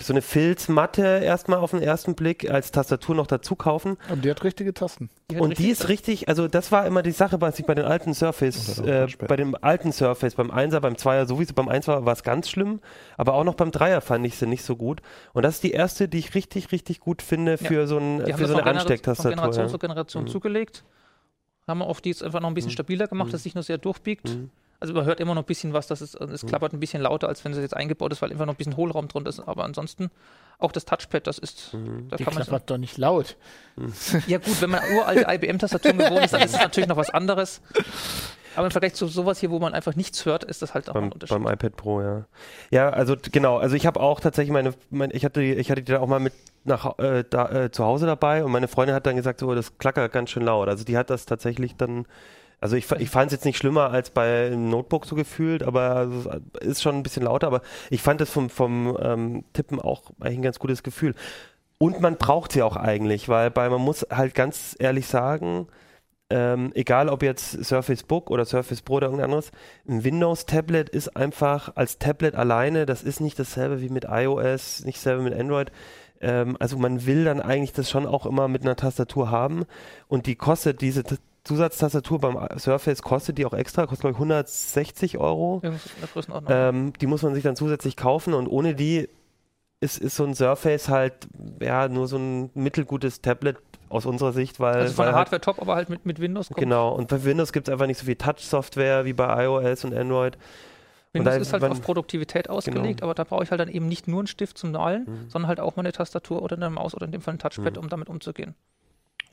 so 0.00 0.12
eine 0.12 0.22
Filzmatte 0.22 1.02
erstmal 1.22 1.58
auf 1.58 1.70
den 1.70 1.82
ersten 1.82 2.14
Blick 2.14 2.50
als 2.50 2.72
Tastatur 2.72 3.14
noch 3.14 3.26
dazu 3.28 3.54
kaufen. 3.54 3.96
Aber 4.08 4.16
die 4.16 4.30
hat 4.30 4.42
richtige 4.42 4.74
Tasten. 4.74 5.08
hat 5.30 5.40
Und 5.40 5.58
die 5.58 5.62
richtig- 5.64 5.70
ist 5.70 5.88
richtig, 5.88 6.28
also 6.28 6.48
das 6.48 6.72
war 6.72 6.84
immer 6.86 7.02
die 7.02 7.12
Sache, 7.12 7.40
was 7.40 7.58
ich 7.60 7.66
bei 7.66 7.74
den 7.76 7.84
alten 7.84 8.12
Surface, 8.14 8.80
Und 8.80 8.88
äh, 8.88 9.06
bei 9.28 9.36
dem 9.36 9.54
alten 9.60 9.92
Surface, 9.92 10.34
beim 10.34 10.50
Einser, 10.50 10.80
beim 10.80 10.96
Zweier 10.96 11.26
sowieso, 11.26 11.54
beim 11.54 11.68
Einser 11.68 12.04
war 12.04 12.12
es 12.12 12.22
ganz 12.24 12.48
schlimm, 12.48 12.80
aber 13.16 13.34
auch 13.34 13.44
noch 13.44 13.54
beim 13.54 13.70
Dreier 13.70 14.00
fand 14.00 14.26
ich 14.26 14.36
sie 14.36 14.46
nicht 14.46 14.64
so 14.64 14.74
gut. 14.74 15.00
Und 15.32 15.44
das 15.44 15.56
ist 15.56 15.62
die 15.64 15.72
erste, 15.72 16.08
die 16.08 16.18
ich 16.18 16.34
richtig, 16.34 16.72
richtig 16.72 16.98
gut 16.98 17.22
finde 17.22 17.56
für 17.58 17.86
so, 17.86 17.98
ein, 17.98 18.24
Die 18.24 18.32
haben 18.32 18.38
für 18.38 18.48
so 18.48 18.54
von 18.54 18.62
eine 18.62 18.70
Genera- 18.70 18.70
von 18.70 18.78
Anstecktastatur. 18.80 19.30
Generation 19.30 19.64
Ja. 19.66 19.70
zu 19.70 19.78
Generation 19.78 20.22
Mhm. 20.24 20.28
zugelegt. 20.28 20.84
Haben 21.68 21.78
wir 21.80 21.86
auf 21.86 22.00
die 22.00 22.08
jetzt 22.08 22.24
einfach 22.24 22.40
noch 22.40 22.48
ein 22.48 22.54
bisschen 22.54 22.70
stabiler 22.72 23.06
gemacht, 23.06 23.28
dass 23.28 23.40
es 23.40 23.42
sich 23.44 23.54
nur 23.54 23.62
sehr 23.62 23.78
durchbiegt. 23.78 24.30
Mhm. 24.30 24.50
Also 24.80 24.94
man 24.94 25.04
hört 25.06 25.18
immer 25.18 25.34
noch 25.34 25.42
ein 25.42 25.46
bisschen 25.46 25.72
was, 25.72 25.88
das 25.88 26.00
ist, 26.02 26.14
es 26.14 26.46
klappert 26.46 26.72
ein 26.72 26.78
bisschen 26.80 27.02
lauter, 27.02 27.26
als 27.28 27.44
wenn 27.44 27.52
es 27.52 27.58
jetzt 27.58 27.76
eingebaut 27.76 28.12
ist, 28.12 28.22
weil 28.22 28.30
einfach 28.30 28.46
noch 28.46 28.54
ein 28.54 28.56
bisschen 28.56 28.76
Hohlraum 28.76 29.08
drunter 29.08 29.28
ist. 29.30 29.40
Aber 29.40 29.64
ansonsten 29.64 30.10
auch 30.60 30.70
das 30.72 30.84
Touchpad, 30.84 31.26
das 31.26 31.38
ist, 31.38 31.74
Mhm. 31.74 32.08
da 32.10 32.16
Die 32.16 32.24
kann 32.24 32.34
man 32.34 32.44
klappert 32.44 32.70
doch 32.70 32.78
nicht 32.78 32.96
laut. 32.96 33.36
Ja 34.28 34.38
gut, 34.38 34.60
wenn 34.60 34.70
man 34.70 34.80
uralte 34.96 35.26
IBM-Tastaturen 35.28 35.98
gewohnt 35.98 36.24
ist, 36.24 36.32
dann 36.34 36.42
ist 36.42 36.54
es 36.54 36.60
natürlich 36.60 36.88
noch 36.88 36.96
was 36.96 37.10
anderes. 37.10 37.60
Aber 38.56 38.66
im 38.66 38.70
Vergleich 38.72 38.94
zu 38.94 39.06
sowas 39.06 39.38
hier, 39.38 39.50
wo 39.50 39.58
man 39.60 39.72
einfach 39.72 39.94
nichts 39.94 40.24
hört, 40.24 40.42
ist 40.42 40.62
das 40.62 40.74
halt 40.74 40.88
auch 40.90 40.94
beim, 40.94 41.04
ein 41.04 41.12
Unterschied. 41.12 41.36
beim 41.42 41.52
iPad 41.52 41.76
Pro, 41.76 42.00
ja. 42.02 42.24
Ja, 42.70 42.90
also 42.90 43.14
genau, 43.30 43.58
also 43.58 43.76
ich 43.76 43.86
habe 43.86 44.00
auch 44.00 44.18
tatsächlich 44.20 44.52
meine, 44.52 44.74
mein, 44.90 45.10
ich 45.12 45.24
hatte, 45.24 45.40
die- 45.40 45.54
ich 45.54 45.70
hatte 45.70 45.82
die 45.82 45.92
dann 45.92 46.00
auch 46.00 46.08
mal 46.08 46.18
mit 46.18 46.32
nach 46.64 46.98
äh, 46.98 47.24
da, 47.28 47.48
äh, 47.50 47.70
zu 47.70 47.84
Hause 47.84 48.06
dabei 48.06 48.44
und 48.44 48.50
meine 48.50 48.66
Freundin 48.66 48.96
hat 48.96 49.06
dann 49.06 49.14
gesagt, 49.16 49.38
so, 49.40 49.54
das 49.54 49.78
klackert 49.78 50.12
ganz 50.12 50.30
schön 50.30 50.42
laut. 50.44 50.68
Also 50.68 50.82
die 50.84 50.96
hat 50.96 51.08
das 51.08 51.24
tatsächlich 51.24 51.76
dann, 51.76 52.06
also 52.60 52.76
ich, 52.76 52.90
ich 52.92 53.10
fand 53.10 53.26
es 53.28 53.32
jetzt 53.32 53.44
nicht 53.44 53.56
schlimmer 53.56 53.90
als 53.90 54.10
bei 54.10 54.46
einem 54.46 54.68
Notebook 54.68 55.06
so 55.06 55.14
gefühlt, 55.14 55.62
aber 55.62 56.08
es 56.60 56.66
ist 56.66 56.82
schon 56.82 56.96
ein 56.96 57.02
bisschen 57.02 57.22
lauter, 57.24 57.46
aber 57.46 57.62
ich 57.90 58.02
fand 58.02 58.20
es 58.20 58.30
vom, 58.30 58.50
vom 58.50 58.96
ähm, 59.00 59.44
Tippen 59.52 59.80
auch 59.80 60.10
eigentlich 60.20 60.38
ein 60.38 60.42
ganz 60.42 60.58
gutes 60.58 60.82
Gefühl. 60.82 61.14
Und 61.78 62.00
man 62.00 62.16
braucht 62.16 62.52
sie 62.52 62.62
auch 62.62 62.76
eigentlich, 62.76 63.28
weil 63.28 63.50
bei, 63.50 63.68
man 63.68 63.80
muss 63.80 64.04
halt 64.10 64.34
ganz 64.34 64.74
ehrlich 64.80 65.06
sagen, 65.06 65.68
ähm, 66.30 66.72
egal 66.74 67.08
ob 67.08 67.22
jetzt 67.22 67.64
Surface 67.64 68.02
Book 68.02 68.30
oder 68.30 68.44
Surface 68.44 68.82
Pro 68.82 68.96
oder 68.96 69.06
irgendein 69.06 69.26
anderes, 69.26 69.52
ein 69.88 70.04
Windows-Tablet 70.04 70.88
ist 70.90 71.16
einfach 71.16 71.76
als 71.76 71.98
Tablet 71.98 72.34
alleine, 72.34 72.84
das 72.84 73.02
ist 73.02 73.20
nicht 73.20 73.38
dasselbe 73.38 73.80
wie 73.80 73.88
mit 73.88 74.04
iOS, 74.10 74.84
nicht 74.84 74.98
dasselbe 74.98 75.22
mit 75.22 75.34
Android. 75.34 75.70
Ähm, 76.20 76.56
also 76.58 76.76
man 76.76 77.06
will 77.06 77.24
dann 77.24 77.40
eigentlich 77.40 77.72
das 77.72 77.88
schon 77.88 78.04
auch 78.04 78.26
immer 78.26 78.48
mit 78.48 78.62
einer 78.62 78.76
Tastatur 78.76 79.30
haben 79.30 79.64
und 80.08 80.26
die 80.26 80.34
kostet, 80.34 80.80
diese 80.80 81.04
Zusatztastatur 81.48 82.18
beim 82.20 82.38
Surface 82.58 83.02
kostet 83.02 83.38
die 83.38 83.46
auch 83.46 83.54
extra, 83.54 83.86
kostet 83.86 84.00
glaube 84.02 84.12
ich 84.12 84.16
160 84.18 85.18
Euro. 85.18 85.60
Irgendwas 85.62 85.86
in 85.86 85.92
der 86.02 86.08
Größenordnung. 86.08 86.52
Ähm, 86.54 86.92
die 87.00 87.06
muss 87.06 87.22
man 87.22 87.34
sich 87.34 87.42
dann 87.42 87.56
zusätzlich 87.56 87.96
kaufen 87.96 88.34
und 88.34 88.46
ohne 88.46 88.74
die 88.74 89.08
ist, 89.80 89.98
ist 89.98 90.16
so 90.16 90.24
ein 90.24 90.34
Surface 90.34 90.88
halt 90.88 91.14
ja 91.60 91.88
nur 91.88 92.06
so 92.08 92.16
ein 92.18 92.50
mittelgutes 92.54 93.22
Tablet 93.22 93.56
aus 93.88 94.04
unserer 94.06 94.32
Sicht, 94.32 94.60
weil. 94.60 94.74
Also 94.74 94.94
von 94.94 95.04
der 95.06 95.14
halt- 95.14 95.30
Hardware 95.30 95.40
top, 95.40 95.60
aber 95.62 95.74
halt 95.76 95.88
mit, 95.88 96.04
mit 96.04 96.20
Windows 96.20 96.48
kommt. 96.48 96.58
Genau, 96.58 96.92
und 96.94 97.08
bei 97.08 97.24
Windows 97.24 97.52
gibt 97.52 97.68
es 97.68 97.72
einfach 97.72 97.86
nicht 97.86 97.98
so 97.98 98.04
viel 98.04 98.16
Touch-Software 98.16 99.04
wie 99.04 99.12
bei 99.14 99.44
iOS 99.44 99.84
und 99.84 99.94
Android. 99.94 100.36
Windows 101.14 101.34
da- 101.36 101.40
ist 101.40 101.52
halt 101.54 101.62
man- 101.62 101.72
auf 101.72 101.80
Produktivität 101.80 102.50
ausgelegt, 102.50 103.02
aber 103.02 103.14
da 103.14 103.24
brauche 103.24 103.42
ich 103.44 103.50
halt 103.50 103.60
dann 103.60 103.68
eben 103.70 103.88
nicht 103.88 104.08
nur 104.08 104.20
einen 104.20 104.26
Stift 104.26 104.58
zum 104.58 104.72
Malen, 104.72 105.04
Mhm. 105.06 105.30
sondern 105.30 105.48
halt 105.48 105.60
auch 105.60 105.76
mal 105.76 105.80
eine 105.82 105.92
Tastatur 105.92 106.42
oder 106.42 106.56
eine 106.56 106.68
Maus 106.68 106.94
oder 106.94 107.06
in 107.06 107.12
dem 107.12 107.22
Fall 107.22 107.34
ein 107.34 107.38
Touchpad, 107.38 107.76
Mhm. 107.76 107.82
um 107.82 107.88
damit 107.88 108.08
umzugehen. 108.10 108.54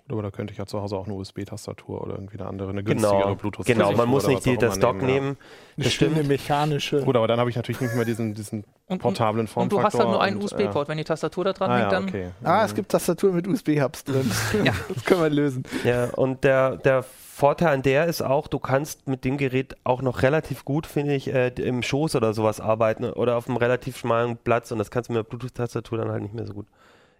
Aber 0.07 0.21
da 0.21 0.29
könnte 0.29 0.51
ich 0.53 0.59
ja 0.59 0.67
zu 0.67 0.79
Hause 0.79 0.97
auch 0.97 1.07
eine 1.07 1.15
USB-Tastatur 1.15 1.99
oder 2.01 2.13
irgendwie 2.13 2.37
eine 2.37 2.47
andere, 2.47 2.69
eine 2.69 2.83
Genau, 2.83 3.09
günstigere 3.09 3.35
bluetooth 3.35 3.65
genau 3.65 3.91
man 3.93 4.07
muss 4.07 4.25
oder 4.25 4.33
nicht 4.35 4.45
die, 4.45 4.55
das 4.55 4.77
Dock 4.77 5.01
ja. 5.01 5.07
nehmen. 5.07 5.37
Eine 5.77 5.89
schöne 5.89 6.23
mechanische. 6.23 7.01
Gut, 7.01 7.15
aber 7.15 7.27
dann 7.27 7.39
habe 7.39 7.49
ich 7.49 7.55
natürlich 7.55 7.81
nicht 7.81 7.95
mehr 7.95 8.05
diesen, 8.05 8.35
diesen 8.35 8.59
Und, 8.59 8.67
und, 8.87 8.99
portablen 8.99 9.41
und 9.41 9.47
Formfaktor. 9.47 9.79
du 9.79 9.85
hast 9.85 9.97
halt 9.99 10.09
nur 10.09 10.21
einen 10.21 10.37
und, 10.37 10.43
USB-Port. 10.43 10.89
Wenn 10.89 10.99
die 10.99 11.03
Tastatur 11.05 11.43
da 11.45 11.53
dran 11.53 11.71
Ah, 11.71 11.77
hängt, 11.77 11.91
ja, 11.91 11.99
dann 11.99 12.07
okay. 12.09 12.29
Ah, 12.43 12.63
es 12.65 12.75
gibt 12.75 12.89
Tastatur 12.91 13.31
mit 13.33 13.47
USB-Hubs 13.47 14.03
drin. 14.03 14.29
Ja. 14.63 14.73
Das 14.93 15.03
können 15.05 15.21
wir 15.23 15.29
lösen. 15.31 15.63
Ja, 15.83 16.05
und 16.11 16.43
der, 16.43 16.77
der 16.77 17.03
Vorteil 17.03 17.73
an 17.73 17.81
der 17.81 18.05
ist 18.05 18.21
auch, 18.21 18.47
du 18.47 18.59
kannst 18.59 19.07
mit 19.07 19.25
dem 19.25 19.37
Gerät 19.37 19.75
auch 19.83 20.03
noch 20.03 20.21
relativ 20.21 20.65
gut, 20.65 20.85
finde 20.85 21.15
ich, 21.15 21.33
äh, 21.33 21.47
im 21.47 21.81
Schoß 21.81 22.15
oder 22.15 22.33
sowas 22.35 22.61
arbeiten 22.61 23.05
oder 23.05 23.37
auf 23.37 23.47
einem 23.49 23.57
relativ 23.57 23.97
schmalen 23.97 24.37
Platz 24.37 24.71
und 24.71 24.77
das 24.77 24.91
kannst 24.91 25.09
du 25.09 25.13
mit 25.13 25.25
der 25.25 25.29
Bluetooth-Tastatur 25.29 25.97
dann 25.97 26.11
halt 26.11 26.21
nicht 26.21 26.35
mehr 26.35 26.45
so 26.45 26.53
gut. 26.53 26.67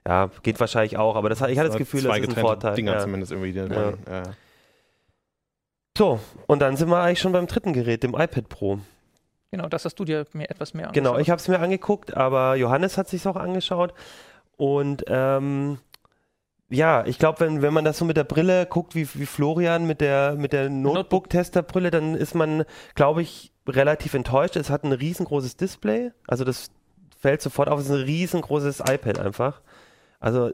Ja, 0.07 0.29
geht 0.43 0.59
wahrscheinlich 0.59 0.97
auch, 0.97 1.15
aber 1.15 1.29
das, 1.29 1.41
hat- 1.41 1.49
ich 1.49 1.57
hatte 1.57 1.69
das 1.69 1.77
Gefühl, 1.77 2.01
zwei 2.01 2.19
das 2.19 2.29
ist 2.29 2.37
ein 2.37 2.41
Vorteil. 2.41 2.75
Dinger 2.75 2.93
ja. 2.93 2.99
zumindest 2.99 3.31
irgendwie. 3.31 3.51
Die 3.53 3.59
Ja. 3.59 3.65
man- 3.67 3.97
ja. 4.09 4.23
So, 5.97 6.19
und 6.47 6.59
dann 6.59 6.75
sind 6.77 6.89
wir 6.89 6.97
eigentlich 7.01 7.19
schon 7.21 7.31
beim 7.31 7.47
dritten 7.47 7.73
Gerät, 7.73 8.03
dem 8.03 8.13
iPad 8.13 8.49
Pro. 8.49 8.79
genau, 9.51 9.69
das 9.69 9.85
hast 9.85 9.95
du 9.95 10.03
dir 10.03 10.25
mehr, 10.33 10.51
etwas 10.51 10.73
mehr 10.73 10.89
Genau, 10.91 11.11
angeschaut. 11.11 11.21
ich 11.21 11.29
habe 11.31 11.39
es 11.39 11.47
mir 11.47 11.59
angeguckt, 11.59 12.15
aber 12.15 12.55
Johannes 12.55 12.97
hat 12.97 13.07
sich 13.07 13.25
auch 13.27 13.37
angeschaut. 13.37 13.93
Und 14.57 15.05
ähm, 15.07 15.77
ja, 16.69 17.05
ich 17.05 17.17
glaube, 17.19 17.39
wenn, 17.39 17.61
wenn 17.61 17.73
man 17.73 17.85
das 17.85 17.97
so 17.97 18.03
mit 18.05 18.17
der 18.17 18.25
Brille 18.25 18.65
guckt, 18.65 18.93
wie, 18.95 19.07
wie 19.13 19.25
Florian 19.25 19.87
mit 19.87 20.01
der, 20.01 20.33
mit 20.35 20.51
der 20.51 20.69
Notebook-Tester-Brille, 20.69 21.91
dann 21.91 22.15
ist 22.15 22.35
man, 22.35 22.65
glaube 22.95 23.21
ich, 23.21 23.53
relativ 23.67 24.13
enttäuscht. 24.13 24.57
Es 24.57 24.69
hat 24.69 24.83
ein 24.83 24.91
riesengroßes 24.91 25.55
Display. 25.55 26.11
Also 26.27 26.43
das 26.43 26.69
fällt 27.17 27.41
sofort 27.41 27.69
auf. 27.69 27.79
Es 27.79 27.85
ist 27.85 27.91
ein 27.91 28.01
riesengroßes 28.03 28.81
iPad 28.81 29.19
einfach. 29.19 29.61
Also 30.19 30.47
äh, 30.49 30.53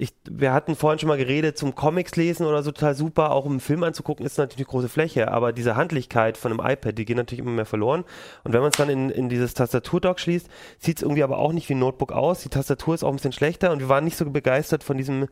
ich, 0.00 0.14
wir 0.24 0.54
hatten 0.54 0.76
vorhin 0.76 0.98
schon 0.98 1.08
mal 1.08 1.18
geredet, 1.18 1.58
zum 1.58 1.74
Comics 1.74 2.16
lesen 2.16 2.46
oder 2.46 2.62
so 2.62 2.72
total 2.72 2.94
super, 2.94 3.32
auch 3.32 3.44
um 3.44 3.52
einen 3.52 3.60
Film 3.60 3.82
anzugucken, 3.82 4.24
ist 4.24 4.38
natürlich 4.38 4.66
eine 4.66 4.70
große 4.70 4.88
Fläche, 4.88 5.30
aber 5.30 5.52
diese 5.52 5.76
Handlichkeit 5.76 6.38
von 6.38 6.52
einem 6.52 6.72
iPad, 6.72 6.96
die 6.96 7.04
geht 7.04 7.18
natürlich 7.18 7.40
immer 7.40 7.50
mehr 7.50 7.66
verloren. 7.66 8.04
Und 8.42 8.54
wenn 8.54 8.62
man 8.62 8.70
es 8.70 8.78
dann 8.78 8.88
in, 8.88 9.10
in 9.10 9.28
dieses 9.28 9.52
Tastaturdock 9.52 10.18
schließt, 10.18 10.48
sieht 10.78 10.96
es 10.96 11.02
irgendwie 11.02 11.22
aber 11.22 11.36
auch 11.36 11.52
nicht 11.52 11.68
wie 11.68 11.74
ein 11.74 11.80
Notebook 11.80 12.12
aus. 12.12 12.40
Die 12.40 12.48
Tastatur 12.48 12.94
ist 12.94 13.04
auch 13.04 13.10
ein 13.10 13.16
bisschen 13.16 13.32
schlechter 13.32 13.72
und 13.72 13.80
wir 13.80 13.90
waren 13.90 14.04
nicht 14.04 14.16
so 14.16 14.28
begeistert 14.30 14.84
von 14.84 14.96
diesem 14.96 15.28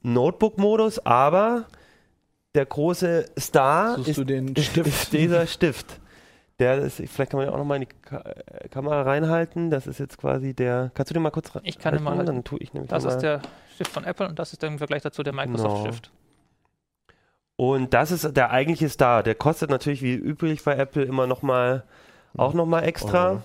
Notebook-Modus, 0.00 1.00
aber 1.00 1.66
der 2.54 2.64
große 2.64 3.26
Star 3.38 3.96
Suchst 3.96 4.08
ist, 4.08 4.18
du 4.18 4.24
den 4.24 4.48
ist, 4.54 4.76
ist 4.78 5.12
dieser 5.12 5.46
Stift. 5.46 6.00
Der 6.58 6.78
ist, 6.78 6.96
vielleicht 6.96 7.30
kann 7.30 7.38
man 7.38 7.46
den 7.46 7.54
auch 7.54 7.58
nochmal 7.58 7.76
in 7.80 7.88
die 7.88 7.94
Ka 8.02 8.18
äh, 8.18 8.68
Kamera 8.68 9.02
reinhalten. 9.02 9.70
Das 9.70 9.86
ist 9.86 9.98
jetzt 10.00 10.18
quasi 10.18 10.54
der. 10.54 10.90
Kannst 10.94 11.10
du 11.10 11.14
den 11.14 11.22
mal 11.22 11.30
kurz 11.30 11.54
rein? 11.54 11.62
Ich 11.64 11.78
kann 11.78 11.94
den 11.94 12.02
mal 12.02 12.16
halten. 12.16 12.26
Dann 12.26 12.44
tue 12.44 12.58
ich 12.58 12.72
nämlich 12.74 12.90
Das 12.90 13.04
mal. 13.04 13.10
ist 13.10 13.18
der 13.20 13.40
Stift 13.74 13.92
von 13.92 14.04
Apple 14.04 14.28
und 14.28 14.38
das 14.38 14.52
ist 14.52 14.62
dann 14.62 14.72
im 14.72 14.78
Vergleich 14.78 15.02
dazu 15.02 15.22
der 15.22 15.32
Genau. 15.32 15.44
Microsoft-Stift. 15.46 16.10
Und 17.56 17.92
das 17.94 18.10
ist 18.12 18.36
der 18.36 18.50
eigentliche 18.50 18.88
Star. 18.88 19.22
Der 19.22 19.34
kostet 19.34 19.70
natürlich 19.70 20.02
wie 20.02 20.14
üblich 20.14 20.62
bei 20.64 20.76
Apple 20.76 21.02
immer 21.04 21.26
nochmal, 21.26 21.84
auch 22.36 22.54
nochmal 22.54 22.84
extra. 22.84 23.28
Euro. 23.30 23.42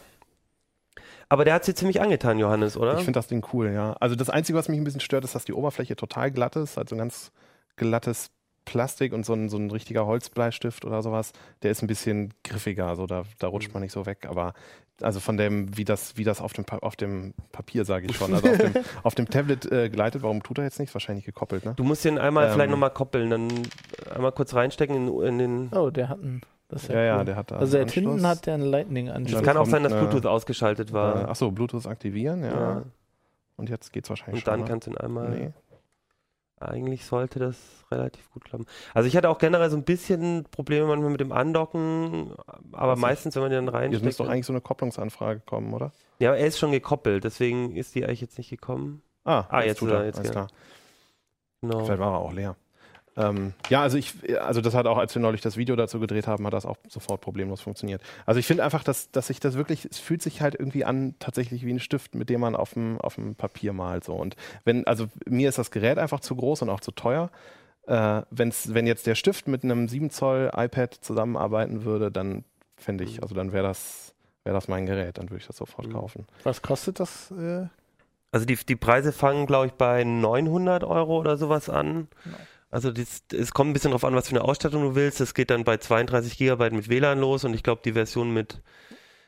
Aber 1.29 1.46
der 1.46 1.55
hat 1.55 1.65
sie 1.65 1.74
ziemlich 1.74 2.00
angetan, 2.00 2.38
Johannes, 2.38 2.77
oder? 2.77 2.98
Ich 2.98 3.05
finde 3.05 3.17
das 3.17 3.27
Ding 3.27 3.43
cool, 3.53 3.72
ja. 3.72 3.96
Also 4.00 4.15
das 4.15 4.29
Einzige, 4.29 4.58
was 4.58 4.70
mich 4.70 4.77
ein 4.79 4.84
bisschen 4.84 5.00
stört, 5.01 5.24
ist, 5.24 5.34
dass 5.34 5.46
die 5.46 5.53
Oberfläche 5.53 5.96
total 5.96 6.29
glatt 6.29 6.55
ist. 6.55 6.77
Also 6.77 6.93
ein 6.96 7.00
ganz 7.00 7.32
glattes 7.75 8.29
Plastik 8.65 9.13
und 9.13 9.25
so 9.25 9.34
ein, 9.34 9.50
so 9.50 9.58
ein 9.58 9.70
richtiger 9.72 10.05
Holzbleistift 10.05 10.86
oder 10.86 11.01
sowas, 11.01 11.34
der 11.62 11.72
ist 11.72 11.82
ein 11.82 11.88
bisschen 11.88 12.34
griffiger. 12.43 12.88
Also 12.88 13.05
da, 13.08 13.24
da 13.39 13.48
rutscht 13.48 13.74
man 13.74 13.82
nicht 13.84 13.91
so 13.91 14.05
weg. 14.05 14.25
Aber 14.29 14.53
also 15.01 15.20
von 15.20 15.38
dem, 15.38 15.75
wie 15.77 15.84
das, 15.86 16.17
wie 16.17 16.24
das 16.24 16.39
auf 16.39 16.53
dem, 16.53 16.65
Pa- 16.65 16.77
auf 16.77 16.96
dem 16.96 17.34
Papier, 17.51 17.84
sage 17.84 18.05
ich 18.05 18.15
schon, 18.15 18.34
also 18.34 18.48
auf 18.48 18.58
dem, 18.58 18.74
auf 19.03 19.15
dem 19.15 19.27
Tablet 19.29 19.70
äh, 19.72 19.89
gleitet, 19.89 20.22
warum 20.22 20.43
tut 20.43 20.60
er 20.60 20.63
jetzt 20.65 20.79
nichts? 20.79 20.93
Wahrscheinlich 20.96 21.25
gekoppelt, 21.25 21.65
ne? 21.65 21.74
du 21.75 21.84
musst 21.84 22.05
den 22.05 22.17
einmal 22.17 22.48
Ähm. 22.48 22.53
vielleicht 22.53 22.70
nochmal 22.72 22.91
koppeln, 22.91 23.29
dann 23.29 23.50
einmal 24.13 24.32
kurz 24.32 24.53
reinstecken 24.53 24.96
in, 25.08 25.22
in 25.24 25.38
den. 25.39 25.70
Oh, 25.74 25.89
der 25.89 26.10
hat 26.10 26.20
einen. 26.22 26.41
Ja, 26.88 26.96
Ja, 26.96 27.01
ja, 27.03 27.17
cool. 27.20 27.25
der 27.25 27.36
hat 27.36 27.51
da 27.51 27.55
Also 27.58 27.77
einen 27.77 27.86
der 27.88 27.93
hinten 27.93 28.25
hat 28.25 28.46
der 28.48 28.53
einen 28.55 28.63
Es 28.63 28.70
Lightning-Anschluss. 28.72 29.36
Dann 29.41 29.46
kann 29.46 29.58
auch 29.58 29.65
sein, 29.67 29.84
dass 29.84 29.93
eine- 29.93 30.01
Bluetooth 30.08 30.25
ausgeschaltet 30.25 30.89
Äh, 30.89 30.93
war. 30.93 31.27
Achso, 31.29 31.51
Bluetooth 31.51 31.86
aktivieren, 31.86 32.43
ja. 32.43 32.50
ja. 32.51 32.84
Und 33.58 33.70
jetzt 33.70 33.93
geht's 33.93 34.10
wahrscheinlich 34.10 34.41
Und 34.41 34.48
dann 34.48 34.62
schon. 34.62 34.67
kannst 34.70 34.88
du 34.88 34.91
ihn 34.91 34.98
einmal. 34.98 35.29
ne? 35.29 35.36
Nee. 35.36 35.51
Eigentlich 36.67 37.05
sollte 37.05 37.39
das 37.39 37.58
relativ 37.91 38.29
gut 38.32 38.46
klappen. 38.46 38.65
Also 38.93 39.08
ich 39.08 39.15
hatte 39.15 39.29
auch 39.29 39.38
generell 39.38 39.70
so 39.70 39.77
ein 39.77 39.84
bisschen 39.84 40.46
Probleme 40.51 40.86
manchmal 40.88 41.12
mit 41.12 41.20
dem 41.22 41.32
Andocken, 41.32 42.34
aber 42.72 42.93
Was 42.93 43.00
meistens, 43.00 43.36
wenn 43.36 43.43
man 43.43 43.51
den 43.51 43.65
Jetzt 43.65 43.74
reinsteckt. 43.74 44.03
müsste 44.05 44.24
doch 44.24 44.29
eigentlich 44.29 44.46
so 44.46 44.53
eine 44.53 44.62
Kopplungsanfrage 44.62 45.41
kommen, 45.46 45.74
oder? 45.74 45.91
Ja, 46.20 46.29
aber 46.29 46.38
er 46.39 46.48
ist 46.48 46.60
schon 46.60 46.72
gekoppelt, 46.72 47.24
deswegen 47.24 47.75
ist 47.75 47.96
die 47.96 48.03
eigentlich 48.05 48.22
jetzt 48.22 48.38
nicht 48.38 48.50
gekommen. 48.50 49.02
Ah, 49.26 49.45
Ah, 49.49 49.63
jetzt 49.63 49.80
tut 49.80 49.89
ist 49.89 49.93
er, 49.93 49.99
er, 50.02 50.06
jetzt 50.06 50.19
alles 50.19 50.32
klar. 50.32 50.47
Genau. 51.62 51.86
Vielleicht 51.86 51.99
war 51.99 52.13
er 52.13 52.19
auch 52.19 52.34
leer. 52.34 52.56
Ähm, 53.15 53.54
ja, 53.69 53.82
also 53.82 53.97
ich, 53.97 54.13
also 54.41 54.60
das 54.62 54.73
hat 54.73 54.88
auch, 54.88 54.97
als 54.97 55.13
wir 55.13 55.21
neulich 55.21 55.41
das 55.41 55.56
Video 55.58 55.76
dazu 55.76 55.99
gedreht 55.99 56.26
haben, 56.28 56.45
hat 56.47 56.54
das 56.54 56.65
auch 56.65 56.78
sofort 56.88 57.21
problemlos 57.21 57.62
funktioniert. 57.62 58.02
Also 58.26 58.39
ich 58.39 58.47
finde 58.47 58.63
einfach, 58.63 58.84
dass, 58.84 59.12
dass 59.12 59.28
sich 59.28 59.39
das 59.39 59.54
wirklich, 59.56 59.86
es 59.86 59.99
fühlt 59.99 60.21
sich 60.21 60.41
halt 60.41 60.56
irgendwie 60.56 60.84
an, 60.86 61.15
tatsächlich 61.19 61.63
wie 61.65 61.71
ein 61.71 61.80
Stift, 61.80 62.15
mit 62.15 62.30
dem 62.30 62.39
man 62.41 62.56
auf 62.56 62.73
dem, 62.73 62.99
auf 62.99 63.15
dem 63.15 63.36
Papier 63.36 63.73
malt. 63.73 64.04
So. 64.04 64.13
Und 64.15 64.36
wenn, 64.65 64.88
also 64.88 65.08
mir 65.28 65.49
ist 65.49 65.58
das 65.58 65.69
Gerät 65.71 65.97
einfach 65.99 66.21
zu 66.21 66.36
groß 66.36 66.63
und 66.63 66.69
auch 66.69 66.80
zu 66.80 66.91
teuer. 66.91 67.30
Äh, 67.86 68.21
wenn's, 68.32 68.73
wenn 68.73 68.88
jetzt 68.88 69.06
der 69.08 69.15
Stift 69.15 69.47
mit 69.47 69.63
einem 69.63 69.88
7 69.89 70.10
Zoll 70.10 70.49
iPad 70.56 70.93
zusammenarbeiten 70.93 71.84
würde, 71.84 72.12
dann 72.12 72.45
fände 72.78 73.04
ich, 73.04 73.21
also 73.21 73.36
dann 73.36 73.52
wäre 73.52 73.67
das, 73.67 74.13
wäre 74.43 74.56
das 74.56 74.67
mein 74.67 74.86
Gerät, 74.86 75.17
dann 75.17 75.30
würde 75.30 75.41
ich 75.41 75.47
das 75.47 75.58
sofort 75.58 75.88
Mhm. 75.88 75.93
kaufen. 75.93 76.26
Was 76.43 76.62
kostet 76.62 76.99
das? 76.99 77.30
Äh? 77.32 77.67
Also 78.32 78.45
die, 78.45 78.56
die 78.56 78.76
Preise 78.76 79.12
fangen, 79.12 79.45
glaube 79.45 79.67
ich, 79.67 79.73
bei 79.73 80.04
900 80.04 80.84
Euro 80.84 81.19
oder 81.19 81.38
sowas 81.38 81.69
an. 81.69 82.08
Genau. 82.23 82.38
Also 82.73 82.91
es 83.31 83.53
kommt 83.53 83.69
ein 83.69 83.73
bisschen 83.73 83.91
drauf 83.91 84.03
an, 84.03 84.15
was 84.15 84.29
für 84.29 84.36
eine 84.36 84.43
Ausstattung 84.43 84.81
du 84.81 84.95
willst. 84.95 85.19
Das 85.19 85.36
geht 85.36 85.51
dann 85.51 85.63
bei 85.63 85.77
32 85.77 86.38
Gigabyte 86.38 86.73
mit 86.73 86.89
WLAN 86.89 87.19
los 87.19 87.43
und 87.43 87.53
ich 87.53 87.62
glaube, 87.62 87.81
die 87.86 87.93
Version 87.93 88.33
mit 88.33 88.62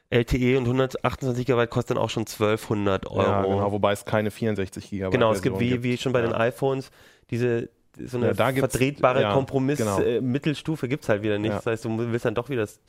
LTE 0.09 0.57
und 0.57 0.63
128 0.65 1.45
Gigabyte 1.45 1.69
kostet 1.69 1.95
dann 1.97 2.03
auch 2.03 2.09
schon 2.09 2.25
1200 2.25 3.05
Euro. 3.05 3.21
Ja, 3.21 3.41
genau, 3.43 3.71
wobei 3.71 3.91
es 3.91 4.03
keine 4.03 4.31
64 4.31 4.89
Gigabyte 4.89 5.11
Genau, 5.11 5.31
es 5.31 5.43
gibt 5.43 5.59
wie, 5.59 5.83
wie 5.83 5.95
schon 5.97 6.11
bei 6.11 6.21
Ja. 6.21 6.27
den 6.27 6.33
iPhones 6.35 6.89
diese 7.29 7.69
so 8.03 8.17
eine 8.17 8.33
Ja, 8.33 8.33
vertretbare 8.33 9.21
ja, 9.21 9.33
Kompromiss 9.33 9.77
genau. 9.77 10.01
äh, 10.01 10.19
gibt 10.21 11.03
es 11.03 11.09
halt 11.09 11.21
wieder 11.21 11.37
nicht. 11.37 11.53
Das 11.53 11.65
heißt, 11.65 11.85
du 11.85 11.97
willst 11.97 12.25
dann 12.25 12.35
doch 12.35 12.49
wieder 12.49 12.61
das 12.61 12.81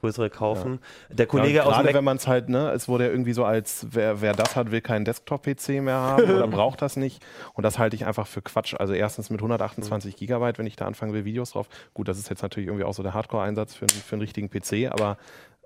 größere 0.00 0.30
kaufen. 0.30 0.80
Der 1.10 1.26
Kollege 1.26 1.58
ja, 1.58 1.62
aus 1.64 1.74
gerade 1.74 1.94
wenn 1.94 2.04
man 2.04 2.16
es 2.16 2.26
halt, 2.26 2.48
ne, 2.48 2.70
es 2.70 2.88
wurde 2.88 3.04
ja 3.04 3.10
irgendwie 3.10 3.32
so 3.32 3.44
als, 3.44 3.86
wer, 3.90 4.20
wer 4.20 4.34
das 4.34 4.56
hat, 4.56 4.70
will 4.70 4.80
keinen 4.80 5.04
Desktop-PC 5.04 5.82
mehr 5.82 5.96
haben 5.96 6.24
oder 6.24 6.46
braucht 6.48 6.82
das 6.82 6.96
nicht. 6.96 7.24
Und 7.54 7.64
das 7.64 7.78
halte 7.78 7.96
ich 7.96 8.06
einfach 8.06 8.26
für 8.26 8.42
Quatsch. 8.42 8.74
Also 8.78 8.92
erstens 8.92 9.30
mit 9.30 9.40
128 9.40 10.16
Gigabyte, 10.16 10.58
wenn 10.58 10.66
ich 10.66 10.76
da 10.76 10.86
anfangen 10.86 11.12
will, 11.12 11.24
Videos 11.24 11.52
drauf. 11.52 11.68
Gut, 11.94 12.08
das 12.08 12.18
ist 12.18 12.30
jetzt 12.30 12.42
natürlich 12.42 12.68
irgendwie 12.68 12.84
auch 12.84 12.94
so 12.94 13.02
der 13.02 13.14
Hardcore-Einsatz 13.14 13.74
für, 13.74 13.86
für 13.88 14.14
einen 14.14 14.22
richtigen 14.22 14.50
PC, 14.50 14.92
aber 14.92 15.16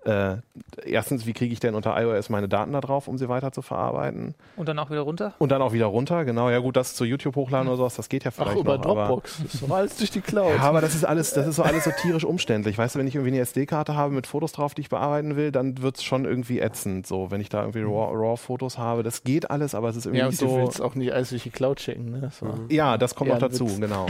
äh, 0.05 0.37
erstens, 0.85 1.27
wie 1.27 1.33
kriege 1.33 1.53
ich 1.53 1.61
denn 1.61 1.75
unter 1.75 2.01
iOS 2.01 2.29
meine 2.31 2.49
Daten 2.49 2.73
da 2.73 2.81
drauf, 2.81 3.07
um 3.09 3.19
sie 3.19 3.29
weiter 3.29 3.53
zu 3.53 3.61
verarbeiten? 3.63 4.35
Und 4.57 4.69
dann 4.69 4.79
auch 4.79 4.91
wieder 4.91 5.01
runter. 5.03 5.35
Und 5.39 5.53
dann 5.53 5.61
auch 5.61 5.73
wieder 5.73 5.87
runter, 5.87 6.25
genau. 6.25 6.49
Ja 6.51 6.59
gut, 6.61 6.77
das 6.77 6.95
zu 6.95 7.05
YouTube 7.05 7.37
hochladen 7.37 7.69
oder 7.69 7.77
sowas, 7.77 7.97
das 7.97 8.09
geht 8.09 8.25
ja 8.25 8.31
Ach, 8.31 8.43
vielleicht 8.43 8.59
über 8.59 8.79
noch. 8.79 8.85
aber- 8.87 9.07
Dropbox. 9.07 9.41
Das 9.43 9.55
ist 9.55 9.63
doch 9.63 9.71
alles 9.77 9.97
durch 9.97 10.11
die 10.11 10.21
Cloud. 10.23 10.55
ja, 10.57 10.63
aber 10.63 10.81
das 10.81 10.95
ist 10.95 11.05
alles, 11.05 11.33
das 11.35 11.47
ist 11.47 11.57
so 11.57 11.63
alles 11.63 11.85
so 11.85 11.91
tierisch 12.01 12.25
umständlich. 12.25 12.79
Weißt 12.79 12.95
du, 12.95 12.99
wenn 12.99 13.07
ich 13.07 13.15
irgendwie 13.15 13.33
eine 13.33 13.41
SD-Karte 13.41 13.95
habe 13.95 14.15
mit 14.15 14.27
Fotos 14.27 14.53
drauf, 14.53 14.75
die 14.75 14.81
ich 14.83 14.89
bearbeiten 14.89 15.37
will, 15.37 15.53
dann 15.53 15.83
wird 15.83 15.97
es 15.97 16.03
schon 16.03 16.25
irgendwie 16.25 16.61
ätzend. 16.61 17.07
So, 17.07 17.31
wenn 17.31 17.41
ich 17.41 17.49
da 17.51 17.61
irgendwie 17.61 17.83
Raw- 17.83 18.13
RAW-Fotos 18.15 18.79
habe, 18.79 19.03
das 19.03 19.23
geht 19.25 19.51
alles, 19.51 19.75
aber 19.75 19.89
es 19.91 19.97
ist 19.97 20.07
irgendwie 20.07 20.21
ja, 20.21 20.25
und 20.27 20.31
nicht 20.33 20.43
du 20.43 20.49
so. 20.49 20.57
willst 20.57 20.81
auch 20.81 20.95
nicht 20.95 21.13
alles 21.13 21.29
durch 21.31 21.43
die 21.43 21.51
Cloud 21.51 21.81
schicken. 21.81 22.11
Ne? 22.11 22.31
So. 22.39 22.47
Ja, 22.71 22.97
das 22.97 23.15
kommt 23.15 23.29
Ja, 23.29 23.35
noch 23.35 23.43
dazu, 23.43 23.69
Witz. 23.69 23.81
genau. 23.81 24.07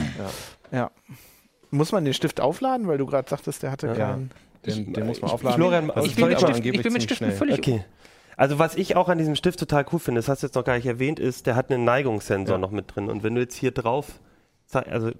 Ja. 0.72 0.79
Ja. 0.79 0.90
Muss 1.70 1.92
man 1.92 2.04
den 2.04 2.14
Stift 2.14 2.40
aufladen, 2.40 2.87
weil 2.88 2.98
du 2.98 3.06
gerade 3.06 3.28
sagtest, 3.28 3.62
der 3.62 3.70
hatte 3.70 3.87
Ja. 3.88 3.94
keinen. 3.94 4.30
Den, 4.66 4.92
den 4.92 5.06
muss 5.06 5.20
man 5.22 5.28
Ich- 5.28 5.35
aufladen. 5.35 5.56
Florian, 5.56 5.90
also 5.90 6.06
Ich 6.09 6.16
bin, 6.16 6.28
mit 6.28 6.38
Stift, 6.40 6.64
ich 6.66 6.83
bin 6.83 6.92
mit 6.92 7.02
Stiften 7.02 7.26
schnell. 7.28 7.37
völlig 7.38 7.59
Okay. 7.59 7.85
Also 8.37 8.59
was 8.59 8.74
ich 8.76 8.96
auch 8.96 9.09
an 9.09 9.18
diesem 9.18 9.37
Stift 9.37 9.59
total 9.59 9.85
cool 9.92 9.98
finde, 9.98 10.18
das 10.18 10.28
hast 10.28 10.42
du 10.42 10.46
jetzt 10.46 10.54
noch 10.54 10.64
gar 10.64 10.74
nicht 10.76 10.87
erwähnt, 10.87 11.18
ist, 11.20 11.46
der 11.46 11.56
hat 11.56 11.70
einen 11.70 11.85
Neigungssensor 11.85 12.54
Ja. 12.56 12.59
noch 12.59 12.70
mit 12.70 12.94
drin. 12.94 13.09
Und 13.11 13.22
wenn 13.22 13.35
du 13.35 13.40
jetzt 13.42 13.54
hier 13.54 13.70
drauf, 13.70 14.18
also 14.72 15.11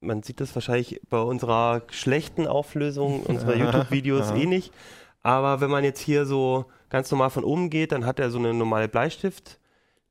man 0.00 0.22
sieht 0.22 0.40
das 0.40 0.54
wahrscheinlich 0.54 1.00
bei 1.08 1.18
unserer 1.20 1.82
schlechten 1.90 2.46
Auflösung 2.46 3.22
unserer 3.24 3.54
YouTube-Videos 3.56 4.32
eh 4.32 4.46
nicht. 4.46 4.72
Aber 5.22 5.60
wenn 5.60 5.70
man 5.70 5.84
jetzt 5.84 6.00
hier 6.00 6.24
so 6.26 6.64
ganz 6.88 7.10
normal 7.10 7.30
von 7.30 7.44
oben 7.44 7.70
geht, 7.70 7.92
dann 7.92 8.04
hat 8.06 8.18
er 8.18 8.30
so 8.30 8.38
eine 8.38 8.52
normale 8.54 8.88
Bleistift. 8.88 9.58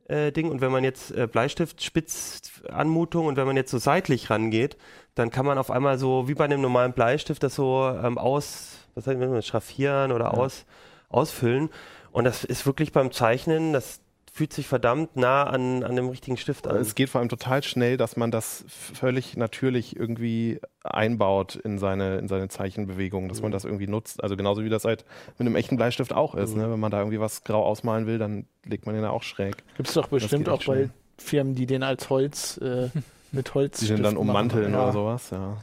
Äh, 0.10 0.32
Ding 0.32 0.50
und 0.50 0.62
wenn 0.62 0.72
man 0.72 0.84
jetzt 0.84 1.12
äh, 1.12 1.28
Bleistiftspitzanmutung 1.28 3.28
und 3.28 3.38
wenn 3.38 3.48
man 3.48 3.56
jetzt 3.56 3.72
so 3.72 3.78
seitlich 3.78 4.30
rangeht, 4.30 4.78
dann 5.16 5.32
kann 5.32 5.46
man 5.46 5.58
auf 5.58 5.72
einmal 5.72 5.98
so 5.98 6.28
wie 6.28 6.34
bei 6.34 6.46
einem 6.46 6.62
normalen 6.62 6.94
Bleistift 6.94 7.44
das 7.44 7.56
so 7.56 7.90
ähm, 8.04 8.18
aus, 8.18 8.78
was 8.96 9.06
man, 9.06 9.42
schraffieren 9.42 10.12
oder 10.12 10.34
aus, 10.34 10.66
ausfüllen. 11.10 11.70
Und 12.12 12.24
das 12.24 12.44
ist 12.44 12.66
wirklich 12.66 12.92
beim 12.92 13.12
Zeichnen, 13.12 13.74
das 13.74 14.02
fühlt 14.32 14.54
sich 14.54 14.68
verdammt 14.68 15.16
nah 15.16 15.44
an, 15.44 15.84
an 15.84 15.96
dem 15.96 16.10
richtigen 16.10 16.38
Stift 16.38 16.68
an. 16.68 16.78
Es 16.78 16.96
geht 16.96 17.10
vor 17.10 17.20
allem 17.20 17.30
total 17.30 17.64
schnell, 17.64 17.98
dass 17.98 18.18
man 18.18 18.32
das 18.32 18.64
völlig 18.68 19.38
natürlich 19.38 19.96
irgendwie 19.96 20.60
einbaut 20.84 21.56
in 21.56 21.80
seine, 21.80 22.18
in 22.18 22.28
seine 22.28 22.48
Zeichenbewegungen, 22.48 23.30
dass 23.30 23.42
man 23.42 23.52
das 23.52 23.66
irgendwie 23.66 23.88
nutzt. 23.88 24.24
Also 24.24 24.36
genauso 24.36 24.64
wie 24.64 24.70
das 24.70 24.86
halt 24.86 25.06
mit 25.38 25.48
einem 25.48 25.56
echten 25.56 25.78
Bleistift 25.78 26.14
auch 26.14 26.36
ist. 26.36 26.56
Ne? 26.56 26.70
Wenn 26.72 26.80
man 26.80 26.92
da 26.92 27.00
irgendwie 27.00 27.20
was 27.20 27.44
grau 27.44 27.64
ausmalen 27.64 28.08
will, 28.08 28.18
dann 28.18 28.46
legt 28.66 28.86
man 28.86 28.96
den 28.96 29.04
da 29.04 29.10
auch 29.10 29.24
schräg. 29.24 29.58
Gibt 29.78 29.90
es 29.90 29.96
doch 29.96 30.08
bestimmt 30.08 30.50
auch 30.50 30.60
bei 30.60 30.64
schnell. 30.64 30.90
Firmen, 31.18 31.56
die 31.56 31.66
den 31.66 31.84
als 31.84 32.10
Holz 32.10 32.58
äh, 32.58 32.90
mit 33.32 33.54
Holz 33.54 33.80
Die 33.80 33.88
den 33.88 34.04
dann 34.04 34.18
ummanteln 34.18 34.74
ja. 34.74 34.84
oder 34.84 34.94
sowas, 34.94 35.30
ja. 35.32 35.58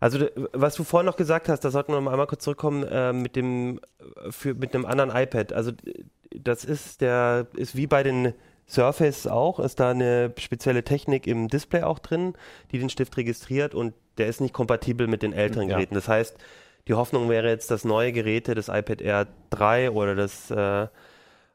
Also 0.00 0.26
was 0.52 0.74
du 0.74 0.84
vorhin 0.84 1.06
noch 1.06 1.16
gesagt 1.16 1.48
hast, 1.48 1.60
da 1.60 1.70
sollten 1.70 1.92
wir 1.92 2.00
noch 2.00 2.12
einmal 2.12 2.26
kurz 2.26 2.44
zurückkommen 2.44 2.82
äh, 2.84 3.12
mit 3.14 3.36
dem 3.36 3.80
äh, 3.98 4.30
für, 4.30 4.52
mit 4.54 4.74
einem 4.74 4.84
anderen 4.84 5.10
iPad. 5.10 5.54
Also 5.54 5.72
das 6.34 6.64
ist 6.64 7.00
der 7.00 7.46
ist 7.56 7.76
wie 7.76 7.86
bei 7.86 8.02
den 8.02 8.34
Surface 8.66 9.26
auch, 9.26 9.60
ist 9.60 9.78
da 9.80 9.90
eine 9.90 10.32
spezielle 10.38 10.84
Technik 10.84 11.26
im 11.26 11.48
Display 11.48 11.82
auch 11.82 11.98
drin, 11.98 12.34
die 12.72 12.78
den 12.78 12.88
Stift 12.88 13.16
registriert 13.16 13.74
und 13.74 13.94
der 14.16 14.26
ist 14.26 14.40
nicht 14.40 14.54
kompatibel 14.54 15.06
mit 15.06 15.22
den 15.22 15.32
älteren 15.32 15.68
Ja. 15.68 15.76
Geräten. 15.76 15.94
Das 15.94 16.08
heißt, 16.08 16.36
die 16.88 16.94
Hoffnung 16.94 17.28
wäre 17.28 17.48
jetzt, 17.48 17.70
dass 17.70 17.84
neue 17.84 18.12
Geräte, 18.12 18.54
das 18.54 18.68
iPad 18.68 19.00
Air 19.00 19.26
3 19.50 19.90
oder 19.90 20.14
das 20.14 20.50
äh, 20.50 20.86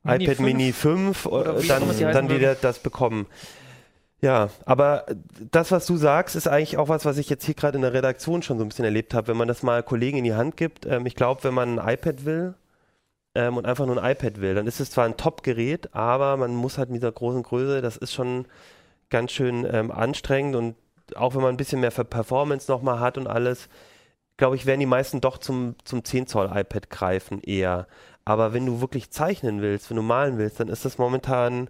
Mini 0.03 0.23
iPad 0.25 0.35
5 0.35 0.39
Mini 0.39 0.73
5 0.73 1.25
oder 1.25 1.57
äh, 1.57 1.63
wie 1.63 1.67
dann, 1.67 1.83
dann 1.99 2.29
wieder 2.29 2.55
das 2.55 2.79
bekommen. 2.79 3.27
Ja, 4.21 4.49
aber 4.65 5.05
das, 5.51 5.71
was 5.71 5.85
du 5.85 5.95
sagst, 5.95 6.35
ist 6.35 6.47
eigentlich 6.47 6.77
auch 6.77 6.89
was, 6.89 7.05
was 7.05 7.17
ich 7.17 7.29
jetzt 7.29 7.45
hier 7.45 7.53
gerade 7.55 7.77
in 7.77 7.83
der 7.83 7.93
Redaktion 7.93 8.41
schon 8.41 8.57
so 8.57 8.65
ein 8.65 8.67
bisschen 8.67 8.85
erlebt 8.85 9.13
habe, 9.13 9.29
wenn 9.29 9.37
man 9.37 9.47
das 9.47 9.63
mal 9.63 9.81
Kollegen 9.81 10.17
in 10.17 10.23
die 10.25 10.33
Hand 10.33 10.57
gibt. 10.57 10.85
Ähm, 10.85 11.05
ich 11.05 11.15
glaube, 11.15 11.43
wenn 11.45 11.53
man 11.53 11.79
ein 11.79 11.93
iPad 11.93 12.25
will 12.25 12.55
ähm, 13.35 13.57
und 13.57 13.65
einfach 13.65 13.85
nur 13.85 14.01
ein 14.01 14.11
iPad 14.11 14.41
will, 14.41 14.55
dann 14.55 14.67
ist 14.67 14.79
es 14.79 14.91
zwar 14.91 15.05
ein 15.05 15.17
Top-Gerät, 15.17 15.93
aber 15.93 16.37
man 16.37 16.55
muss 16.55 16.77
halt 16.77 16.89
mit 16.89 17.01
dieser 17.01 17.11
großen 17.11 17.43
Größe, 17.43 17.81
das 17.81 17.97
ist 17.97 18.13
schon 18.13 18.45
ganz 19.09 19.31
schön 19.31 19.67
ähm, 19.71 19.91
anstrengend 19.91 20.55
und 20.55 20.75
auch 21.15 21.35
wenn 21.35 21.41
man 21.41 21.53
ein 21.53 21.57
bisschen 21.57 21.81
mehr 21.81 21.91
für 21.91 22.05
Performance 22.05 22.71
nochmal 22.71 22.99
hat 22.99 23.17
und 23.17 23.27
alles, 23.27 23.69
glaube 24.37 24.55
ich, 24.55 24.65
werden 24.65 24.79
die 24.79 24.85
meisten 24.85 25.21
doch 25.21 25.37
zum, 25.37 25.75
zum 25.83 26.03
10 26.03 26.27
Zoll 26.27 26.51
iPad 26.53 26.89
greifen 26.89 27.41
eher. 27.41 27.87
Aber 28.25 28.53
wenn 28.53 28.65
du 28.65 28.81
wirklich 28.81 29.09
zeichnen 29.09 29.61
willst, 29.61 29.89
wenn 29.89 29.97
du 29.97 30.03
malen 30.03 30.37
willst, 30.37 30.59
dann 30.59 30.67
ist 30.67 30.85
das 30.85 30.97
momentan 30.99 31.69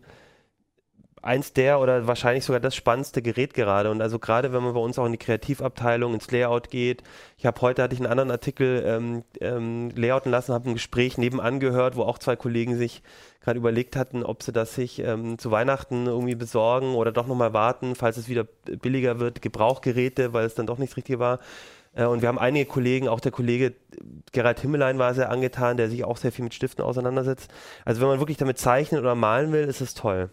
eins 1.21 1.53
der 1.53 1.79
oder 1.79 2.07
wahrscheinlich 2.07 2.45
sogar 2.45 2.59
das 2.59 2.75
spannendste 2.75 3.21
Gerät 3.21 3.53
gerade. 3.53 3.91
Und 3.91 4.01
also 4.01 4.19
gerade 4.19 4.53
wenn 4.53 4.63
man 4.63 4.73
bei 4.73 4.79
uns 4.79 4.97
auch 4.99 5.05
in 5.05 5.11
die 5.11 5.17
Kreativabteilung, 5.17 6.13
ins 6.13 6.31
Layout 6.31 6.69
geht. 6.69 7.03
Ich 7.37 7.45
habe 7.45 7.59
heute 7.61 7.83
hatte 7.83 7.93
ich 7.93 7.99
einen 7.99 8.11
anderen 8.11 8.31
Artikel 8.31 8.83
ähm, 8.85 9.23
ähm, 9.41 9.91
layouten 9.95 10.31
lassen, 10.31 10.53
habe 10.53 10.69
ein 10.69 10.73
Gespräch 10.73 11.17
nebenan 11.17 11.59
gehört, 11.59 11.95
wo 11.95 12.03
auch 12.03 12.17
zwei 12.17 12.35
Kollegen 12.35 12.77
sich 12.77 13.01
gerade 13.41 13.59
überlegt 13.59 13.95
hatten, 13.95 14.23
ob 14.23 14.43
sie 14.43 14.51
das 14.51 14.75
sich 14.75 14.99
ähm, 14.99 15.37
zu 15.37 15.51
Weihnachten 15.51 16.07
irgendwie 16.07 16.35
besorgen 16.35 16.95
oder 16.95 17.11
doch 17.11 17.27
nochmal 17.27 17.53
warten, 17.53 17.95
falls 17.95 18.17
es 18.17 18.27
wieder 18.27 18.43
billiger 18.43 19.19
wird, 19.19 19.41
Gebrauchgeräte, 19.41 20.33
weil 20.33 20.45
es 20.45 20.55
dann 20.55 20.67
doch 20.67 20.77
nicht 20.77 20.91
das 20.91 20.97
Richtige 20.97 21.19
war. 21.19 21.39
Äh, 21.93 22.05
Und 22.05 22.21
wir 22.21 22.29
haben 22.29 22.39
einige 22.39 22.65
Kollegen, 22.65 23.07
auch 23.07 23.19
der 23.19 23.31
Kollege 23.31 23.73
Gerald 24.31 24.59
Himmelein 24.59 24.99
war 24.99 25.13
sehr 25.13 25.29
angetan, 25.29 25.77
der 25.77 25.89
sich 25.89 26.03
auch 26.03 26.17
sehr 26.17 26.31
viel 26.31 26.43
mit 26.43 26.53
Stiften 26.53 26.83
auseinandersetzt. 26.83 27.51
Also 27.85 28.01
wenn 28.01 28.09
man 28.09 28.19
wirklich 28.19 28.37
damit 28.37 28.57
zeichnen 28.57 29.01
oder 29.01 29.15
malen 29.15 29.51
will, 29.51 29.63
ist 29.63 29.81
es 29.81 29.93
toll. 29.93 30.29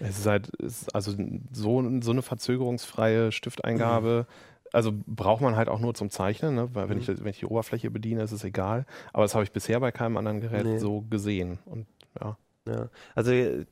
Es 0.00 0.18
ist 0.18 0.26
halt, 0.26 0.48
ist 0.56 0.94
also 0.94 1.12
so, 1.52 2.00
so 2.00 2.10
eine 2.10 2.22
verzögerungsfreie 2.22 3.32
Stifteingabe. 3.32 4.26
Also 4.72 4.92
braucht 5.06 5.40
man 5.40 5.54
halt 5.54 5.68
auch 5.68 5.78
nur 5.78 5.94
zum 5.94 6.10
Zeichnen, 6.10 6.56
ne? 6.56 6.68
weil 6.72 6.88
wenn, 6.88 6.98
ich, 6.98 7.06
wenn 7.06 7.26
ich 7.28 7.38
die 7.38 7.46
Oberfläche 7.46 7.90
bediene, 7.92 8.22
ist 8.22 8.32
es 8.32 8.42
egal. 8.42 8.86
Aber 9.12 9.22
das 9.22 9.34
habe 9.34 9.44
ich 9.44 9.52
bisher 9.52 9.78
bei 9.78 9.92
keinem 9.92 10.16
anderen 10.16 10.40
Gerät 10.40 10.64
Nee. 10.64 10.78
so 10.78 11.02
gesehen. 11.02 11.58
Und 11.66 11.86
ja, 12.20 12.36
Ja. 12.66 12.88
Also 13.14 13.30
äh, 13.32 13.66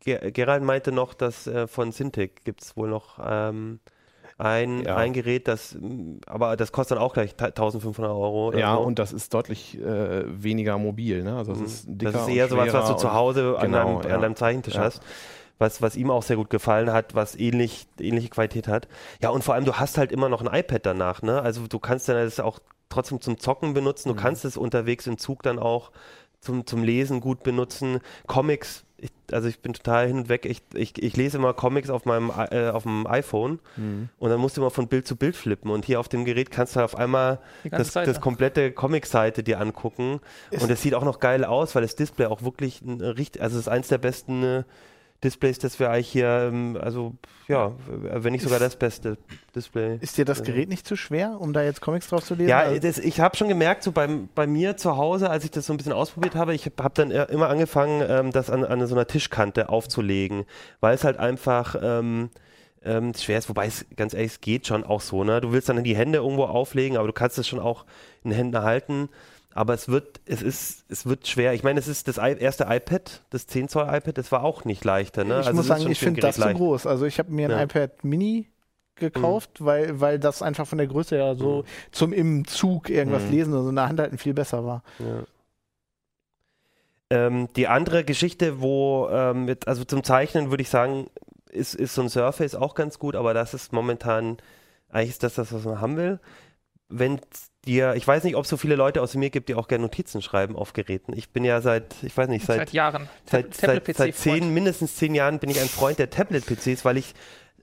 Ger 0.00 0.30
Gerald 0.30 0.62
meinte 0.62 0.92
noch, 0.92 1.12
dass 1.14 1.46
äh, 1.48 1.66
von 1.66 1.90
Cintiq 1.92 2.44
gibt 2.44 2.62
es 2.62 2.76
wohl 2.76 2.88
noch 2.88 3.18
ähm, 3.24 3.80
ein, 4.38 4.84
Ja. 4.84 4.96
ein 4.96 5.12
Gerät, 5.12 5.48
das, 5.48 5.76
aber 6.26 6.56
das 6.56 6.70
kostet 6.70 6.98
dann 6.98 7.04
auch 7.04 7.14
gleich 7.14 7.32
1500 7.32 8.12
Euro. 8.12 8.52
Ja 8.56 8.76
so. 8.76 8.82
und 8.82 8.98
das 9.00 9.12
ist 9.12 9.34
deutlich 9.34 9.76
äh, 9.80 10.22
weniger 10.42 10.78
mobil. 10.78 11.24
Ne? 11.24 11.36
Also 11.36 11.52
das 11.52 11.58
Mhm. 11.60 11.66
ist 11.66 11.86
das 11.88 12.14
ist 12.14 12.28
eher 12.28 12.46
sowas, 12.48 12.72
was 12.72 12.88
du 12.90 12.94
zu 12.96 13.12
Hause 13.12 13.56
an, 13.58 13.72
genau, 13.72 13.98
deinem, 13.98 14.08
ja. 14.08 14.14
an 14.16 14.22
deinem 14.22 14.36
Zeichentisch 14.36 14.74
Ja. 14.74 14.82
hast. 14.82 15.02
Was, 15.58 15.80
was 15.80 15.94
ihm 15.96 16.10
auch 16.10 16.22
sehr 16.24 16.36
gut 16.36 16.50
gefallen 16.50 16.92
hat, 16.92 17.14
was 17.14 17.36
ähnlich, 17.36 17.86
ähnliche 18.00 18.28
Qualität 18.28 18.66
hat. 18.66 18.88
Ja, 19.22 19.28
und 19.30 19.44
vor 19.44 19.54
allem, 19.54 19.64
du 19.64 19.74
hast 19.74 19.98
halt 19.98 20.10
immer 20.10 20.28
noch 20.28 20.42
ein 20.44 20.52
iPad 20.52 20.84
danach, 20.84 21.22
ne? 21.22 21.40
Also 21.40 21.66
du 21.68 21.78
kannst 21.78 22.08
dann 22.08 22.16
das 22.16 22.40
auch 22.40 22.58
trotzdem 22.88 23.20
zum 23.20 23.38
Zocken 23.38 23.72
benutzen, 23.72 24.08
du 24.08 24.14
Mhm. 24.14 24.18
kannst 24.18 24.44
es 24.44 24.56
unterwegs 24.56 25.06
im 25.06 25.16
Zug 25.16 25.42
dann 25.44 25.58
auch 25.60 25.92
zum, 26.40 26.66
zum 26.66 26.82
Lesen 26.82 27.20
gut 27.20 27.42
benutzen. 27.44 28.00
Comics, 28.26 28.84
ich, 28.98 29.10
also 29.32 29.48
ich 29.48 29.60
bin 29.60 29.72
total 29.74 30.06
hin 30.08 30.18
und 30.18 30.28
weg. 30.28 30.44
Ich, 30.44 30.60
ich, 30.74 31.00
ich 31.02 31.16
lese 31.16 31.38
immer 31.38 31.54
Comics 31.54 31.88
auf 31.88 32.04
meinem 32.04 32.30
äh, 32.50 32.68
auf 32.70 32.82
dem 32.82 33.06
iPhone 33.06 33.60
Mhm. 33.76 34.08
und 34.18 34.30
dann 34.30 34.40
musst 34.40 34.56
du 34.56 34.60
immer 34.60 34.70
von 34.70 34.88
Bild 34.88 35.06
zu 35.06 35.14
Bild 35.16 35.36
flippen. 35.36 35.70
Und 35.70 35.84
hier 35.84 36.00
auf 36.00 36.08
dem 36.08 36.24
Gerät 36.24 36.50
kannst 36.50 36.74
du 36.76 36.80
auf 36.80 36.96
einmal 36.96 37.38
das, 37.70 37.92
Seite. 37.92 38.10
das 38.12 38.20
komplette 38.20 38.72
Comic-Seite 38.72 39.42
dir 39.44 39.60
angucken. 39.60 40.20
und 40.50 40.68
es 40.70 40.82
sieht 40.82 40.94
auch 40.94 41.04
noch 41.04 41.20
geil 41.20 41.44
aus, 41.44 41.74
weil 41.76 41.82
das 41.82 41.94
Display 41.94 42.26
auch 42.26 42.42
wirklich 42.42 42.82
richtig, 42.84 43.40
also 43.40 43.54
es 43.56 43.62
ist 43.62 43.68
eins 43.68 43.86
der 43.88 43.98
besten 43.98 44.42
äh, 44.42 44.64
Displays, 45.24 45.58
das 45.58 45.80
wir 45.80 45.90
eigentlich 45.90 46.08
hier, 46.10 46.50
ähm, 46.52 46.78
also 46.80 47.14
ja, 47.48 47.72
wenn 47.88 48.32
nicht 48.32 48.42
sogar 48.42 48.58
das 48.60 48.76
beste 48.76 49.16
Display. 49.56 49.98
Ist 50.00 50.16
dir 50.18 50.24
das 50.24 50.42
Gerät 50.42 50.68
nicht 50.68 50.86
zu 50.86 50.94
schwer, 50.96 51.36
um 51.40 51.52
da 51.52 51.62
jetzt 51.62 51.80
Comics 51.80 52.08
drauf 52.08 52.22
zu 52.22 52.34
lesen? 52.34 52.48
Ja, 52.50 52.60
Also- 52.60 52.78
das, 52.80 52.98
ich 52.98 53.18
habe 53.20 53.36
schon 53.36 53.48
gemerkt, 53.48 53.82
so 53.82 53.90
beim, 53.92 54.28
bei 54.34 54.46
mir 54.46 54.76
zu 54.76 54.96
Hause, 54.96 55.30
als 55.30 55.44
ich 55.44 55.50
das 55.50 55.66
so 55.66 55.72
ein 55.72 55.78
bisschen 55.78 55.92
ausprobiert 55.92 56.34
habe, 56.36 56.54
ich 56.54 56.66
habe 56.66 56.82
hab 56.82 56.94
dann 56.94 57.10
immer 57.10 57.48
angefangen, 57.48 58.04
ähm, 58.08 58.30
das 58.30 58.50
an, 58.50 58.64
an 58.64 58.86
so 58.86 58.94
einer 58.94 59.06
Tischkante 59.06 59.68
aufzulegen, 59.70 60.44
weil 60.80 60.94
es 60.94 61.02
halt 61.04 61.18
einfach 61.18 61.74
ähm, 61.82 62.30
ähm, 62.84 63.14
schwer 63.14 63.38
ist, 63.38 63.48
wobei 63.48 63.66
es 63.66 63.86
ganz 63.96 64.12
ehrlich, 64.12 64.32
es 64.32 64.40
geht 64.42 64.66
schon 64.66 64.84
auch 64.84 65.00
so, 65.00 65.24
ne? 65.24 65.40
Du 65.40 65.52
willst 65.52 65.68
dann 65.70 65.82
die 65.82 65.96
Hände 65.96 66.18
irgendwo 66.18 66.44
auflegen, 66.44 66.98
aber 66.98 67.06
du 67.06 67.14
kannst 67.14 67.38
es 67.38 67.48
schon 67.48 67.58
auch 67.58 67.86
in 68.22 68.30
den 68.30 68.36
Händen 68.36 68.62
halten. 68.62 69.08
Aber 69.56 69.72
es 69.72 69.88
wird, 69.88 70.20
es 70.26 70.42
ist, 70.42 70.84
es 70.88 71.06
wird 71.06 71.28
schwer. 71.28 71.54
Ich 71.54 71.62
meine, 71.62 71.78
es 71.78 71.86
ist 71.86 72.08
das 72.08 72.18
erste 72.18 72.64
iPad, 72.68 73.22
das 73.30 73.46
10 73.46 73.68
Zoll 73.68 73.84
iPad, 73.88 74.18
das 74.18 74.32
war 74.32 74.42
auch 74.42 74.64
nicht 74.64 74.84
leichter, 74.84 75.22
ne? 75.22 75.40
ich 75.40 75.46
Also 75.46 75.58
muss 75.58 75.68
sagen, 75.68 75.82
ich 75.82 75.88
ein 75.90 75.94
finde 75.94 76.20
das 76.22 76.34
zu 76.34 76.40
leicht. 76.40 76.56
groß. 76.56 76.86
Also 76.86 77.06
ich 77.06 77.18
habe 77.20 77.30
mir 77.30 77.46
ein 77.48 77.52
Ja. 77.52 77.62
iPad 77.62 78.02
Mini 78.04 78.48
gekauft, 78.96 79.64
weil, 79.64 80.00
weil 80.00 80.18
das 80.18 80.42
einfach 80.42 80.66
von 80.66 80.78
der 80.78 80.88
Größe 80.88 81.16
her 81.16 81.36
so 81.36 81.64
zum 81.92 82.12
im 82.12 82.46
Zug 82.46 82.90
irgendwas 82.90 83.24
Mhm. 83.24 83.30
lesen 83.30 83.54
und 83.54 83.62
so 83.62 83.68
in 83.68 83.76
der 83.76 83.88
Hand 83.88 84.00
halten 84.00 84.18
viel 84.18 84.34
besser 84.34 84.64
war. 84.64 84.82
Ja. 84.98 85.22
Ähm, 87.10 87.48
die 87.54 87.68
andere 87.68 88.04
Geschichte, 88.04 88.60
wo, 88.60 89.08
ähm, 89.10 89.44
mit, 89.44 89.68
also 89.68 89.84
zum 89.84 90.02
Zeichnen 90.02 90.50
würde 90.50 90.62
ich 90.62 90.70
sagen, 90.70 91.08
ist, 91.50 91.74
ist 91.74 91.94
so 91.94 92.02
ein 92.02 92.08
Surface 92.08 92.54
auch 92.54 92.74
ganz 92.74 92.98
gut, 92.98 93.14
aber 93.14 93.34
das 93.34 93.54
ist 93.54 93.72
momentan, 93.72 94.38
eigentlich 94.88 95.10
ist 95.10 95.22
das 95.22 95.34
das, 95.34 95.52
was 95.52 95.64
man 95.64 95.80
haben 95.80 95.96
will. 95.96 96.18
Wenn 96.88 97.20
dir, 97.66 97.94
ich 97.94 98.06
weiß 98.06 98.24
nicht, 98.24 98.36
ob 98.36 98.44
es 98.44 98.50
so 98.50 98.56
viele 98.56 98.76
Leute 98.76 99.00
außer 99.02 99.18
mir 99.18 99.30
gibt, 99.30 99.48
die 99.48 99.54
auch 99.54 99.68
gerne 99.68 99.82
Notizen 99.82 100.22
schreiben 100.22 100.54
auf 100.56 100.72
Geräten. 100.74 101.16
Ich 101.16 101.30
bin 101.30 101.44
ja 101.44 101.60
seit, 101.60 101.94
ich 102.02 102.16
weiß 102.16 102.28
nicht, 102.28 102.44
Seit, 102.44 102.58
seit, 102.58 102.72
Jahren. 102.72 103.08
seit, 103.24 103.54
seit, 103.54 103.96
seit 103.96 104.14
zehn, 104.14 104.52
mindestens 104.52 104.96
zehn 104.96 105.14
Jahren 105.14 105.38
bin 105.38 105.50
ich 105.50 105.60
ein 105.60 105.68
Freund 105.68 105.98
der 105.98 106.10
Tablet-PCs, 106.10 106.84
weil 106.84 106.98
ich, 106.98 107.14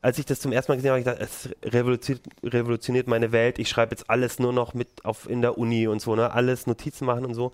als 0.02 0.18
ich 0.18 0.26
das 0.26 0.40
zum 0.40 0.52
ersten 0.52 0.72
Mal 0.72 0.78
gesehen 0.78 0.92
habe, 0.92 1.00
ich 1.00 1.06
gedacht, 1.06 1.22
es 1.22 1.50
revolutioniert, 1.64 2.26
revolutioniert 2.44 3.08
meine 3.08 3.32
Welt. 3.32 3.60
Ich 3.60 3.70
schreibe 3.70 3.92
jetzt 3.92 4.10
alles 4.10 4.40
nur 4.40 4.54
noch 4.54 4.74
mit 4.74 5.06
auf 5.06 5.30
in 5.30 5.42
der 5.42 5.58
Uni 5.58 5.88
und 5.88 6.02
so, 6.02 6.16
ne? 6.16 6.32
Alles 6.32 6.66
Notizen 6.66 7.06
machen 7.06 7.26
und 7.26 7.36
so. 7.36 7.52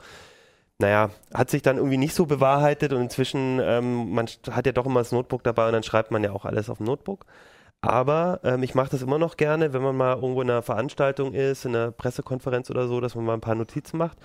Naja, 0.79 1.09
hat 1.33 1.49
sich 1.49 1.63
dann 1.63 1.77
irgendwie 1.77 1.97
nicht 1.97 2.13
so 2.13 2.27
bewahrheitet 2.27 2.93
und 2.93 3.01
inzwischen, 3.01 3.59
ähm, 3.61 4.11
man 4.11 4.27
hat 4.51 4.65
ja 4.67 4.71
doch 4.71 4.85
immer 4.85 4.99
das 4.99 5.11
Notebook 5.11 5.43
dabei 5.43 5.65
und 5.65 5.73
dann 5.73 5.83
schreibt 5.83 6.11
man 6.11 6.23
ja 6.23 6.31
auch 6.31 6.45
alles 6.45 6.69
auf 6.69 6.77
dem 6.77 6.85
Notebook. 6.85 7.25
Aber 7.81 8.39
ähm, 8.43 8.63
ich 8.63 8.73
mache 8.73 8.89
das 8.89 9.03
immer 9.03 9.19
noch 9.19 9.37
gerne, 9.37 9.71
wenn 9.71 9.83
man 9.83 9.95
mal 9.95 10.15
irgendwo 10.15 10.41
in 10.41 10.49
einer 10.49 10.63
Veranstaltung 10.63 11.33
ist, 11.33 11.63
in 11.63 11.75
einer 11.75 11.91
Pressekonferenz 11.91 12.71
oder 12.71 12.87
so, 12.87 12.99
dass 12.99 13.13
man 13.13 13.23
mal 13.23 13.35
ein 13.35 13.41
paar 13.41 13.55
Notizen 13.55 13.97
macht. 13.97 14.17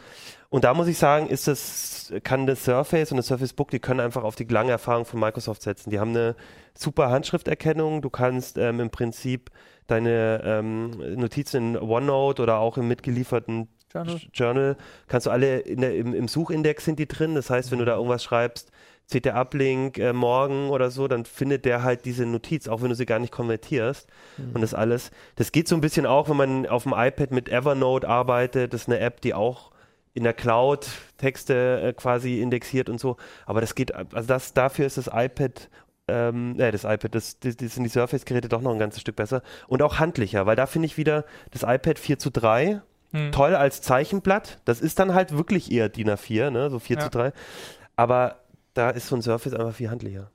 Und 0.48 0.64
da 0.64 0.72
muss 0.72 0.88
ich 0.88 0.96
sagen, 0.96 1.28
ist 1.28 1.48
das, 1.48 2.12
kann 2.24 2.46
das 2.46 2.64
Surface 2.64 3.10
und 3.10 3.18
das 3.18 3.26
Surface 3.26 3.52
Book, 3.52 3.70
die 3.70 3.78
können 3.78 4.00
einfach 4.00 4.24
auf 4.24 4.36
die 4.36 4.44
lange 4.44 4.70
Erfahrung 4.70 5.04
von 5.04 5.20
Microsoft 5.20 5.62
setzen. 5.62 5.90
Die 5.90 6.00
haben 6.00 6.10
eine 6.10 6.34
super 6.74 7.10
Handschrifterkennung. 7.10 8.00
Du 8.00 8.08
kannst 8.08 8.56
ähm, 8.56 8.80
im 8.80 8.90
Prinzip 8.90 9.50
deine 9.86 10.40
ähm, 10.44 10.90
Notizen 11.16 11.74
in 11.74 11.76
OneNote 11.76 12.42
oder 12.42 12.58
auch 12.58 12.78
im 12.78 12.88
mitgelieferten 12.88 13.68
Journal. 13.92 14.20
Journal, 14.32 14.76
kannst 15.08 15.26
du 15.26 15.30
alle 15.30 15.62
der, 15.62 15.94
im, 15.96 16.14
im 16.14 16.26
Suchindex 16.26 16.86
sind 16.86 16.98
die 16.98 17.06
drin. 17.06 17.34
Das 17.34 17.50
heißt, 17.50 17.70
wenn 17.70 17.78
du 17.78 17.84
da 17.84 17.96
irgendwas 17.96 18.24
schreibst, 18.24 18.70
CT-Uplink 19.12 19.98
äh, 19.98 20.12
morgen 20.12 20.70
oder 20.70 20.90
so, 20.90 21.08
dann 21.08 21.24
findet 21.24 21.64
der 21.64 21.82
halt 21.82 22.04
diese 22.04 22.26
Notiz, 22.26 22.68
auch 22.68 22.82
wenn 22.82 22.88
du 22.88 22.94
sie 22.94 23.06
gar 23.06 23.18
nicht 23.18 23.32
konvertierst. 23.32 24.08
Und 24.54 24.60
das 24.60 24.74
alles. 24.74 25.10
Das 25.36 25.52
geht 25.52 25.68
so 25.68 25.74
ein 25.74 25.80
bisschen 25.80 26.06
auch, 26.06 26.28
wenn 26.28 26.36
man 26.36 26.66
auf 26.66 26.84
dem 26.84 26.92
iPad 26.96 27.30
mit 27.30 27.48
Evernote 27.48 28.08
arbeitet. 28.08 28.72
Das 28.72 28.82
ist 28.82 28.88
eine 28.88 28.98
App, 29.00 29.20
die 29.20 29.34
auch 29.34 29.70
in 30.14 30.24
der 30.24 30.34
Cloud 30.34 30.86
Texte 31.18 31.80
äh, 31.82 31.92
quasi 31.92 32.40
indexiert 32.40 32.88
und 32.88 32.98
so. 33.00 33.16
Aber 33.46 33.60
das 33.60 33.74
geht, 33.74 33.94
also 33.94 34.26
das, 34.26 34.52
dafür 34.52 34.86
ist 34.86 34.98
das 34.98 35.08
iPad 35.12 35.68
ähm, 36.08 36.58
äh, 36.58 36.72
das 36.72 36.82
iPad, 36.84 37.14
das, 37.14 37.38
das, 37.38 37.56
das 37.56 37.74
sind 37.76 37.84
die 37.84 37.88
Surface-Geräte 37.88 38.48
doch 38.48 38.60
noch 38.60 38.72
ein 38.72 38.78
ganzes 38.78 39.00
Stück 39.00 39.16
besser. 39.16 39.42
Und 39.68 39.82
auch 39.82 39.98
handlicher, 40.00 40.46
weil 40.46 40.56
da 40.56 40.66
finde 40.66 40.86
ich 40.86 40.96
wieder 40.96 41.24
das 41.52 41.62
iPad 41.62 41.98
4 41.98 42.18
zu 42.18 42.30
3 42.30 42.82
Hm. 43.14 43.30
toll 43.30 43.54
als 43.54 43.82
Zeichenblatt. 43.82 44.58
Das 44.64 44.80
ist 44.80 44.98
dann 44.98 45.12
halt 45.12 45.36
wirklich 45.36 45.70
eher 45.70 45.90
DIN 45.90 46.08
A4, 46.08 46.48
ne? 46.48 46.70
so 46.70 46.78
4 46.78 46.96
Ja. 46.96 47.02
zu 47.02 47.10
3. 47.10 47.32
Aber 47.94 48.36
da 48.74 48.90
ist 48.90 49.08
so 49.08 49.16
ein 49.16 49.22
Surface 49.22 49.54
einfach 49.54 49.74
viel 49.74 49.90
handlicher. 49.90 50.30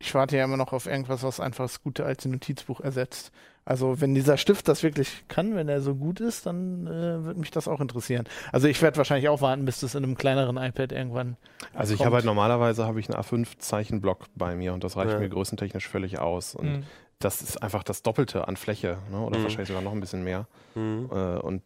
Ich 0.00 0.14
warte 0.14 0.36
ja 0.36 0.44
immer 0.44 0.58
noch 0.58 0.72
auf 0.74 0.86
irgendwas, 0.86 1.22
was 1.22 1.40
einfach 1.40 1.64
das 1.64 1.82
gute 1.82 2.04
alte 2.04 2.28
Notizbuch 2.28 2.80
ersetzt. 2.80 3.32
Also 3.64 4.02
wenn 4.02 4.14
dieser 4.14 4.36
Stift 4.36 4.68
das 4.68 4.82
wirklich 4.82 5.24
kann, 5.28 5.54
wenn 5.54 5.68
er 5.70 5.80
so 5.80 5.94
gut 5.94 6.20
ist, 6.20 6.44
dann 6.44 6.86
äh, 6.86 7.24
würde 7.24 7.40
mich 7.40 7.50
das 7.50 7.68
auch 7.68 7.80
interessieren. 7.80 8.26
Also 8.52 8.68
ich 8.68 8.82
werde 8.82 8.98
wahrscheinlich 8.98 9.30
auch 9.30 9.40
warten, 9.40 9.64
bis 9.64 9.80
das 9.80 9.94
in 9.94 10.04
einem 10.04 10.16
kleineren 10.16 10.58
iPad 10.58 10.92
irgendwann. 10.92 11.38
Also 11.72 11.94
ich 11.94 12.04
habe 12.04 12.16
halt 12.16 12.26
normalerweise 12.26 12.84
habe 12.84 13.00
ich 13.00 13.08
einen 13.08 13.18
A5-Zeichenblock 13.18 14.26
bei 14.34 14.54
mir 14.56 14.74
und 14.74 14.84
das 14.84 14.96
reicht 14.98 15.12
Ja. 15.12 15.18
mir 15.20 15.30
größentechnisch 15.30 15.88
völlig 15.88 16.18
aus. 16.18 16.54
Und 16.54 16.66
Mhm. 16.70 16.82
das 17.20 17.40
ist 17.40 17.62
einfach 17.62 17.82
das 17.82 18.02
Doppelte 18.02 18.46
an 18.46 18.56
Fläche, 18.58 18.98
ne? 19.10 19.20
oder 19.20 19.38
Mhm. 19.38 19.44
wahrscheinlich 19.44 19.68
sogar 19.68 19.82
noch 19.82 19.92
ein 19.92 20.00
bisschen 20.00 20.24
mehr. 20.24 20.46
Mhm. 20.74 21.08
Äh, 21.10 21.38
und 21.38 21.62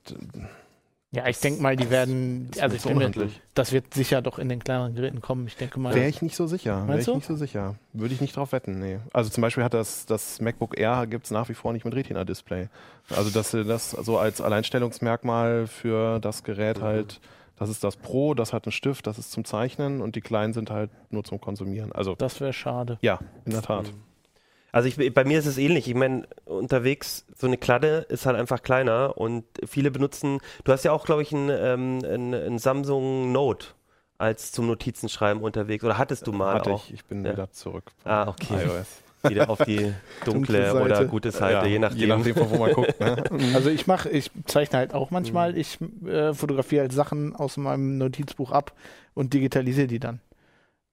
Ja, 1.11 1.27
ich 1.27 1.41
denke 1.41 1.63
mal, 1.63 1.75
die 1.75 1.89
werden, 1.89 2.51
das 2.51 2.61
also 2.61 2.77
ich 2.77 2.85
mir, 2.85 2.97
unhandlich. 2.97 3.41
das 3.55 3.73
wird 3.73 3.95
sicher 3.95 4.21
doch 4.21 4.39
in 4.39 4.51
den 4.51 4.63
kleineren 4.63 4.95
Geräten 4.95 5.23
kommen. 5.23 5.47
Ich 5.47 5.57
denke 5.57 5.81
mal. 5.81 5.95
Wäre 5.95 6.07
ich 6.09 6.21
nicht 6.21 6.37
so 6.37 6.47
sicher. 6.47 6.77
Wäre 6.77 6.87
Meinst 6.87 7.01
ich 7.09 7.13
du? 7.13 7.15
nicht 7.15 7.27
so 7.27 7.35
sicher. 7.37 7.77
Würde 7.95 8.13
ich 8.13 8.21
nicht 8.21 8.37
drauf 8.37 8.53
wetten, 8.53 8.79
nee. 8.79 8.99
Also 9.15 9.31
zum 9.31 9.41
Beispiel 9.41 9.65
hat 9.65 9.73
das, 9.73 10.05
das 10.05 10.39
MacBook 10.43 10.79
Air 10.79 11.07
gibt 11.07 11.25
es 11.25 11.31
nach 11.31 11.49
wie 11.49 11.55
vor 11.55 11.73
nicht 11.73 11.87
mit 11.87 11.95
Retina-Display. 11.95 12.69
Also 13.17 13.31
dass 13.31 13.53
sie 13.53 13.65
das 13.65 13.93
so 13.93 14.19
als 14.19 14.43
Alleinstellungsmerkmal 14.43 15.67
für 15.67 16.19
das 16.21 16.45
Gerät 16.45 16.83
halt, 16.83 17.21
das 17.59 17.71
ist 17.71 17.83
das 17.85 17.97
Pro, 17.97 18.35
das 18.35 18.53
hat 18.53 18.67
einen 18.67 18.73
Stift, 18.73 19.07
das 19.07 19.19
ist 19.19 19.33
zum 19.33 19.47
Zeichnen 19.47 20.03
und 20.03 20.15
die 20.15 20.21
kleinen 20.21 20.53
sind 20.53 20.71
halt 20.71 20.91
nur 21.11 21.25
zum 21.25 21.41
Konsumieren. 21.41 21.91
Also 21.93 22.17
Das 22.17 22.39
wäre 22.41 22.53
schade. 22.53 22.99
ja, 23.01 23.19
in 23.47 23.53
der 23.53 23.63
Tat. 23.63 23.91
Also 24.73 24.89
ich, 24.89 25.15
bei 25.15 25.25
mir 25.25 25.39
ist 25.39 25.47
es 25.47 25.57
ähnlich. 25.59 25.89
Ich 25.89 25.95
meine, 25.95 26.27
unterwegs, 26.45 27.25
so 27.37 27.47
eine 27.47 27.57
Kladde 27.57 28.07
ist 28.09 28.27
halt 28.27 28.37
einfach 28.37 28.63
kleiner 28.63 29.17
und 29.17 29.45
viele 29.67 29.91
benutzen, 29.91 30.41
du 30.65 30.73
hast 30.73 30.85
ja 30.85 30.93
auch, 30.93 31.05
glaube 31.07 31.23
ich, 31.23 31.33
ein, 31.33 31.49
ähm, 31.51 31.99
ein, 32.05 32.35
ein 32.35 32.59
Samsung 32.59 33.33
Note 33.33 33.69
als 34.19 34.53
zum 34.53 34.67
Notizenschreiben 34.67 35.43
unterwegs. 35.43 35.85
Oder 35.85 35.97
hattest 35.97 36.27
du 36.27 36.33
mal 36.33 36.55
Hatte 36.55 36.71
auch? 36.73 36.85
ich, 36.89 36.95
ich 36.95 37.05
bin 37.05 37.25
Ja. 37.25 37.33
wieder 37.33 37.51
zurück. 37.53 37.85
Ah, 38.05 38.29
okay. 38.29 38.65
iOS. 38.65 38.87
Wieder 39.29 39.51
auf 39.51 39.59
die 39.65 39.79
dunkle, 40.25 40.67
Dunkle 40.69 40.75
oder 40.81 40.95
Seite. 40.97 41.09
gute 41.09 41.31
Seite, 41.33 41.53
Ja, 41.55 41.67
je 41.67 41.79
nachdem. 41.81 41.99
Je 41.99 42.07
nachdem, 42.07 42.35
von 42.37 42.51
wo 42.51 42.57
man 42.59 42.73
guckt. 42.75 43.01
Ne? 43.01 43.25
Also 43.53 43.69
ich 43.69 43.89
mache, 43.89 44.09
ich 44.11 44.31
zeichne 44.47 44.79
halt 44.79 44.95
auch 44.95 45.11
manchmal, 45.11 45.59
ich 45.59 45.79
äh, 46.07 46.33
fotografiere 46.35 46.83
halt 46.83 46.93
Sachen 46.93 47.35
aus 47.35 47.57
meinem 47.57 47.99
Notizbuch 47.99 48.53
ab 48.53 48.75
und 49.15 49.35
digitalisiere 49.35 49.89
die 49.89 49.99
dann. 49.99 50.21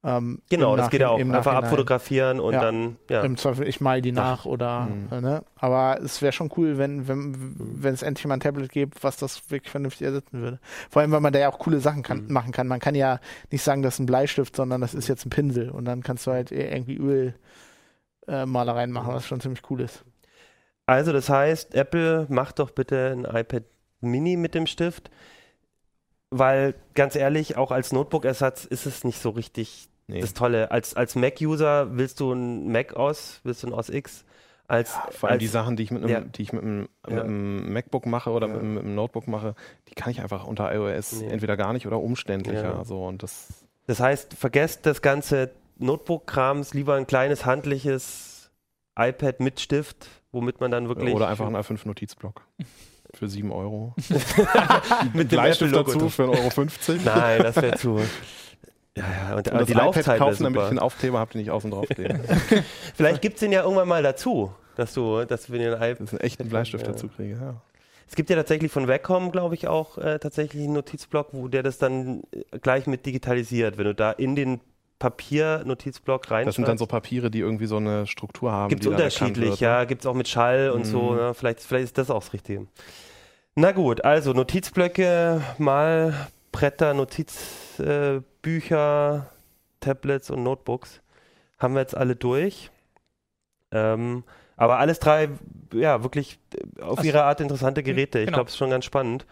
Ähm, 0.08 0.40
Genau, 0.50 0.76
das 0.76 0.92
geht 0.92 1.02
ja 1.02 1.10
auch. 1.10 1.18
Einfach 1.20 1.32
Nachhinein. 1.34 1.64
abfotografieren 1.64 2.40
und 2.40 2.54
Ja. 2.54 2.62
dann, 2.62 2.98
ja. 3.10 3.24
Im 3.24 3.38
Zweifel, 3.38 3.68
ich 3.68 3.82
mal 3.82 4.02
die 4.04 4.12
nach 4.12 4.46
oder, 4.46 4.82
Mhm. 4.82 5.08
äh, 5.12 5.20
ne? 5.22 5.44
Aber 5.56 6.00
es 6.04 6.22
wäre 6.22 6.32
schon 6.32 6.52
cool, 6.58 6.78
wenn, 6.78 7.08
wenn, 7.08 7.56
wenn 7.58 7.94
es 7.94 8.04
endlich 8.04 8.26
mal 8.28 8.36
ein 8.36 8.40
Tablet 8.40 8.72
gibt, 8.72 9.04
was 9.04 9.18
das 9.18 9.50
wirklich 9.50 9.72
vernünftig 9.72 10.06
ersetzen 10.06 10.42
würde. 10.42 10.60
Vor 10.92 11.02
allem, 11.02 11.12
weil 11.12 11.22
man 11.22 11.34
da 11.34 11.40
ja 11.40 11.50
auch 11.52 11.58
coole 11.58 11.80
Sachen 11.80 12.04
kann, 12.04 12.26
Mhm. 12.26 12.34
machen 12.34 12.52
kann. 12.52 12.68
Man 12.68 12.80
kann 12.80 12.94
ja 12.94 13.20
nicht 13.52 13.64
sagen, 13.64 13.82
das 13.82 13.96
ist 13.96 14.00
ein 14.02 14.06
Bleistift, 14.06 14.56
sondern 14.56 14.80
das 14.80 14.94
ist 14.94 15.08
jetzt 15.08 15.26
ein 15.26 15.32
Pinsel 15.32 15.72
und 15.72 15.86
dann 15.86 16.04
kannst 16.04 16.28
du 16.28 16.32
halt 16.32 16.52
irgendwie 16.52 16.98
Öl 16.98 17.34
äh, 18.28 18.46
machen, 18.46 19.08
was 19.08 19.26
schon 19.26 19.40
ziemlich 19.42 19.62
cool 19.70 19.82
ist. 19.82 20.04
Also 20.86 21.12
das 21.14 21.30
heißt, 21.30 21.74
Apple 21.74 22.28
macht 22.30 22.60
doch 22.60 22.70
bitte 22.72 23.12
ein 23.12 23.26
iPad 23.26 23.64
Mini 24.02 24.38
mit 24.38 24.54
dem 24.54 24.68
Stift, 24.68 25.10
weil 26.30 26.76
ganz 26.94 27.16
ehrlich, 27.16 27.58
auch 27.58 27.72
als 27.72 27.92
Notebook-Ersatz 27.92 28.66
ist 28.66 28.86
es 28.86 29.04
nicht 29.04 29.20
so 29.20 29.30
richtig 29.32 29.88
Nee. 30.08 30.22
das 30.22 30.34
Tolle. 30.34 30.72
Als, 30.72 30.96
als 30.96 31.16
Mac-User 31.16 31.98
willst 31.98 32.20
du 32.20 32.32
ein 32.32 32.72
Mac 32.72 32.94
aus, 32.96 33.40
willst 33.44 33.64
du 33.64 33.68
ein 33.68 33.74
OS 33.74 33.90
X? 33.90 34.24
Als, 34.68 34.92
Vor 35.12 35.30
allem 35.30 35.34
als, 35.36 35.40
die 35.40 35.48
Sachen, 35.48 35.76
die 35.76 35.84
ich 35.84 35.92
mit 35.92 36.02
einem, 36.04 36.12
Ja. 36.12 36.22
die 36.22 36.42
ich 36.42 36.52
mit 36.54 36.64
einem, 36.64 36.88
Ja. 37.08 37.14
mit 37.16 37.24
einem 37.24 37.74
MacBook 37.74 38.06
mache 38.08 38.32
oder 38.32 38.48
Ja. 38.48 38.54
mit, 38.54 38.62
einem, 38.64 38.74
mit 38.76 38.84
einem 38.84 38.96
Notebook 38.96 39.28
mache, 39.28 39.56
die 39.90 39.94
kann 39.96 40.12
ich 40.12 40.22
einfach 40.22 40.46
unter 40.48 40.74
iOS 40.74 41.22
entweder 41.22 41.56
gar 41.58 41.74
nicht 41.74 41.86
oder 41.88 42.00
umständlicher. 42.00 42.64
Ja. 42.78 42.84
So, 42.86 43.06
und 43.06 43.22
das 43.24 43.48
Das 43.88 44.00
heißt, 44.00 44.34
vergesst 44.34 44.86
das 44.88 45.02
ganze 45.04 45.52
Notebook-Krams, 45.78 46.74
lieber 46.74 46.96
ein 46.96 47.06
kleines 47.06 47.46
handliches 47.46 48.50
iPad 48.98 49.40
mit 49.40 49.60
Stift, 49.60 50.08
womit 50.32 50.60
man 50.62 50.72
dann 50.72 50.88
wirklich 50.88 51.14
oder 51.14 51.28
einfach 51.28 51.46
ein 51.48 51.56
A5-Notizblock 51.56 52.42
für 53.14 53.28
7 53.28 53.52
Euro. 53.52 53.94
mit 55.14 55.32
dem 55.32 55.40
Bleistift 55.40 55.76
dazu 55.76 56.10
für 56.10 56.24
1,50 56.24 56.90
Euro. 56.90 57.02
Nein, 57.06 57.44
das 57.44 57.56
wäre 57.58 57.78
zu. 57.78 58.00
Ja, 58.98 59.04
ja, 59.04 59.36
und, 59.36 59.48
Und 59.52 59.54
das 59.54 59.66
die 59.66 59.74
iPad 59.74 59.86
Laufzeit 59.86 60.18
kaufen, 60.20 60.44
damit 60.44 60.62
ich 60.62 60.70
den 60.70 60.80
Aufkleber 60.80 61.20
habe, 61.20 61.32
den 61.34 61.42
ich 61.42 61.52
außen 61.52 61.70
drauf 61.72 61.88
klebe. 61.90 62.20
Vielleicht 62.96 63.22
gibt 63.22 63.36
es 63.36 63.40
den 63.42 63.52
ja 63.52 63.64
irgendwann 63.64 63.88
mal 63.88 64.02
dazu, 64.02 64.54
dass 64.76 64.94
du, 64.94 65.26
dass 65.26 65.52
wir 65.52 65.60
den 65.60 65.74
iPad. 65.74 66.00
Das 66.00 66.14
ist 66.14 66.24
echt 66.24 66.40
ein 66.40 66.50
Bleistift 66.50 66.86
Ja. 66.86 66.94
dazu 66.94 67.10
kriege. 67.10 67.38
Ja. 67.40 67.62
Es 68.08 68.16
gibt 68.16 68.30
ja 68.30 68.36
tatsächlich 68.36 68.72
von 68.72 68.88
Wacom, 68.88 69.32
glaube 69.32 69.56
ich, 69.56 69.68
auch 69.68 69.98
äh, 69.98 70.20
tatsächlich 70.20 70.64
einen 70.64 70.74
Notizblock, 70.74 71.30
wo 71.32 71.48
der 71.48 71.64
das 71.64 71.78
dann 71.78 72.22
äh, 72.32 72.60
gleich 72.60 72.88
mit 72.88 73.06
digitalisiert. 73.06 73.78
Wenn 73.78 73.86
du 73.86 73.96
da 73.96 74.12
in 74.12 74.36
den 74.36 74.62
Papier-Notizblock 75.00 76.32
rein 76.32 76.46
Das 76.46 76.56
sind 76.56 76.68
dann 76.68 76.78
so 76.78 76.86
Papiere, 76.86 77.30
die 77.30 77.40
irgendwie 77.40 77.66
so 77.66 77.78
eine 77.78 78.08
Struktur 78.08 78.52
haben. 78.52 78.70
Gibt 78.70 78.84
es 78.84 78.88
unterschiedlich, 78.88 79.50
wird, 79.50 79.62
ne? 79.62 79.68
ja. 79.68 79.84
Gibt 79.84 80.02
es 80.02 80.06
auch 80.08 80.14
mit 80.14 80.28
Schall 80.28 80.70
und 80.70 80.86
so. 80.86 81.12
Mhm. 81.12 81.18
Ne? 81.18 81.34
Vielleicht, 81.34 81.60
vielleicht 81.60 81.86
ist 81.86 81.98
das 81.98 82.10
auch 82.10 82.24
das 82.24 82.32
Richtige. 82.32 82.68
Na 83.56 83.72
gut, 83.72 84.04
also 84.04 84.34
Notizblöcke, 84.34 85.42
Malbretter, 86.56 86.94
Notizbücher, 86.94 89.30
äh, 89.32 89.36
Tablets 89.82 90.30
und 90.30 90.44
Notebooks 90.44 91.02
haben 91.60 91.74
wir 91.74 91.82
jetzt 91.82 91.96
alle 91.98 92.16
durch. 92.16 92.70
Ähm, 93.72 94.24
aber 94.58 94.80
alles 94.80 95.00
drei, 95.00 95.30
ja, 95.74 96.02
wirklich 96.04 96.40
äh, 96.78 96.82
auf 96.82 97.00
Also- 97.00 97.08
ihre 97.10 97.24
Art 97.24 97.42
interessante 97.42 97.84
Geräte. 97.84 98.20
Ich 98.20 98.26
genau. 98.28 98.38
glaube, 98.38 98.48
es 98.48 98.54
ist 98.54 98.58
schon 98.58 98.70
ganz 98.70 98.86
spannend. 98.86 99.26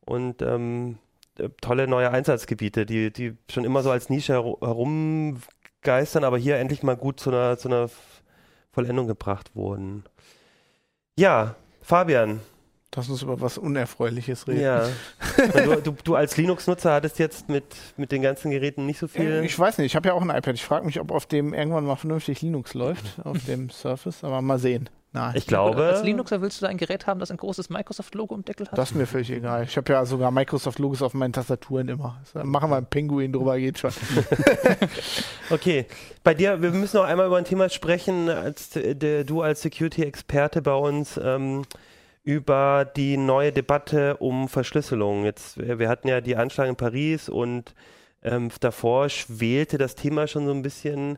Und 0.00 0.40
ähm, 0.42 0.98
äh, 1.38 1.50
tolle 1.60 1.86
neue 1.86 2.10
Einsatzgebiete, 2.10 2.86
die, 2.86 3.12
die 3.12 3.36
schon 3.50 3.64
immer 3.64 3.82
so 3.82 3.90
als 3.90 4.08
Nische 4.08 4.32
heru- 4.34 4.58
herumgeistern, 4.64 6.24
aber 6.24 6.38
hier 6.38 6.56
endlich 6.56 6.82
mal 6.82 6.96
gut 6.96 7.20
zu 7.20 7.30
einer, 7.30 7.58
zu 7.58 7.68
einer 7.68 7.90
Vollendung 8.72 9.06
gebracht 9.06 9.54
wurden. 9.54 10.04
Ja, 11.18 11.56
Fabian, 11.82 12.40
Lass 12.96 13.08
uns 13.08 13.22
über 13.22 13.40
was 13.40 13.56
Unerfreuliches 13.56 14.48
reden. 14.48 14.62
ja. 14.62 14.88
du, 15.48 15.80
du, 15.82 15.96
du 16.04 16.14
als 16.14 16.36
Linux-Nutzer 16.36 16.92
hattest 16.92 17.18
jetzt 17.18 17.48
mit, 17.48 17.64
mit 17.96 18.12
den 18.12 18.22
ganzen 18.22 18.50
Geräten 18.50 18.86
nicht 18.86 18.98
so 18.98 19.08
viel. 19.08 19.42
Ich 19.44 19.58
weiß 19.58 19.78
nicht, 19.78 19.86
ich 19.86 19.96
habe 19.96 20.08
ja 20.08 20.14
auch 20.14 20.22
ein 20.22 20.30
iPad. 20.30 20.54
Ich 20.54 20.64
frage 20.64 20.86
mich, 20.86 21.00
ob 21.00 21.10
auf 21.12 21.26
dem 21.26 21.54
irgendwann 21.54 21.84
mal 21.84 21.96
vernünftig 21.96 22.42
Linux 22.42 22.74
läuft, 22.74 23.04
auf 23.24 23.44
dem 23.46 23.70
Surface, 23.70 24.24
aber 24.24 24.40
mal 24.42 24.58
sehen. 24.58 24.88
Nein, 25.12 25.34
Ich 25.34 25.46
glaube. 25.48 25.82
Als 25.82 26.04
Linuxer 26.04 26.40
willst 26.40 26.60
du 26.60 26.66
da 26.66 26.70
ein 26.70 26.76
Gerät 26.76 27.08
haben, 27.08 27.18
das 27.18 27.32
ein 27.32 27.36
großes 27.36 27.68
Microsoft-Logo 27.68 28.32
im 28.32 28.44
Deckel 28.44 28.68
hat? 28.68 28.78
das 28.78 28.90
ist 28.90 28.96
mir 28.96 29.06
völlig 29.06 29.30
egal. 29.30 29.64
Ich 29.64 29.76
habe 29.76 29.92
ja 29.92 30.04
sogar 30.04 30.30
Microsoft-Logos 30.30 31.02
auf 31.02 31.14
meinen 31.14 31.32
Tastaturen 31.32 31.88
immer. 31.88 32.20
So, 32.32 32.38
Machen 32.44 32.70
wir 32.70 32.76
einen 32.76 32.86
Pinguin 32.86 33.32
drüber, 33.32 33.58
geht 33.58 33.78
schon. 33.78 33.90
Okay, 35.50 35.86
bei 36.22 36.32
dir, 36.34 36.62
wir 36.62 36.70
müssen 36.70 36.96
noch 36.98 37.04
einmal 37.04 37.26
über 37.26 37.36
ein 37.36 37.44
Thema 37.44 37.68
sprechen, 37.68 38.28
als 38.28 38.76
äh, 38.76 38.94
der, 38.94 39.24
du 39.24 39.42
als 39.42 39.62
Security-Experte 39.62 40.62
bei 40.62 40.74
uns, 40.74 41.18
ähm, 41.22 41.62
über 42.22 42.84
die 42.84 43.16
neue 43.16 43.52
Debatte 43.52 44.16
um 44.18 44.48
Verschlüsselung. 44.48 45.24
Jetzt, 45.24 45.56
wir 45.58 45.88
hatten 45.88 46.08
ja 46.08 46.20
die 46.20 46.36
Anschläge 46.36 46.68
in 46.70 46.76
Paris 46.76 47.28
und 47.28 47.74
ähm, 48.22 48.50
davor 48.60 49.08
schwelte 49.08 49.78
das 49.78 49.94
Thema 49.94 50.26
schon 50.26 50.44
so 50.46 50.52
ein 50.52 50.62
bisschen. 50.62 51.16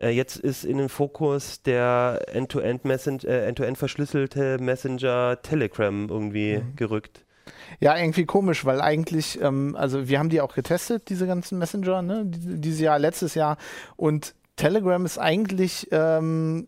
Äh, 0.00 0.10
jetzt 0.10 0.36
ist 0.36 0.64
in 0.64 0.78
den 0.78 0.88
Fokus 0.88 1.62
der 1.62 2.22
End-to-End 2.32 2.84
Messen- 2.84 3.24
äh, 3.24 3.46
End-to-End 3.46 3.78
verschlüsselte 3.78 4.58
Messenger 4.58 5.38
Telegram 5.42 6.08
irgendwie 6.08 6.56
Mhm. 6.58 6.76
gerückt. 6.76 7.24
Ja, 7.78 7.96
irgendwie 7.96 8.24
komisch, 8.26 8.64
weil 8.64 8.80
eigentlich, 8.80 9.40
ähm, 9.40 9.76
also 9.76 10.08
wir 10.08 10.18
haben 10.18 10.28
die 10.30 10.40
auch 10.40 10.54
getestet, 10.54 11.08
diese 11.08 11.26
ganzen 11.26 11.58
Messenger, 11.58 12.02
ne? 12.02 12.24
Die- 12.26 12.60
Dieses 12.60 12.80
Jahr, 12.80 12.98
letztes 12.98 13.34
Jahr. 13.34 13.56
Und 13.96 14.34
Telegram 14.56 15.04
ist 15.04 15.18
eigentlich, 15.18 15.88
ähm, 15.92 16.66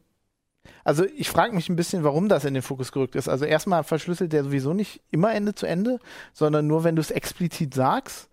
also 0.84 1.04
ich 1.16 1.28
frage 1.28 1.54
mich 1.54 1.68
ein 1.68 1.76
bisschen, 1.76 2.04
warum 2.04 2.28
das 2.28 2.44
in 2.44 2.54
den 2.54 2.62
Fokus 2.62 2.92
gerückt 2.92 3.16
ist. 3.16 3.28
Also 3.28 3.44
erstmal 3.44 3.84
verschlüsselt 3.84 4.32
der 4.32 4.44
sowieso 4.44 4.74
nicht 4.74 5.00
immer 5.10 5.32
Ende 5.34 5.54
zu 5.54 5.66
Ende, 5.66 5.98
sondern 6.32 6.66
nur, 6.66 6.84
wenn 6.84 6.96
du 6.96 7.00
es 7.00 7.10
explizit 7.10 7.74
sagst. 7.74 8.28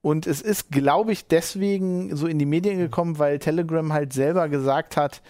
Und 0.00 0.26
es 0.26 0.42
ist, 0.42 0.70
glaube 0.70 1.12
ich, 1.12 1.26
deswegen 1.26 2.14
so 2.14 2.26
in 2.26 2.38
die 2.38 2.46
Medien 2.46 2.78
gekommen, 2.78 3.18
weil 3.18 3.38
Telegram 3.38 3.92
halt 3.92 4.12
selber 4.12 4.48
gesagt 4.48 4.96
hat, 4.96 5.22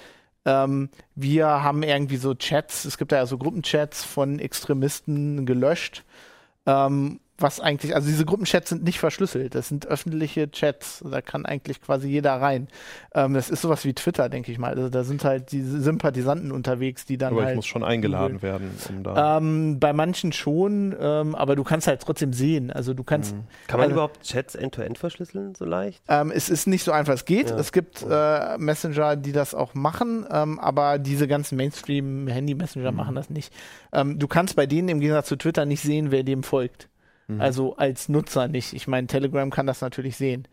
ähm, 0.45 0.91
wir 1.15 1.47
haben 1.47 1.83
irgendwie 1.83 2.17
so 2.17 2.35
Chats, 2.35 2.85
es 2.85 2.99
gibt 2.99 3.13
da 3.13 3.17
ja 3.17 3.27
so 3.27 3.39
Gruppenchats 3.39 4.05
von 4.05 4.39
Extremisten 4.39 5.47
gelöscht. 5.47 6.05
Ähm, 6.67 7.21
was 7.45 7.61
eigentlich, 7.61 7.95
also 7.95 8.09
diese 8.09 8.25
Gruppenchats 8.25 8.71
sind 8.71 8.83
nicht 8.83 8.99
verschlüsselt, 8.99 9.55
das 9.55 9.69
sind 9.69 9.87
öffentliche 9.87 10.51
Chats, 10.51 11.05
da 11.09 11.21
kann 11.21 11.47
eigentlich 11.47 11.81
quasi 11.81 12.09
jeder 12.09 12.33
rein. 12.41 12.67
Ähm, 13.15 13.35
das 13.35 13.51
ist 13.51 13.63
sowas 13.63 13.85
wie 13.85 13.93
Twitter, 13.95 14.29
denke 14.29 14.51
ich 14.51 14.59
mal. 14.59 14.75
Also 14.75 14.89
da 14.89 15.05
sind 15.05 15.23
halt 15.25 15.53
diese 15.53 15.81
Sympathisanten 15.81 16.51
unterwegs, 16.51 17.05
die 17.07 17.19
dann 17.19 17.33
Aber 17.35 17.43
halt. 17.43 17.51
ich 17.53 17.57
muss 17.57 17.67
schon 17.67 17.85
eingeladen 17.85 18.43
werden, 18.43 18.71
um 18.89 19.03
da. 19.05 19.37
ähm, 19.39 19.79
bei 19.79 19.93
manchen 19.93 20.33
schon, 20.33 20.97
ähm, 20.99 21.35
aber 21.37 21.55
du 21.55 21.63
kannst 21.63 21.87
halt 21.87 22.01
trotzdem 22.01 22.33
sehen. 22.33 22.71
Also 22.73 22.95
du 22.95 23.05
kannst, 23.05 23.35
Mhm. 23.35 23.45
Kann 23.69 23.79
man 23.79 23.85
Also- 23.85 23.93
überhaupt 23.95 24.23
Chats 24.23 24.55
end-to-end 24.55 24.99
verschlüsseln 24.99 25.55
so 25.55 25.65
leicht? 25.65 26.03
ähm, 26.09 26.31
es 26.35 26.49
ist 26.49 26.67
nicht 26.67 26.83
so 26.83 26.93
einfach, 26.93 27.15
es 27.15 27.25
geht. 27.27 27.51
Ja. 27.51 27.57
Es 27.59 27.71
gibt 27.73 28.03
äh, 28.09 28.59
Messenger, 28.59 29.17
die 29.17 29.33
das 29.33 29.55
auch 29.55 29.75
machen, 29.75 30.27
ähm, 30.31 30.59
aber 30.59 30.99
diese 30.99 31.29
ganzen 31.29 31.57
Mainstream-Handy-Messenger 31.57 32.91
Mhm. 32.91 32.97
machen 32.97 33.15
das 33.15 33.31
nicht. 33.31 33.53
Ähm, 33.93 34.19
du 34.19 34.29
kannst 34.29 34.57
bei 34.57 34.67
denen 34.67 34.89
im 34.89 35.01
Gegensatz 35.01 35.29
zu 35.29 35.37
Twitter 35.37 35.67
nicht 35.67 35.83
sehen, 35.83 36.11
wer 36.11 36.23
dem 36.23 36.43
folgt. 36.43 36.89
Mhm. 37.27 37.41
Also 37.41 37.77
als 37.77 38.09
Nutzer 38.09 38.49
nicht. 38.49 38.73
Ich 38.73 38.87
meine, 38.87 39.07
Telegram 39.07 39.51
kann 39.51 39.67
das 39.67 39.81
natürlich 39.81 40.17
sehen. 40.17 40.47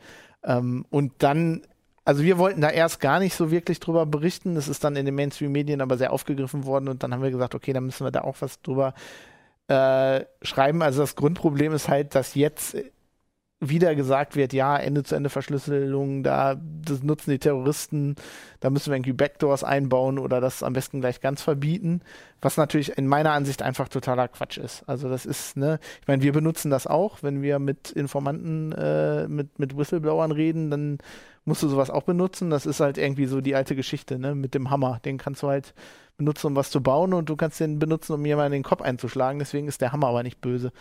Ähm, 0.43 0.85
und 0.89 1.13
dann, 1.19 1.61
also 2.05 2.23
wir 2.23 2.37
wollten 2.37 2.61
da 2.61 2.69
erst 2.69 2.99
gar 2.99 3.19
nicht 3.19 3.35
so 3.35 3.51
wirklich 3.51 3.79
drüber 3.79 4.05
berichten. 4.05 4.55
Das 4.55 4.67
ist 4.67 4.83
dann 4.83 4.95
in 4.95 5.05
den 5.05 5.15
Mainstream-Medien 5.15 5.81
aber 5.81 5.97
sehr 5.97 6.13
aufgegriffen 6.13 6.65
worden 6.65 6.87
und 6.87 7.03
dann 7.03 7.13
haben 7.13 7.23
wir 7.23 7.31
gesagt, 7.31 7.55
okay, 7.55 7.73
dann 7.73 7.85
müssen 7.85 8.05
wir 8.05 8.11
da 8.11 8.21
auch 8.21 8.37
was 8.39 8.61
drüber 8.61 8.93
äh, 9.67 10.25
schreiben. 10.41 10.81
Also 10.81 11.01
das 11.01 11.15
Grundproblem 11.15 11.73
ist 11.73 11.87
halt, 11.87 12.15
dass 12.15 12.35
jetzt 12.35 12.75
wieder 13.63 13.93
gesagt 13.93 14.35
wird, 14.35 14.53
ja, 14.53 14.75
Ende-zu-Ende-Verschlüsselung, 14.75 16.23
da 16.23 16.59
das 16.83 17.03
nutzen 17.03 17.29
die 17.29 17.37
Terroristen, 17.37 18.15
da 18.59 18.71
müssen 18.71 18.89
wir 18.89 18.95
irgendwie 18.95 19.13
Backdoors 19.13 19.63
einbauen 19.63 20.17
oder 20.17 20.41
das 20.41 20.63
am 20.63 20.73
besten 20.73 20.99
gleich 20.99 21.21
ganz 21.21 21.43
verbieten, 21.43 22.01
was 22.41 22.57
natürlich 22.57 22.97
in 22.97 23.05
meiner 23.05 23.33
Ansicht 23.33 23.61
einfach 23.61 23.87
totaler 23.87 24.27
Quatsch 24.27 24.57
ist. 24.57 24.83
Also 24.87 25.09
das 25.09 25.27
ist, 25.27 25.57
ne, 25.57 25.79
ich 26.01 26.07
meine, 26.07 26.23
wir 26.23 26.33
benutzen 26.33 26.71
das 26.71 26.87
auch, 26.87 27.21
wenn 27.21 27.43
wir 27.43 27.59
mit 27.59 27.91
Informanten, 27.91 28.71
äh, 28.71 29.27
mit, 29.27 29.59
mit 29.59 29.77
Whistleblowern 29.77 30.31
reden, 30.31 30.71
dann 30.71 30.97
musst 31.45 31.61
du 31.61 31.67
sowas 31.67 31.91
auch 31.91 32.03
benutzen. 32.03 32.49
Das 32.49 32.65
ist 32.65 32.79
halt 32.79 32.97
irgendwie 32.97 33.27
so 33.27 33.41
die 33.41 33.55
alte 33.55 33.75
Geschichte, 33.75 34.17
ne, 34.17 34.33
mit 34.33 34.55
dem 34.55 34.71
Hammer. 34.71 34.99
Den 35.05 35.19
kannst 35.19 35.43
du 35.43 35.49
halt 35.49 35.75
benutzen, 36.17 36.47
um 36.47 36.55
was 36.55 36.71
zu 36.71 36.81
bauen 36.81 37.13
und 37.13 37.29
du 37.29 37.35
kannst 37.35 37.59
den 37.59 37.77
benutzen, 37.77 38.13
um 38.13 38.25
jemanden 38.25 38.53
in 38.53 38.61
den 38.61 38.67
Kopf 38.67 38.81
einzuschlagen. 38.81 39.37
Deswegen 39.37 39.67
ist 39.67 39.81
der 39.81 39.91
Hammer 39.91 40.07
aber 40.07 40.23
nicht 40.23 40.41
böse. 40.41 40.71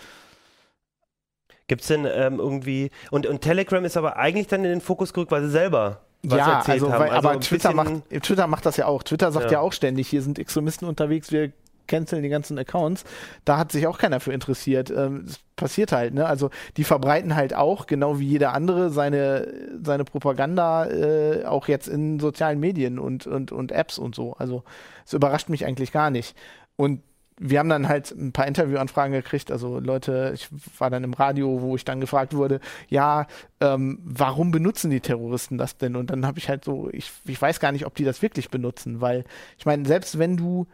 Gibt 1.71 1.83
es 1.83 1.87
denn 1.87 2.05
ähm, 2.05 2.41
irgendwie. 2.41 2.91
Und, 3.13 3.27
und 3.27 3.43
Telegram 3.43 3.85
ist 3.85 3.97
aber 3.97 4.17
eigentlich 4.17 4.49
dann 4.49 4.65
in 4.65 4.71
den 4.71 4.81
Fokus 4.81 5.13
gerückt, 5.13 5.31
weil 5.31 5.43
sie 5.43 5.51
selber 5.51 6.01
was 6.25 6.37
ja, 6.37 6.63
also, 6.67 6.93
haben. 6.93 6.99
Weil, 6.99 7.11
also 7.11 7.29
aber 7.29 7.39
Twitter 7.39 7.73
macht, 7.73 8.11
Twitter 8.25 8.49
macht 8.49 8.67
das 8.67 8.77
ja 8.77 8.87
auch. 8.87 9.05
Twitter 9.05 9.31
sagt 9.31 9.53
ja, 9.53 9.53
Ja. 9.53 9.61
auch 9.61 9.73
ständig, 9.73 10.09
hier 10.09 10.21
sind 10.21 10.41
Extremisten 10.41 10.89
unterwegs, 10.89 11.31
wir 11.31 11.53
canceln 11.87 12.25
die 12.25 12.29
ganzen 12.29 12.59
Accounts. 12.59 13.05
Da 13.45 13.57
hat 13.57 13.71
sich 13.71 13.87
auch 13.87 13.99
keiner 13.99 14.19
für 14.19 14.33
interessiert. 14.33 14.91
Ähm, 14.91 15.27
passiert 15.55 15.93
halt, 15.93 16.13
ne? 16.13 16.27
Also 16.27 16.51
die 16.77 16.83
verbreiten 16.83 17.37
halt 17.37 17.55
auch, 17.55 17.87
genau 17.87 18.19
wie 18.19 18.27
jeder 18.27 18.53
andere, 18.53 18.91
seine, 18.91 19.47
seine 19.81 20.03
Propaganda 20.03 20.87
äh, 20.87 21.45
auch 21.45 21.69
jetzt 21.69 21.87
in 21.87 22.19
sozialen 22.19 22.59
Medien 22.59 22.99
und, 22.99 23.29
und, 23.29 23.53
und 23.53 23.71
Apps 23.71 23.97
und 23.97 24.17
so. 24.17 24.33
Also 24.33 24.65
es 25.07 25.13
überrascht 25.13 25.49
mich 25.49 25.65
eigentlich 25.65 25.93
gar 25.93 26.11
nicht. 26.11 26.35
Und 26.75 27.03
wir 27.43 27.59
haben 27.59 27.71
dann 27.71 27.89
halt 27.89 28.11
ein 28.11 28.33
paar 28.33 28.47
Interviewanfragen 28.47 29.13
gekriegt, 29.13 29.51
also 29.51 29.81
Leute, 29.81 30.33
ich 30.35 30.49
war 30.79 30.91
dann 30.91 31.05
im 31.05 31.15
Radio, 31.15 31.63
wo 31.63 31.75
ich 31.75 31.87
dann 31.87 32.01
gefragt 32.01 32.35
wurde, 32.35 32.61
ja, 32.89 33.27
ähm, 33.61 33.99
warum 34.05 34.51
benutzen 34.51 34.91
die 34.91 35.01
Terroristen 35.01 35.57
das 35.57 35.79
denn? 35.79 35.97
Und 35.97 36.11
dann 36.11 36.27
habe 36.27 36.39
ich 36.39 36.51
halt 36.51 36.65
so, 36.65 36.91
ich, 36.93 37.11
ich 37.25 37.41
weiß 37.41 37.59
gar 37.59 37.73
nicht, 37.73 37.87
ob 37.87 37.95
die 37.95 38.05
das 38.05 38.21
wirklich 38.21 38.51
benutzen, 38.51 39.01
weil 39.01 39.25
ich 39.57 39.65
meine, 39.65 39.87
selbst 39.87 40.19
wenn 40.19 40.37
du, 40.37 40.67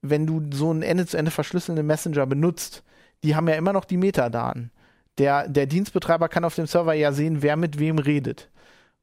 wenn 0.00 0.26
du 0.26 0.42
so 0.50 0.70
einen 0.70 0.80
Ende-zu-Ende 0.80 1.30
verschlüsselnden 1.30 1.86
Messenger 1.86 2.24
benutzt, 2.24 2.84
die 3.22 3.36
haben 3.36 3.46
ja 3.46 3.54
immer 3.56 3.74
noch 3.74 3.84
die 3.84 3.98
Metadaten. 3.98 4.70
Der, 5.18 5.46
der 5.46 5.66
Dienstbetreiber 5.66 6.30
kann 6.30 6.44
auf 6.44 6.54
dem 6.54 6.66
Server 6.66 6.94
ja 6.94 7.12
sehen, 7.12 7.42
wer 7.42 7.56
mit 7.56 7.78
wem 7.78 7.98
redet. 7.98 8.48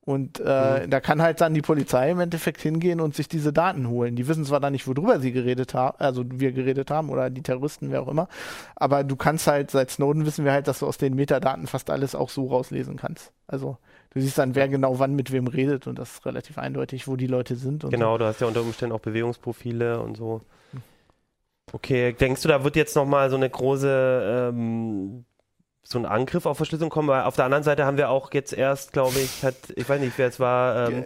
Und 0.06 0.40
äh, 0.40 0.88
da 0.88 1.00
kann 1.00 1.20
halt 1.20 1.42
dann 1.42 1.56
die 1.56 1.64
Polizei 1.64 2.12
im 2.12 2.20
Endeffekt 2.20 2.62
hingehen 2.62 3.02
und 3.02 3.16
sich 3.16 3.28
diese 3.28 3.52
Daten 3.52 3.90
holen. 3.90 4.16
Die 4.16 4.28
wissen 4.28 4.46
zwar 4.46 4.60
dann 4.60 4.74
nicht, 4.74 4.86
worüber 4.88 5.20
sie 5.20 5.32
geredet 5.32 5.74
haben, 5.74 5.98
also 6.00 6.24
wir 6.28 6.52
geredet 6.52 6.92
haben 6.92 7.10
oder 7.10 7.32
die 7.32 7.42
Terroristen, 7.42 7.90
wer 7.90 8.04
auch 8.04 8.08
immer, 8.08 8.28
aber 8.76 9.04
du 9.04 9.16
kannst 9.16 9.48
halt, 9.48 9.72
seit 9.72 9.90
Snowden 9.90 10.28
wissen 10.28 10.46
wir 10.46 10.52
halt, 10.52 10.68
dass 10.68 10.80
du 10.80 10.86
aus 10.86 11.00
den 11.00 11.16
Metadaten 11.16 11.66
fast 11.66 11.90
alles 11.90 12.14
auch 12.14 12.30
so 12.30 12.46
rauslesen 12.46 12.98
kannst. 12.98 13.32
Also 13.48 13.80
du 14.12 14.22
siehst 14.22 14.38
dann, 14.38 14.54
wer 14.54 14.68
genau 14.68 15.00
wann 15.00 15.16
mit 15.16 15.32
wem 15.32 15.48
redet 15.48 15.88
und 15.88 15.98
das 15.98 16.12
ist 16.12 16.26
relativ 16.28 16.60
eindeutig, 16.60 17.08
wo 17.08 17.16
die 17.16 17.26
Leute 17.26 17.56
sind. 17.56 17.90
Genau, 17.90 18.20
du 18.20 18.26
hast 18.26 18.42
ja 18.42 18.48
unter 18.48 18.62
Umständen 18.62 18.94
auch 18.94 19.00
Bewegungsprofile 19.00 20.00
und 20.02 20.18
so. 20.18 20.42
Okay, 21.74 22.14
denkst 22.14 22.44
du, 22.44 22.48
da 22.48 22.64
wird 22.64 22.76
jetzt 22.76 22.96
nochmal 22.96 23.32
so 23.32 23.38
eine 23.38 23.50
große, 23.50 24.52
ähm, 24.54 25.26
so 25.88 26.00
ein 26.00 26.06
Angriff 26.06 26.46
auf 26.46 26.58
Verschlüsselung 26.58 26.90
kommen? 26.90 27.08
Weil 27.08 27.24
auf 27.24 27.36
der 27.36 27.46
anderen 27.46 27.64
Seite 27.64 27.86
haben 27.86 27.98
wir 27.98 28.10
auch 28.10 28.34
jetzt 28.34 28.52
erst, 28.54 28.92
glaube 28.92 29.20
ich, 29.20 29.44
hat, 29.44 29.56
ich 29.76 29.88
weiß 29.88 30.02
nicht, 30.02 30.18
wer 30.18 30.28
es 30.28 30.40
war, 30.40 30.90
ähm, 30.90 31.06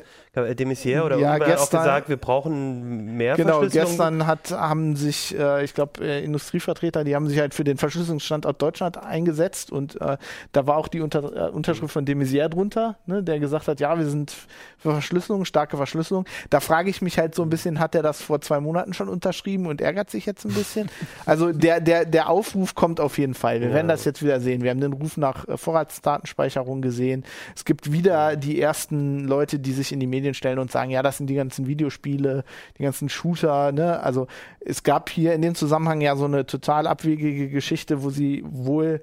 Demisier 0.56 1.04
oder 1.04 1.18
Ja, 1.18 1.32
hat 1.34 1.42
auch 1.42 1.46
gestern- 1.48 1.82
gesagt, 1.82 2.08
wir 2.08 2.16
brauchen 2.16 3.18
mehr 3.18 3.36
Genau, 3.36 3.60
Verschlüsselung. 3.60 3.88
gestern 3.88 4.28
hat, 4.28 4.52
haben 4.52 4.96
sich, 4.96 5.38
äh, 5.38 5.66
ich 5.66 5.74
glaube, 5.74 6.02
äh, 6.06 6.24
Industrievertreter, 6.24 7.04
die 7.04 7.14
haben 7.16 7.28
sich 7.28 7.40
halt 7.40 7.54
für 7.54 7.66
den 7.66 7.78
Verschlüsselungsstandort 7.78 8.62
Deutschland 8.62 8.98
eingesetzt 8.98 9.70
und 9.72 10.00
äh, 10.00 10.18
da 10.54 10.68
war 10.68 10.78
auch 10.78 10.88
die 10.88 11.02
Unter 11.02 11.48
äh, 11.48 11.50
Unterschrift 11.50 11.92
von 11.92 12.06
de 12.06 12.16
Maizière 12.16 12.48
drunter, 12.48 12.96
ne, 13.06 13.22
der 13.22 13.40
gesagt 13.40 13.68
hat, 13.68 13.80
ja, 13.82 13.98
wir 13.98 14.06
sind 14.06 14.32
für 14.78 14.92
Verschlüsselung, 14.94 15.44
starke 15.44 15.76
Verschlüsselung. 15.76 16.26
Da 16.50 16.62
frage 16.62 16.90
ich 16.90 17.02
mich 17.02 17.18
halt 17.18 17.36
so 17.36 17.42
ein 17.44 17.50
bisschen, 17.50 17.80
hat 17.80 17.94
er 17.96 18.04
das 18.04 18.22
vor 18.22 18.40
zwei 18.40 18.62
Monaten 18.62 18.94
schon 18.94 19.10
unterschrieben 19.10 19.66
und 19.66 19.82
ärgert 19.82 20.10
sich 20.10 20.26
jetzt 20.26 20.46
ein 20.46 20.54
bisschen? 20.54 20.90
Also 21.26 21.52
der, 21.52 21.82
der, 21.82 22.06
der 22.06 22.30
Aufruf 22.30 22.76
kommt 22.76 23.00
auf 23.00 23.18
jeden 23.18 23.34
Fall. 23.34 23.60
Wir 23.62 23.68
Ja. 23.70 23.74
werden 23.74 23.88
das 23.88 24.06
jetzt 24.06 24.24
wieder 24.24 24.40
sehen. 24.40 24.64
Wir 24.64 24.69
haben 24.70 24.82
den 24.82 24.94
Ruf 24.94 25.18
nach 25.18 25.48
äh, 25.48 25.58
Vorratsdatenspeicherung 25.58 26.82
gesehen. 26.82 27.24
Es 27.56 27.66
gibt 27.66 27.92
wieder 27.92 28.36
die 28.36 28.62
ersten 28.62 29.26
Leute, 29.26 29.60
die 29.60 29.72
sich 29.72 29.92
in 29.92 30.00
die 30.00 30.08
Medien 30.08 30.34
stellen 30.34 30.60
und 30.60 30.72
sagen, 30.72 30.92
ja, 30.92 31.02
das 31.02 31.18
sind 31.18 31.28
die 31.28 31.36
ganzen 31.36 31.68
Videospiele, 31.68 32.44
die 32.78 32.84
ganzen 32.84 33.10
Shooter, 33.10 33.72
ne? 33.72 34.02
Also 34.02 34.28
es 34.60 34.84
gab 34.84 35.10
hier 35.10 35.34
in 35.34 35.42
dem 35.42 35.56
Zusammenhang 35.56 36.02
ja 36.02 36.16
so 36.16 36.26
eine 36.26 36.46
total 36.46 36.88
abwegige 36.88 37.50
Geschichte, 37.50 38.04
wo 38.04 38.10
sie 38.10 38.44
wohl 38.46 39.02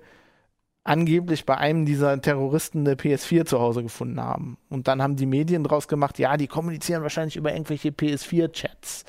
angeblich 0.87 1.45
bei 1.45 1.57
einem 1.57 1.85
dieser 1.85 2.21
Terroristen 2.21 2.87
eine 2.87 2.95
PS4 2.95 3.45
zu 3.45 3.61
Hause 3.61 3.83
gefunden 3.83 4.21
haben. 4.21 4.57
Und 4.69 4.89
dann 4.89 5.03
haben 5.03 5.17
die 5.17 5.27
Medien 5.27 5.65
draus 5.65 5.89
gemacht, 5.89 6.19
ja, 6.19 6.37
die 6.37 6.47
kommunizieren 6.47 7.03
wahrscheinlich 7.03 7.37
über 7.37 7.53
irgendwelche 7.53 7.89
PS4-Chats. 7.89 9.05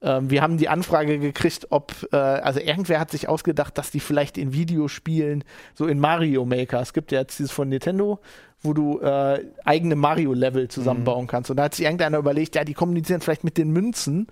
Ähm, 0.00 0.30
wir 0.30 0.42
haben 0.42 0.58
die 0.58 0.68
Anfrage 0.68 1.18
gekriegt, 1.18 1.66
ob, 1.70 1.92
äh, 2.12 2.16
also 2.16 2.60
irgendwer 2.60 3.00
hat 3.00 3.10
sich 3.10 3.28
ausgedacht, 3.28 3.76
dass 3.78 3.90
die 3.90 4.00
vielleicht 4.00 4.38
in 4.38 4.52
Videospielen, 4.52 5.44
so 5.74 5.86
in 5.86 5.98
Mario 5.98 6.44
Maker, 6.44 6.80
es 6.80 6.92
gibt 6.92 7.10
ja 7.10 7.20
jetzt 7.20 7.38
dieses 7.38 7.50
von 7.50 7.68
Nintendo, 7.68 8.20
wo 8.62 8.72
du 8.72 8.98
äh, 9.00 9.44
eigene 9.64 9.94
Mario-Level 9.94 10.66
zusammenbauen 10.66 11.28
kannst. 11.28 11.48
Und 11.50 11.58
da 11.58 11.64
hat 11.64 11.76
sich 11.76 11.84
irgendeiner 11.84 12.18
überlegt, 12.18 12.56
ja, 12.56 12.64
die 12.64 12.74
kommunizieren 12.74 13.20
vielleicht 13.20 13.44
mit 13.44 13.56
den 13.56 13.70
Münzen 13.70 14.26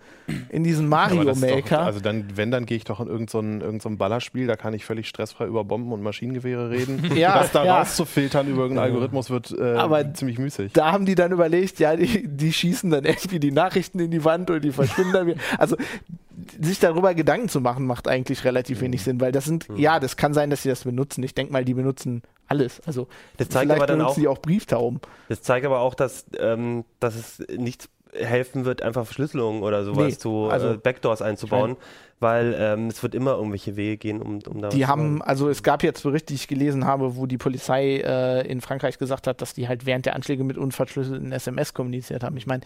in 0.49 0.65
diesem 0.65 0.93
Aber 0.93 1.15
Mario 1.15 1.25
das 1.25 1.39
ist 1.39 1.45
doch, 1.49 1.55
Maker. 1.55 1.81
also 1.83 2.01
dann, 2.01 2.27
wenn, 2.35 2.51
dann 2.51 2.67
gehe 2.67 2.77
ich 2.77 2.83
doch 2.85 2.99
in 2.99 3.07
irgendein 3.07 3.61
so 3.61 3.65
irgend 3.65 3.83
so 3.83 3.91
Ballerspiel, 3.91 4.49
da 4.49 4.57
kann 4.57 4.75
ich 4.75 4.85
völlig 4.85 5.07
stressfrei 5.07 5.47
über 5.47 5.63
Bomben 5.65 5.93
und 5.93 6.03
Maschinengewehre 6.03 6.71
reden. 6.71 7.05
Ja, 7.17 7.39
das 7.39 7.53
da 7.53 7.65
ja. 7.65 7.79
rauszufiltern 7.79 8.47
über 8.49 8.63
irgendeinen 8.63 8.91
Algorithmus 8.91 9.31
wird 9.31 9.55
äh, 9.59 9.75
Aber 9.75 10.13
ziemlich 10.13 10.39
müßig. 10.39 10.73
da 10.73 10.93
haben 10.93 11.07
die 11.07 11.15
dann 11.15 11.33
überlegt, 11.33 11.79
ja, 11.79 11.97
die, 11.97 12.29
die 12.29 12.53
schießen 12.53 12.91
dann 12.91 13.05
irgendwie 13.05 13.39
die 13.41 13.53
Nachrichten 13.53 14.01
in 14.01 14.11
die 14.11 14.23
Wand 14.25 14.51
und 14.51 14.63
die 14.63 14.73
verschwinden 14.73 15.13
dann 15.13 15.27
wieder. 15.29 15.41
Also 15.57 15.77
sich 16.61 16.79
darüber 16.79 17.15
Gedanken 17.15 17.49
zu 17.49 17.61
machen, 17.61 17.87
macht 17.87 18.09
eigentlich 18.09 18.45
relativ 18.45 18.81
wenig 18.81 19.03
Sinn, 19.03 19.21
weil 19.21 19.33
das 19.33 19.45
sind, 19.47 19.69
ja, 19.77 19.99
das 19.99 20.17
kann 20.17 20.35
sein, 20.35 20.51
dass 20.51 20.63
sie 20.63 20.69
das 20.69 20.85
benutzen. 20.85 21.23
Ich 21.23 21.35
denke 21.35 21.53
mal, 21.53 21.65
die 21.65 21.75
benutzen 21.75 22.23
alles. 22.49 22.81
Also 22.87 23.09
Das 23.37 23.49
zeigt 23.49 23.67
vielleicht 23.67 23.83
aber 23.83 23.87
dann 23.87 24.01
auch- 24.03 24.15
die 24.15 24.29
auch 24.29 24.39
Brieftauben. 24.39 25.01
Das 25.29 25.43
zeigt 25.43 25.67
aber 25.67 25.81
auch, 25.81 25.95
dass, 25.95 26.27
ähm, 26.39 26.85
dass 27.01 27.15
es 27.17 27.43
nichts 27.57 27.89
helfen 28.13 28.65
wird, 28.65 28.81
einfach 28.83 29.05
Verschlüsselung 29.05 29.63
oder 29.63 29.85
sowas 29.85 30.07
Nee, 30.07 30.17
zu 30.19 30.49
also- 30.51 30.71
äh, 30.73 30.77
Backdoors 30.79 31.21
einzubauen, 31.21 31.77
weil 32.19 32.57
ähm, 32.59 32.87
es 32.87 33.03
wird 33.03 33.15
immer 33.15 33.33
irgendwelche 33.33 33.77
Wege 33.77 33.99
gehen, 33.99 34.23
um, 34.23 34.39
um 34.49 34.63
da 34.63 34.71
Die 34.71 34.87
haben, 34.87 35.21
also 35.21 35.51
es 35.51 35.63
gab 35.63 35.83
jetzt 35.83 36.03
Berichte, 36.03 36.29
die 36.29 36.37
ich 36.37 36.49
gelesen 36.49 36.87
habe, 36.87 37.17
wo 37.17 37.27
die 37.27 37.37
Polizei 37.37 37.97
äh, 37.99 38.47
in 38.47 38.63
Frankreich 38.63 38.97
gesagt 38.99 39.27
hat, 39.27 39.43
dass 39.43 39.53
die 39.53 39.69
halt 39.69 39.85
während 39.85 40.07
der 40.07 40.15
Anschläge 40.17 40.45
mit 40.45 40.57
unverschlüsselten 40.57 41.31
SMS 41.33 41.75
kommuniziert 41.75 42.23
haben. 42.23 42.39
Ich 42.39 42.47
meine, 42.47 42.63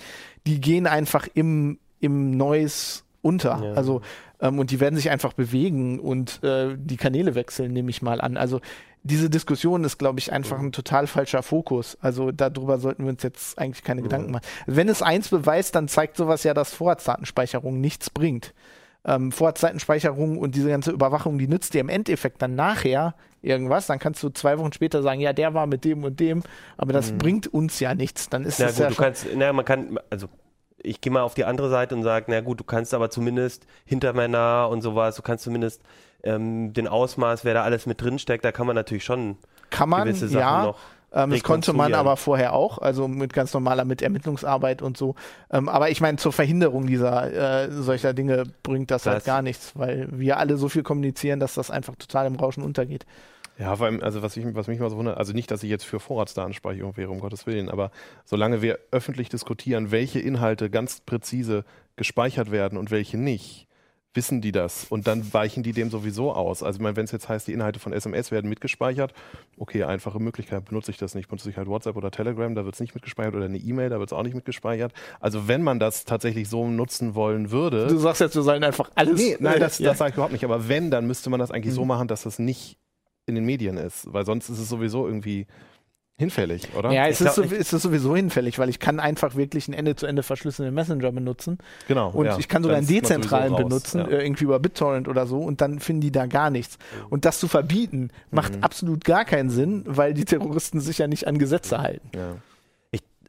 die 0.46 0.60
gehen 0.60 0.86
einfach 0.86 1.26
im, 1.34 1.78
im 1.98 2.36
Noise 2.36 3.02
unter. 3.22 3.60
Ja. 3.64 3.72
Also, 3.72 4.02
ähm, 4.40 4.58
und 4.60 4.70
die 4.70 4.78
werden 4.78 4.94
sich 4.94 5.10
einfach 5.10 5.32
bewegen 5.32 5.98
und 5.98 6.44
äh, 6.44 6.76
die 6.78 6.96
Kanäle 6.96 7.34
wechseln, 7.34 7.72
nehme 7.72 7.90
ich 7.90 8.02
mal 8.02 8.20
an. 8.20 8.36
Also 8.36 8.60
diese 9.02 9.30
Diskussion 9.30 9.84
ist, 9.84 9.98
glaube 9.98 10.18
ich, 10.18 10.32
einfach 10.32 10.58
ein 10.58 10.72
total 10.72 11.06
falscher 11.06 11.42
Fokus. 11.42 11.96
Also 12.00 12.32
darüber 12.32 12.78
sollten 12.78 13.04
wir 13.04 13.10
uns 13.10 13.22
jetzt 13.22 13.58
eigentlich 13.58 13.82
keine 13.82 14.02
Gedanken 14.02 14.32
machen. 14.32 14.44
Wenn 14.66 14.88
es 14.88 15.02
eins 15.02 15.28
beweist, 15.28 15.74
dann 15.74 15.88
zeigt 15.88 16.16
sowas 16.16 16.42
ja, 16.44 16.52
dass 16.52 16.74
Vorratsdatenspeicherung 16.74 17.80
nichts 17.80 18.10
bringt. 18.10 18.52
Ähm, 19.04 19.32
Vorratsdatenspeicherung 19.32 20.36
und 20.36 20.54
diese 20.54 20.68
ganze 20.68 20.90
Überwachung, 20.90 21.38
die 21.38 21.48
nützt 21.48 21.72
dir 21.72 21.80
im 21.80 21.88
Endeffekt 21.88 22.42
dann 22.42 22.54
nachher 22.54 23.14
irgendwas. 23.40 23.86
Dann 23.86 23.98
kannst 23.98 24.22
du 24.22 24.28
zwei 24.28 24.58
Wochen 24.58 24.72
später 24.72 25.02
sagen, 25.02 25.20
ja, 25.20 25.32
der 25.32 25.54
war 25.54 25.66
mit 25.66 25.84
dem 25.84 26.04
und 26.04 26.20
dem, 26.20 26.42
aber 26.76 26.92
das 26.92 27.12
bringt 27.12 27.46
uns 27.46 27.80
ja 27.80 27.94
nichts. 27.94 28.28
Dann 28.28 28.44
ist 28.44 28.58
Na 28.58 28.66
das 28.66 28.74
gut, 28.74 28.82
ja 28.82 28.90
du 28.90 28.96
kannst, 28.96 29.26
na, 29.34 29.52
man 29.54 29.64
kann, 29.64 29.98
also 30.10 30.28
ich 30.82 31.00
gehe 31.00 31.12
mal 31.12 31.22
auf 31.22 31.34
die 31.34 31.44
andere 31.44 31.70
Seite 31.70 31.94
und 31.94 32.02
sage, 32.02 32.26
na 32.28 32.40
gut, 32.40 32.60
du 32.60 32.64
kannst 32.64 32.94
aber 32.94 33.10
zumindest 33.10 33.66
Hintermänner 33.84 34.68
und 34.70 34.82
sowas, 34.82 35.16
du 35.16 35.22
kannst 35.22 35.44
zumindest 35.44 35.82
ähm, 36.22 36.72
den 36.72 36.88
Ausmaß, 36.88 37.44
wer 37.44 37.54
da 37.54 37.62
alles 37.62 37.86
mit 37.86 38.00
drin 38.00 38.18
steckt, 38.18 38.44
da 38.44 38.52
kann 38.52 38.66
man 38.66 38.76
natürlich 38.76 39.04
schon 39.04 39.36
kann 39.70 39.88
man, 39.88 40.04
gewisse 40.04 40.28
Sachen 40.28 40.40
ja. 40.40 40.62
noch. 40.64 40.78
Ähm, 41.12 41.30
das 41.30 41.42
konnte 41.42 41.72
man 41.72 41.92
aber 41.94 42.16
vorher 42.16 42.52
auch, 42.52 42.78
also 42.78 43.08
mit 43.08 43.32
ganz 43.32 43.52
normaler 43.52 43.84
mit 43.84 44.00
Ermittlungsarbeit 44.00 44.80
und 44.80 44.96
so. 44.96 45.16
Ähm, 45.50 45.68
aber 45.68 45.90
ich 45.90 46.00
meine, 46.00 46.18
zur 46.18 46.32
Verhinderung 46.32 46.86
dieser 46.86 47.64
äh, 47.64 47.70
solcher 47.70 48.12
Dinge 48.14 48.44
bringt 48.62 48.90
das, 48.90 49.06
halt 49.06 49.18
Das- 49.18 49.24
gar 49.24 49.42
nichts, 49.42 49.72
weil 49.74 50.08
wir 50.10 50.38
alle 50.38 50.56
so 50.56 50.68
viel 50.68 50.82
kommunizieren, 50.82 51.40
dass 51.40 51.54
das 51.54 51.70
einfach 51.70 51.96
total 51.96 52.26
im 52.26 52.36
Rauschen 52.36 52.62
untergeht. 52.62 53.06
Ja, 53.60 53.76
vor 53.76 53.86
allem, 53.86 54.02
also 54.02 54.22
was, 54.22 54.36
ich, 54.38 54.44
was 54.54 54.68
mich 54.68 54.80
mal 54.80 54.88
so 54.88 54.96
wundert, 54.96 55.18
also 55.18 55.34
nicht, 55.34 55.50
dass 55.50 55.62
ich 55.62 55.68
jetzt 55.68 55.84
für 55.84 56.00
Vorratsdatenspeicherung 56.00 56.96
wäre, 56.96 57.10
um 57.10 57.20
Gottes 57.20 57.46
Willen, 57.46 57.68
aber 57.68 57.90
solange 58.24 58.62
wir 58.62 58.78
öffentlich 58.90 59.28
diskutieren, 59.28 59.90
welche 59.90 60.18
Inhalte 60.18 60.70
ganz 60.70 61.00
präzise 61.00 61.64
gespeichert 61.96 62.50
werden 62.50 62.78
und 62.78 62.90
welche 62.90 63.18
nicht, 63.18 63.66
wissen 64.14 64.40
die 64.40 64.50
das 64.50 64.86
und 64.88 65.06
dann 65.06 65.32
weichen 65.34 65.62
die 65.62 65.72
dem 65.72 65.90
sowieso 65.90 66.32
aus. 66.32 66.62
Also 66.62 66.82
wenn 66.82 66.96
es 66.96 67.12
jetzt 67.12 67.28
heißt, 67.28 67.46
die 67.46 67.52
Inhalte 67.52 67.78
von 67.78 67.92
SMS 67.92 68.30
werden 68.32 68.48
mitgespeichert, 68.48 69.12
okay, 69.58 69.84
einfache 69.84 70.18
Möglichkeit, 70.18 70.64
benutze 70.64 70.90
ich 70.90 70.96
das 70.96 71.14
nicht, 71.14 71.28
benutze 71.28 71.50
ich 71.50 71.56
halt 71.58 71.68
WhatsApp 71.68 71.96
oder 71.96 72.10
Telegram, 72.10 72.54
da 72.54 72.64
wird 72.64 72.74
es 72.74 72.80
nicht 72.80 72.94
mitgespeichert 72.94 73.34
oder 73.34 73.44
eine 73.44 73.58
E-Mail, 73.58 73.90
da 73.90 73.98
wird 74.00 74.08
es 74.10 74.12
auch 74.12 74.22
nicht 74.22 74.34
mitgespeichert. 74.34 74.92
Also 75.20 75.48
wenn 75.48 75.62
man 75.62 75.78
das 75.78 76.06
tatsächlich 76.06 76.48
so 76.48 76.66
nutzen 76.66 77.14
wollen 77.14 77.50
würde. 77.50 77.86
Du 77.88 77.98
sagst 77.98 78.20
jetzt, 78.22 78.34
wir 78.34 78.42
sollen 78.42 78.64
einfach 78.64 78.90
alles. 78.94 79.20
Nee, 79.20 79.36
nein, 79.38 79.60
das, 79.60 79.78
ja. 79.78 79.90
das 79.90 79.98
sage 79.98 80.10
ich 80.10 80.14
überhaupt 80.16 80.32
nicht. 80.32 80.44
Aber 80.44 80.68
wenn, 80.68 80.90
dann 80.90 81.06
müsste 81.06 81.28
man 81.30 81.38
das 81.38 81.50
eigentlich 81.50 81.74
so 81.74 81.82
Mhm. 81.82 81.88
machen, 81.88 82.08
dass 82.08 82.22
das 82.22 82.38
nicht 82.40 82.78
in 83.30 83.34
den 83.36 83.44
Medien 83.46 83.78
ist, 83.78 84.12
weil 84.12 84.26
sonst 84.26 84.50
ist 84.50 84.58
es 84.58 84.68
sowieso 84.68 85.06
irgendwie 85.06 85.46
hinfällig, 86.18 86.68
oder? 86.76 86.92
Ja, 86.92 87.06
es 87.06 87.22
ist, 87.22 87.34
so, 87.34 87.42
es 87.42 87.72
ist 87.72 87.80
sowieso 87.82 88.14
hinfällig, 88.14 88.58
weil 88.58 88.68
ich 88.68 88.78
kann 88.78 89.00
einfach 89.00 89.36
wirklich 89.36 89.68
einen 89.68 89.78
Ende-zu-Ende 89.78 90.22
verschlüsselten 90.22 90.74
Messenger 90.74 91.12
benutzen 91.12 91.56
genau. 91.88 92.10
und 92.10 92.26
ja. 92.26 92.36
ich 92.38 92.46
kann 92.46 92.62
sogar 92.62 92.76
einen 92.76 92.86
dezentralen 92.86 93.56
benutzen, 93.56 94.00
Ja. 94.00 94.08
äh, 94.08 94.22
irgendwie 94.22 94.44
über 94.44 94.58
BitTorrent 94.58 95.08
oder 95.08 95.26
so 95.26 95.38
und 95.38 95.62
dann 95.62 95.78
finden 95.80 96.02
die 96.02 96.12
da 96.12 96.26
gar 96.26 96.50
nichts. 96.50 96.76
Und 97.08 97.24
das 97.24 97.40
zu 97.40 97.48
verbieten, 97.48 98.10
macht 98.30 98.54
Mhm. 98.54 98.62
absolut 98.62 99.04
gar 99.06 99.24
keinen 99.24 99.48
Sinn, 99.48 99.82
weil 99.86 100.12
die 100.12 100.26
Terroristen 100.26 100.80
sich 100.80 100.98
ja 100.98 101.06
nicht 101.06 101.26
an 101.26 101.38
Gesetze 101.38 101.78
halten. 101.78 102.10
Ja. 102.14 102.36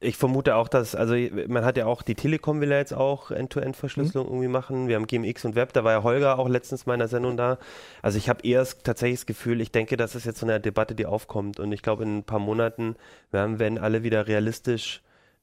Ich, 0.03 0.17
vermute 0.17 0.55
auch, 0.55 0.67
dass, 0.67 0.95
also 0.95 1.15
man 1.47 1.63
hat 1.63 1.77
ja 1.77 1.85
auch, 1.85 2.01
die 2.01 2.15
Telekom 2.15 2.59
will 2.59 2.71
ja 2.71 2.77
jetzt 2.77 2.93
auch 2.93 3.29
End-to-End-Verschlüsselung 3.29 4.27
irgendwie 4.27 4.47
machen. 4.47 4.87
Wir 4.87 4.95
haben 4.95 5.05
GMX 5.05 5.45
und 5.45 5.55
Web, 5.55 5.73
da 5.73 5.83
war 5.83 5.91
ja 5.91 6.03
Holger 6.03 6.39
auch 6.39 6.49
letztens 6.49 6.87
mal 6.87 6.93
in 6.93 6.99
der 6.99 7.07
Sendung 7.07 7.37
da. 7.37 7.59
Also 8.01 8.17
ich 8.17 8.27
habe 8.27 8.41
eher 8.43 8.65
tatsächlich 8.83 9.19
das 9.19 9.25
Gefühl, 9.27 9.61
ich 9.61 9.71
denke, 9.71 9.97
das 9.97 10.15
ist 10.15 10.25
jetzt 10.25 10.39
so 10.39 10.45
eine 10.47 10.59
Debatte, 10.59 10.95
die 10.95 11.05
aufkommt. 11.05 11.59
Und 11.59 11.71
ich 11.71 11.83
glaube, 11.83 12.01
in 12.03 12.17
ein 12.17 12.23
paar 12.23 12.39
Monaten 12.39 12.95
werden, 13.29 13.59
werden 13.59 13.77
alle 13.77 14.01
wieder 14.01 14.27
realistisch 14.27 15.01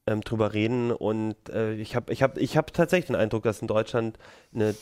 ähm, 0.09 0.22
drüber 0.22 0.54
reden. 0.54 0.90
Und 0.90 1.36
äh, 1.50 1.74
ich 1.74 1.94
habe 1.94 2.12
ich 2.12 2.22
hab, 2.22 2.38
ich 2.38 2.56
hab 2.56 2.72
tatsächlich 2.72 3.06
den 3.06 3.16
Eindruck, 3.16 3.42
dass 3.42 3.61
in 3.61 3.68
Deutschland 3.68 4.18
ein 4.54 4.62
äh, 4.62 4.74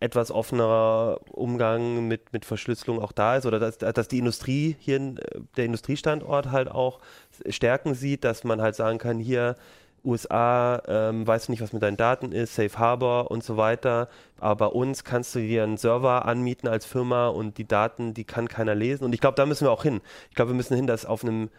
etwas 0.00 0.30
offenerer 0.30 1.20
Umgang 1.30 2.06
mit, 2.06 2.32
mit 2.32 2.44
Verschlüsselung 2.44 3.00
auch 3.00 3.12
da 3.12 3.36
ist 3.36 3.46
oder 3.46 3.58
dass, 3.58 3.78
dass 3.78 4.08
die 4.08 4.18
Industrie 4.18 4.76
hier, 4.78 4.96
äh, 4.96 5.14
der 5.56 5.64
Industriestandort 5.64 6.50
halt 6.50 6.70
auch 6.70 7.00
Stärken 7.48 7.94
sieht, 7.94 8.24
dass 8.24 8.44
man 8.44 8.60
halt 8.60 8.74
sagen 8.76 8.98
kann, 8.98 9.18
hier 9.18 9.56
USA, 10.04 10.80
ähm, 10.86 11.26
weißt 11.26 11.48
du 11.48 11.52
nicht, 11.52 11.62
was 11.62 11.72
mit 11.72 11.82
deinen 11.82 11.96
Daten 11.96 12.30
ist, 12.30 12.54
Safe 12.54 12.78
Harbor 12.78 13.30
und 13.30 13.42
so 13.42 13.56
weiter. 13.56 14.08
Aber 14.38 14.68
bei 14.68 14.72
uns 14.72 15.02
kannst 15.02 15.34
du 15.34 15.40
dir 15.40 15.64
einen 15.64 15.78
Server 15.78 16.26
anmieten 16.26 16.68
als 16.68 16.86
Firma 16.86 17.28
und 17.28 17.58
die 17.58 17.66
Daten, 17.66 18.14
die 18.14 18.24
kann 18.24 18.46
keiner 18.46 18.74
lesen. 18.74 19.04
Und 19.04 19.14
ich 19.14 19.20
glaube, 19.20 19.34
da 19.34 19.46
müssen 19.46 19.66
wir 19.66 19.72
auch 19.72 19.82
hin. 19.82 20.00
Ich 20.30 20.36
glaube, 20.36 20.52
wir 20.52 20.56
müssen 20.56 20.76
hin, 20.76 20.86
dass 20.86 21.04
auf 21.04 21.24
einem 21.24 21.50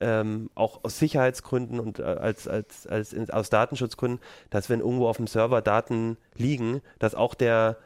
ähm, 0.00 0.50
auch 0.54 0.84
aus 0.84 0.98
Sicherheitsgründen 0.98 1.78
und 1.80 1.98
äh, 1.98 2.02
als, 2.02 2.48
als, 2.48 2.86
als 2.86 3.12
in, 3.12 3.30
aus 3.30 3.50
Datenschutzgründen, 3.50 4.20
dass 4.50 4.68
wenn 4.70 4.80
irgendwo 4.80 5.08
auf 5.08 5.18
dem 5.18 5.26
Server 5.26 5.60
Daten 5.62 6.16
liegen, 6.34 6.80
dass 6.98 7.14
auch 7.14 7.34
der 7.34 7.76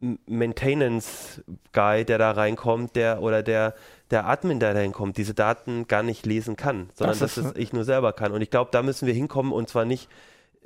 M- 0.00 0.18
Maintenance 0.26 1.42
Guy, 1.72 2.04
der 2.04 2.18
da 2.18 2.32
reinkommt, 2.32 2.94
der 2.96 3.22
oder 3.22 3.42
der 3.42 3.74
der 4.10 4.26
Admin, 4.26 4.60
der 4.60 4.74
da 4.74 4.80
hinkommt, 4.80 5.16
diese 5.16 5.34
Daten 5.34 5.88
gar 5.88 6.02
nicht 6.02 6.26
lesen 6.26 6.56
kann, 6.56 6.90
sondern 6.94 7.18
Das 7.18 7.34
dass 7.34 7.44
es 7.44 7.56
ich 7.56 7.72
nur 7.72 7.84
selber 7.84 8.12
kann. 8.12 8.32
Und 8.32 8.42
ich 8.42 8.50
glaube, 8.50 8.70
da 8.70 8.82
müssen 8.82 9.06
wir 9.06 9.14
hinkommen 9.14 9.50
und 9.52 9.68
zwar 9.68 9.84
nicht 9.84 10.08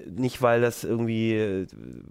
nicht 0.06 0.42
weil 0.42 0.60
das 0.60 0.84
irgendwie, 0.84 1.66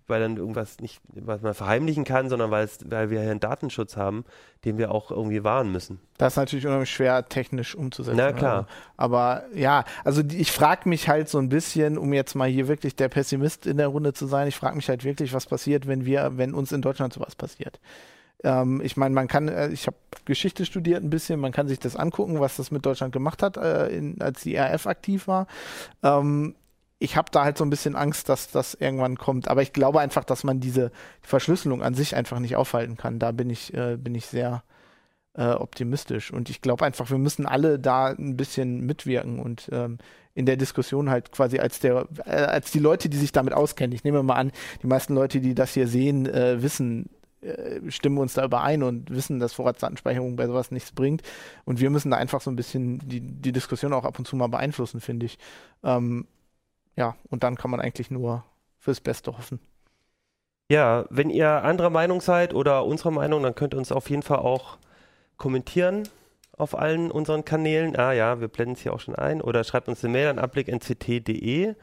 weil 0.07 0.19
dann 0.19 0.37
irgendwas 0.37 0.79
nicht, 0.79 1.01
was 1.13 1.41
man 1.41 1.53
verheimlichen 1.53 2.03
kann, 2.03 2.29
sondern 2.29 2.51
weil 2.51 2.65
es, 2.65 2.79
weil 2.85 3.09
wir 3.09 3.21
hier 3.21 3.31
einen 3.31 3.39
Datenschutz 3.39 3.95
haben, 3.95 4.25
den 4.65 4.77
wir 4.77 4.91
auch 4.91 5.11
irgendwie 5.11 5.43
wahren 5.43 5.71
müssen. 5.71 5.99
Das 6.17 6.33
ist 6.33 6.37
natürlich 6.37 6.65
unheimlich 6.65 6.91
schwer 6.91 7.27
technisch 7.29 7.75
umzusetzen. 7.75 8.17
Na 8.17 8.33
klar. 8.33 8.67
Aber 8.97 9.45
ja, 9.53 9.85
also 10.03 10.23
die, 10.23 10.37
ich 10.37 10.51
frage 10.51 10.89
mich 10.89 11.07
halt 11.07 11.29
so 11.29 11.37
ein 11.37 11.49
bisschen, 11.49 11.97
um 11.97 12.13
jetzt 12.13 12.35
mal 12.35 12.49
hier 12.49 12.67
wirklich 12.67 12.95
der 12.95 13.09
Pessimist 13.09 13.65
in 13.65 13.77
der 13.77 13.87
Runde 13.87 14.13
zu 14.13 14.27
sein, 14.27 14.47
ich 14.47 14.55
frage 14.55 14.75
mich 14.75 14.89
halt 14.89 15.03
wirklich, 15.03 15.33
was 15.33 15.45
passiert, 15.45 15.87
wenn 15.87 16.05
wir, 16.05 16.33
wenn 16.35 16.53
uns 16.53 16.71
in 16.71 16.81
Deutschland 16.81 17.13
sowas 17.13 17.35
passiert. 17.35 17.79
Ähm, 18.43 18.81
ich 18.83 18.97
meine, 18.97 19.15
man 19.15 19.27
kann, 19.27 19.47
äh, 19.47 19.69
ich 19.69 19.87
habe 19.87 19.97
Geschichte 20.25 20.65
studiert 20.65 21.03
ein 21.03 21.09
bisschen, 21.09 21.39
man 21.39 21.51
kann 21.51 21.67
sich 21.67 21.79
das 21.79 21.95
angucken, 21.95 22.39
was 22.39 22.57
das 22.57 22.69
mit 22.69 22.85
Deutschland 22.85 23.13
gemacht 23.13 23.41
hat, 23.41 23.57
äh, 23.57 23.87
in, 23.89 24.21
als 24.21 24.41
die 24.41 24.55
RF 24.55 24.87
aktiv 24.87 25.27
war. 25.27 25.47
Ähm, 26.03 26.55
ich 26.99 27.15
habe 27.15 27.29
da 27.31 27.43
halt 27.43 27.57
so 27.57 27.63
ein 27.63 27.69
bisschen 27.69 27.95
Angst, 27.95 28.29
dass 28.29 28.49
das 28.49 28.73
irgendwann 28.73 29.17
kommt. 29.17 29.47
Aber 29.47 29.61
ich 29.61 29.73
glaube 29.73 29.99
einfach, 29.99 30.23
dass 30.23 30.43
man 30.43 30.59
diese 30.59 30.91
Verschlüsselung 31.21 31.83
an 31.83 31.93
sich 31.93 32.15
einfach 32.15 32.39
nicht 32.39 32.55
aufhalten 32.55 32.97
kann. 32.97 33.19
Da 33.19 33.31
bin 33.31 33.49
ich, 33.49 33.73
äh, 33.73 33.97
bin 33.97 34.15
ich 34.15 34.25
sehr 34.25 34.63
äh, 35.33 35.51
optimistisch. 35.51 36.31
Und 36.33 36.49
ich 36.49 36.61
glaube 36.61 36.85
einfach, 36.85 37.09
wir 37.11 37.19
müssen 37.19 37.45
alle 37.45 37.77
da 37.79 38.07
ein 38.07 38.35
bisschen 38.35 38.85
mitwirken 38.85 39.39
und 39.39 39.69
ähm, 39.71 39.99
in 40.33 40.45
der 40.45 40.57
Diskussion 40.57 41.09
halt 41.09 41.31
quasi 41.31 41.59
als 41.59 41.79
der, 41.79 42.07
äh, 42.25 42.31
als 42.31 42.71
die 42.71 42.79
Leute, 42.79 43.09
die 43.09 43.17
sich 43.17 43.31
damit 43.31 43.53
auskennen. 43.53 43.93
Ich 43.93 44.03
nehme 44.03 44.23
mal 44.23 44.35
an, 44.35 44.51
die 44.81 44.87
meisten 44.87 45.13
Leute, 45.13 45.39
die 45.39 45.53
das 45.53 45.73
hier 45.73 45.87
sehen, 45.87 46.27
äh, 46.27 46.61
wissen, 46.63 47.09
äh, 47.41 47.79
stimmen 47.89 48.17
uns 48.17 48.33
da 48.33 48.43
überein 48.43 48.81
und 48.81 49.11
wissen, 49.11 49.39
dass 49.39 49.53
Vorratsdatenspeicherung 49.53 50.35
bei 50.35 50.47
sowas 50.47 50.71
nichts 50.71 50.91
bringt. 50.91 51.21
Und 51.65 51.79
wir 51.79 51.91
müssen 51.91 52.09
da 52.09 52.17
einfach 52.17 52.41
so 52.41 52.49
ein 52.49 52.55
bisschen 52.55 52.99
die, 53.07 53.21
die 53.21 53.51
Diskussion 53.51 53.93
auch 53.93 54.05
ab 54.05 54.17
und 54.17 54.27
zu 54.27 54.35
mal 54.35 54.47
beeinflussen, 54.47 55.01
finde 55.01 55.27
ich. 55.27 55.37
Ähm, 55.83 56.25
ja, 56.97 57.15
und 57.29 57.43
dann 57.43 57.55
kann 57.55 57.71
man 57.71 57.79
eigentlich 57.79 58.11
nur 58.11 58.43
fürs 58.79 58.99
Beste 58.99 59.37
hoffen. 59.37 59.59
Ja, 60.69 61.05
wenn 61.09 61.29
ihr 61.29 61.49
anderer 61.63 61.89
Meinung 61.89 62.19
seid 62.19 62.53
oder 62.53 62.83
unserer 62.85 63.11
Meinung, 63.11 63.41
dann 63.43 63.55
könnt 63.55 63.73
ihr 63.73 63.77
uns 63.77 63.91
auf 63.93 64.09
jeden 64.09 64.23
Fall 64.23 64.39
auch 64.39 64.77
kommentieren 65.37 66.03
auf 66.57 66.77
allen 66.77 67.11
unseren 67.11 67.45
Kanälen. 67.45 67.95
Ah 67.95 68.11
ja, 68.13 68.41
wir 68.41 68.47
blenden 68.49 68.73
es 68.73 68.81
hier 68.81 68.91
auch 68.93 68.99
schon 68.99 69.15
ein. 69.15 69.41
Oder 69.41 69.63
schreibt 69.63 69.87
uns 69.87 70.03
eine 70.03 70.11
Mail 70.11 70.27
an 70.27 70.39
abblick.nct.de. 70.39 71.75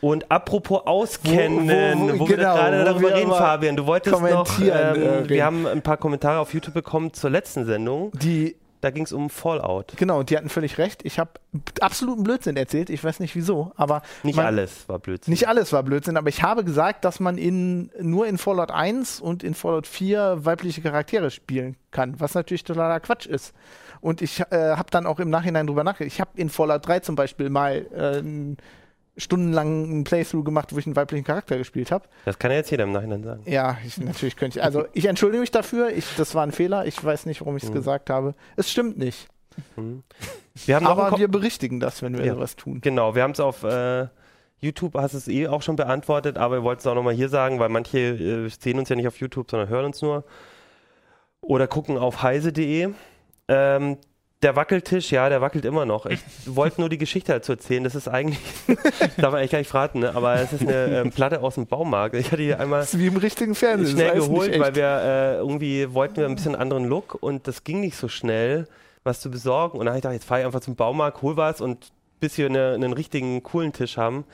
Und 0.00 0.30
apropos 0.30 0.82
auskennen, 0.86 1.66
wo, 1.98 2.14
Wo- 2.14 2.20
wo- 2.20 2.28
wir 2.28 2.36
genau, 2.36 2.54
gerade 2.54 2.80
wo 2.82 2.84
darüber 2.84 3.14
reden, 3.14 3.30
Fabian. 3.30 3.76
Du 3.76 3.86
wolltest 3.86 4.20
noch, 4.20 4.60
ähm, 4.60 4.66
äh, 4.68 5.28
wir 5.28 5.44
haben 5.44 5.66
ein 5.66 5.82
paar 5.82 5.96
Kommentare 5.96 6.38
auf 6.38 6.52
YouTube 6.54 6.74
bekommen 6.74 7.12
zur 7.14 7.30
letzten 7.30 7.64
Sendung. 7.64 8.12
Die 8.12 8.54
Da 8.80 8.90
ging 8.90 9.04
es 9.04 9.12
um 9.12 9.28
Fallout. 9.28 9.94
Genau, 9.96 10.22
die 10.22 10.36
hatten 10.36 10.48
völlig 10.48 10.78
recht. 10.78 11.04
Ich 11.04 11.18
habe 11.18 11.32
absoluten 11.80 12.22
Blödsinn 12.22 12.56
erzählt. 12.56 12.90
Ich 12.90 13.02
weiß 13.02 13.18
nicht 13.20 13.34
wieso, 13.34 13.72
aber 13.76 14.02
Nicht 14.22 14.36
man, 14.36 14.46
alles 14.46 14.88
war 14.88 14.98
Blödsinn. 14.98 15.32
Nicht 15.32 15.48
alles 15.48 15.72
war 15.72 15.82
Blödsinn, 15.82 16.16
aber 16.16 16.28
ich 16.28 16.42
habe 16.42 16.64
gesagt, 16.64 17.04
dass 17.04 17.18
man 17.18 17.38
in, 17.38 17.90
nur 18.00 18.26
in 18.26 18.38
Fallout 18.38 18.70
1 18.70 19.20
und 19.20 19.42
in 19.42 19.54
Fallout 19.54 19.86
4 19.86 20.44
weibliche 20.44 20.80
Charaktere 20.80 21.30
spielen 21.30 21.76
kann, 21.90 22.20
was 22.20 22.34
natürlich 22.34 22.64
totaler 22.64 23.00
Quatsch 23.00 23.26
ist. 23.26 23.52
Und 24.00 24.22
ich 24.22 24.40
äh, 24.50 24.76
habe 24.76 24.90
dann 24.90 25.06
auch 25.06 25.18
im 25.18 25.30
Nachhinein 25.30 25.66
drüber 25.66 25.82
nachgedacht. 25.82 26.12
Ich 26.12 26.20
habe 26.20 26.30
in 26.36 26.50
Fallout 26.50 26.86
3 26.86 27.00
zum 27.00 27.16
Beispiel 27.16 27.50
mal 27.50 27.86
äh, 27.92 28.56
stundenlang 29.18 29.84
einen 29.84 30.04
Playthrough 30.04 30.44
gemacht, 30.44 30.72
wo 30.72 30.78
ich 30.78 30.86
einen 30.86 30.96
weiblichen 30.96 31.24
Charakter 31.24 31.58
gespielt 31.58 31.90
habe. 31.90 32.06
Das 32.24 32.38
kann 32.38 32.50
ja 32.50 32.56
jetzt 32.58 32.70
jeder 32.70 32.84
im 32.84 32.92
Nachhinein 32.92 33.22
sagen. 33.24 33.42
Ja, 33.46 33.76
ich, 33.86 33.98
natürlich 33.98 34.36
könnte 34.36 34.58
ich. 34.60 34.64
Also 34.64 34.86
ich 34.94 35.04
entschuldige 35.06 35.40
mich 35.40 35.50
dafür. 35.50 35.90
Ich, 35.90 36.06
das 36.16 36.34
war 36.34 36.42
ein 36.44 36.52
Fehler. 36.52 36.86
Ich 36.86 37.02
weiß 37.04 37.26
nicht, 37.26 37.40
warum 37.40 37.56
ich 37.56 37.64
es 37.64 37.68
Mhm. 37.70 37.74
gesagt 37.74 38.08
habe. 38.10 38.34
Es 38.56 38.70
stimmt 38.70 38.96
nicht. 38.96 39.28
Mhm. 39.76 40.04
Wir 40.66 40.76
haben 40.76 40.86
Aber 40.86 41.18
wir 41.18 41.28
berichtigen 41.28 41.80
das, 41.80 42.00
wenn 42.02 42.16
wir 42.16 42.24
Ja. 42.24 42.34
sowas 42.34 42.56
tun. 42.56 42.80
Genau, 42.80 43.14
wir 43.16 43.22
haben 43.24 43.32
es 43.32 43.40
auf 43.40 43.64
äh, 43.64 44.06
YouTube, 44.60 44.94
hast 44.94 45.14
es 45.14 45.26
eh 45.28 45.48
auch 45.48 45.62
schon 45.62 45.76
beantwortet, 45.76 46.38
aber 46.38 46.56
wir 46.58 46.62
wollten 46.62 46.80
es 46.80 46.86
auch 46.86 46.94
nochmal 46.94 47.14
hier 47.14 47.28
sagen, 47.28 47.58
weil 47.58 47.68
manche 47.68 47.98
äh, 47.98 48.48
sehen 48.48 48.78
uns 48.78 48.88
ja 48.88 48.96
nicht 48.96 49.08
auf 49.08 49.18
YouTube, 49.18 49.50
sondern 49.50 49.68
hören 49.68 49.84
uns 49.86 50.00
nur. 50.00 50.24
Oder 51.40 51.66
gucken 51.66 51.98
auf 51.98 52.22
heise.de. 52.22 52.90
Ähm, 53.48 53.96
der 54.42 54.54
Wackeltisch, 54.54 55.10
ja, 55.10 55.28
der 55.28 55.40
wackelt 55.40 55.64
immer 55.64 55.84
noch. 55.84 56.06
Ich 56.06 56.20
wollte 56.46 56.80
nur 56.80 56.88
die 56.88 56.98
Geschichte 56.98 57.32
dazu 57.32 57.52
erzählen. 57.52 57.82
Das 57.82 57.94
ist 57.94 58.08
eigentlich, 58.08 58.38
darf 59.16 59.32
man 59.32 59.36
eigentlich 59.36 59.50
gar 59.50 59.58
nicht 59.58 59.70
verraten, 59.70 60.00
ne? 60.00 60.14
aber 60.14 60.34
es 60.34 60.52
ist 60.52 60.62
eine 60.62 61.00
ähm, 61.00 61.10
Platte 61.10 61.40
aus 61.40 61.56
dem 61.56 61.66
Baumarkt. 61.66 62.14
Ich 62.14 62.26
hatte 62.26 62.42
die 62.42 62.54
einmal 62.54 62.80
Das 62.80 62.94
ist 62.94 63.00
wie 63.00 63.08
im 63.08 63.16
richtigen 63.16 63.54
Fernsehen. 63.54 63.96
schnell 63.96 64.14
geholt, 64.14 64.58
weil 64.58 64.74
wir 64.74 64.84
äh, 64.84 65.36
irgendwie 65.38 65.92
wollten 65.92 66.16
wir 66.16 66.26
ein 66.26 66.36
bisschen 66.36 66.54
einen 66.54 66.62
anderen 66.62 66.84
Look 66.84 67.16
und 67.20 67.48
das 67.48 67.64
ging 67.64 67.80
nicht 67.80 67.96
so 67.96 68.08
schnell, 68.08 68.68
was 69.02 69.20
zu 69.20 69.30
besorgen. 69.30 69.78
Und 69.78 69.86
dann 69.86 69.94
habe 69.94 69.98
ich 69.98 70.02
gedacht, 70.02 70.14
jetzt 70.14 70.26
fahre 70.26 70.40
ich 70.40 70.46
einfach 70.46 70.60
zum 70.60 70.76
Baumarkt, 70.76 71.22
hol 71.22 71.36
was 71.36 71.60
und 71.60 71.90
bis 72.20 72.38
wir 72.38 72.46
eine, 72.46 72.74
einen 72.74 72.92
richtigen 72.92 73.42
coolen 73.42 73.72
Tisch 73.72 73.96
haben. 73.96 74.24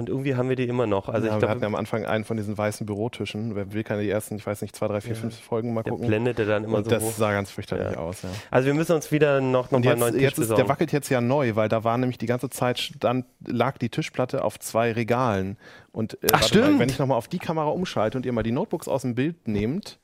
Und 0.00 0.08
irgendwie 0.08 0.34
haben 0.34 0.48
wir 0.48 0.56
die 0.56 0.64
immer 0.66 0.86
noch. 0.88 1.08
Also 1.08 1.28
ja, 1.28 1.36
ich 1.36 1.40
wir 1.42 1.48
hatten 1.48 1.60
ja 1.60 1.66
am 1.68 1.76
Anfang 1.76 2.04
einen 2.04 2.24
von 2.24 2.36
diesen 2.36 2.58
weißen 2.58 2.84
Bürotischen. 2.86 3.54
Wer 3.54 3.72
will, 3.72 3.84
kann 3.84 4.00
die 4.00 4.10
ersten, 4.10 4.34
ich 4.36 4.44
weiß 4.46 4.62
nicht, 4.62 4.74
zwei, 4.74 4.88
drei, 4.88 5.00
vier, 5.00 5.12
Ja. 5.12 5.20
fünf 5.20 5.38
Folgen 5.38 5.72
mal 5.72 5.82
der 5.84 5.92
gucken. 5.92 6.08
blendete 6.08 6.44
dann 6.46 6.64
immer 6.64 6.78
Und 6.78 6.84
so 6.84 6.90
das 6.90 7.02
hoch. 7.04 7.12
sah 7.12 7.30
ganz 7.30 7.50
fürchterlich 7.52 7.96
aus. 7.96 8.22
Ja. 8.22 8.30
Also 8.50 8.66
wir 8.66 8.74
müssen 8.74 8.92
uns 8.96 9.12
wieder 9.12 9.40
noch, 9.40 9.70
noch 9.70 9.76
Und 9.78 9.84
mal 9.84 9.92
einen 9.92 10.00
neuen 10.00 10.14
jetzt, 10.14 10.22
Tisch 10.36 10.38
jetzt 10.38 10.50
ist, 10.50 10.56
der 10.58 10.68
wackelt 10.68 10.90
jetzt 10.90 11.08
ja 11.10 11.20
neu, 11.20 11.54
weil 11.54 11.68
da 11.68 11.84
war 11.84 11.96
nämlich 11.98 12.18
die 12.18 12.26
ganze 12.26 12.50
Zeit 12.50 12.80
stand, 12.80 13.26
lag 13.46 13.78
die 13.78 13.90
Tischplatte 13.90 14.42
auf 14.42 14.58
zwei 14.58 14.90
Regalen. 14.90 15.56
Und 15.92 16.14
äh, 16.14 16.28
Ach, 16.32 16.40
warte 16.40 16.58
mal, 16.58 16.64
stimmt. 16.64 16.78
wenn 16.80 16.88
ich 16.88 16.98
nochmal 16.98 17.18
auf 17.18 17.28
die 17.28 17.38
Kamera 17.38 17.68
umschalte 17.68 18.18
und 18.18 18.26
ihr 18.26 18.32
mal 18.32 18.42
die 18.42 18.50
Notebooks 18.52 18.88
aus 18.88 19.02
dem 19.02 19.14
Bild 19.14 19.46
nehmt, 19.46 19.99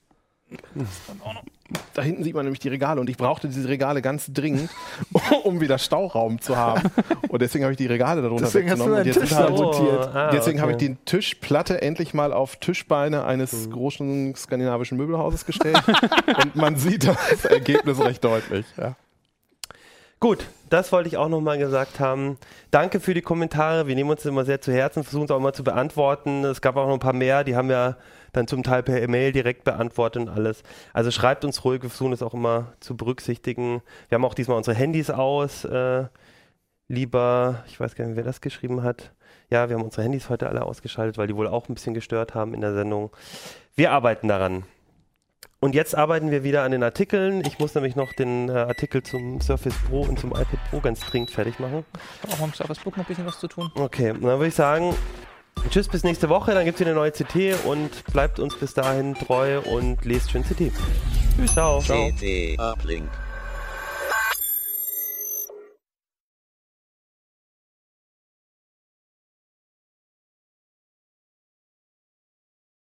da 1.94 2.03
hinten 2.03 2.22
sieht 2.22 2.34
man 2.34 2.44
nämlich 2.44 2.61
die 2.61 2.68
Regale 2.68 3.01
und 3.01 3.11
ich 3.11 3.16
brauchte 3.16 3.49
diese 3.49 3.68
Regale 3.68 4.01
ganz 4.01 4.32
dringend, 4.32 4.70
um 5.44 5.61
wieder 5.61 5.78
Stauraum 5.78 6.40
zu 6.40 6.57
haben. 6.57 6.90
Und 7.28 7.42
deswegen 7.42 7.64
habe 7.64 7.72
ich 7.72 7.78
die 7.78 7.86
Regale 7.86 8.22
darunter 8.22 8.44
Deswegen 8.44 8.70
hast 8.70 8.78
du 8.78 8.84
weggenommen. 8.84 9.05
deinen 9.05 9.14
und 9.14 9.14
jetzt 9.14 9.20
Tisch 9.20 9.28
sind 9.30 9.38
halt, 9.38 9.59
sabotiert. 9.59 10.14
ah, 10.14 10.30
Deswegen 10.30 10.61
habe 10.61 10.70
ich 10.72 10.76
okay. 10.76 10.88
die 10.90 10.97
Tischplatte 11.05 11.82
endlich 11.82 12.14
mal 12.14 12.32
auf 12.32 12.57
Tischbeine 12.57 13.24
eines 13.24 13.70
großen 13.70 14.36
skandinavischen 14.36 14.97
Möbelhauses 14.97 15.44
gestellt. 15.47 15.82
und 16.42 16.55
man 16.55 16.76
sieht 16.76 17.09
das 17.09 17.44
Ergebnis 17.44 17.99
recht 17.99 18.22
deutlich. 18.22 18.66
Ja. 18.76 18.94
Gut, 20.20 20.47
das 20.70 20.92
wollte 20.92 21.09
ich 21.09 21.16
auch 21.16 21.28
nochmal 21.28 21.59
gesagt 21.59 22.01
haben. 22.01 22.38
Danke 22.70 23.01
für 23.01 23.12
die 23.12 23.20
Kommentare. 23.20 23.86
Wir 23.86 23.94
nehmen 23.94 24.11
uns 24.11 24.24
immer 24.24 24.44
sehr 24.44 24.61
zu 24.61 24.72
Herzen, 24.72 25.03
versuchen 25.05 25.24
es 25.24 25.30
auch 25.30 25.36
immer 25.36 25.53
zu 25.53 25.62
beantworten. 25.64 26.44
Es 26.44 26.61
gab 26.61 26.76
auch 26.76 26.86
noch 26.86 26.94
ein 26.94 27.01
paar 27.01 27.12
mehr, 27.12 27.44
die 27.44 27.55
haben 27.57 27.70
ja 27.70 27.97
dann 28.37 28.47
zum 28.47 28.62
Teil 28.62 28.82
per 28.82 29.01
E-Mail 29.03 29.32
direkt 29.32 29.64
beantwortet 29.64 30.22
und 30.22 30.28
alles. 30.28 30.62
Also 30.93 31.11
schreibt 31.11 31.45
uns 31.45 31.64
ruhig, 31.64 31.82
wir 31.82 31.91
versuchen 31.91 32.12
es 32.12 32.22
auch 32.22 32.34
immer 32.34 32.72
zu 32.80 32.97
berücksichtigen. 32.97 33.82
Wir 34.09 34.16
haben 34.16 34.24
auch 34.24 34.34
diesmal 34.34 34.57
unsere 34.57 34.76
Handys 34.76 35.11
aus. 35.11 35.64
Äh, 35.64 36.05
lieber, 36.89 37.64
ich 37.66 37.80
weiß 37.80 37.95
gar 37.95 38.07
nicht, 38.07 38.16
wer 38.16 38.24
das 38.24 38.41
geschrieben 38.41 38.82
hat. 38.82 39.12
Ja, 39.51 39.68
wir 39.68 39.76
haben 39.76 39.84
unsere 39.84 40.03
Handys 40.03 40.28
heute 40.28 40.49
alle 40.49 40.64
ausgeschaltet, 40.64 41.18
weil 41.18 41.28
die 41.28 41.37
wohl 41.37 41.49
auch 41.49 41.68
ein 41.68 41.74
bisschen 41.74 41.95
gestört 41.95 42.34
haben 42.34 42.53
in 42.53 42.61
der 42.61 42.74
Sendung. 42.74 43.11
Wir 43.74 43.93
arbeiten 43.93 44.28
daran. 44.28 44.64
Und 45.59 45.74
jetzt 45.74 45.97
arbeiten 45.97 46.30
wir 46.30 46.45
wieder 46.45 46.62
an 46.62 46.72
den 46.72 46.82
Artikeln. 46.82 47.43
Ich 47.47 47.59
muss 47.59 47.74
nämlich 47.74 47.97
noch 47.97 48.12
den 48.12 48.51
äh, 48.51 48.53
Artikel 48.53 49.03
zum 49.03 49.41
Surface 49.41 49.74
Pro 49.89 50.03
und 50.03 50.18
zum 50.18 50.30
iPad 50.30 50.59
Pro 50.68 50.80
ganz 50.80 51.01
dringend 51.01 51.30
fertig 51.30 51.59
machen. 51.59 51.84
Ich 52.22 52.30
habe 52.30 52.43
auch 52.43 52.47
im 52.47 52.53
Surface 52.53 52.78
Book 52.80 52.97
noch 52.99 53.05
ein 53.05 53.09
bisschen 53.09 53.26
was 53.26 53.41
zu 53.41 53.49
tun. 53.49 53.70
Okay, 53.74 54.12
dann 54.12 54.22
würde 54.22 54.49
ich 54.49 54.55
sagen, 54.55 54.95
tschüss 55.71 55.89
bis 55.89 56.05
nächste 56.05 56.29
Woche. 56.29 56.55
Dann 56.55 56.64
gibt 56.64 56.77
es 56.77 56.81
wieder 56.81 56.91
eine 56.91 57.01
neue 57.01 57.12
CT 57.12 57.67
und 57.67 58.05
bleibt 58.12 58.39
uns 58.39 58.57
bis 58.57 58.75
dahin 58.75 59.14
treu 59.14 59.61
und 59.61 60.05
lest 60.05 60.31
schön 60.31 60.43
CT. 60.43 60.73
Tschüss, 61.37 61.53
ciao. 61.53 61.81
CT 61.81 62.59
Uplink. 62.59 63.09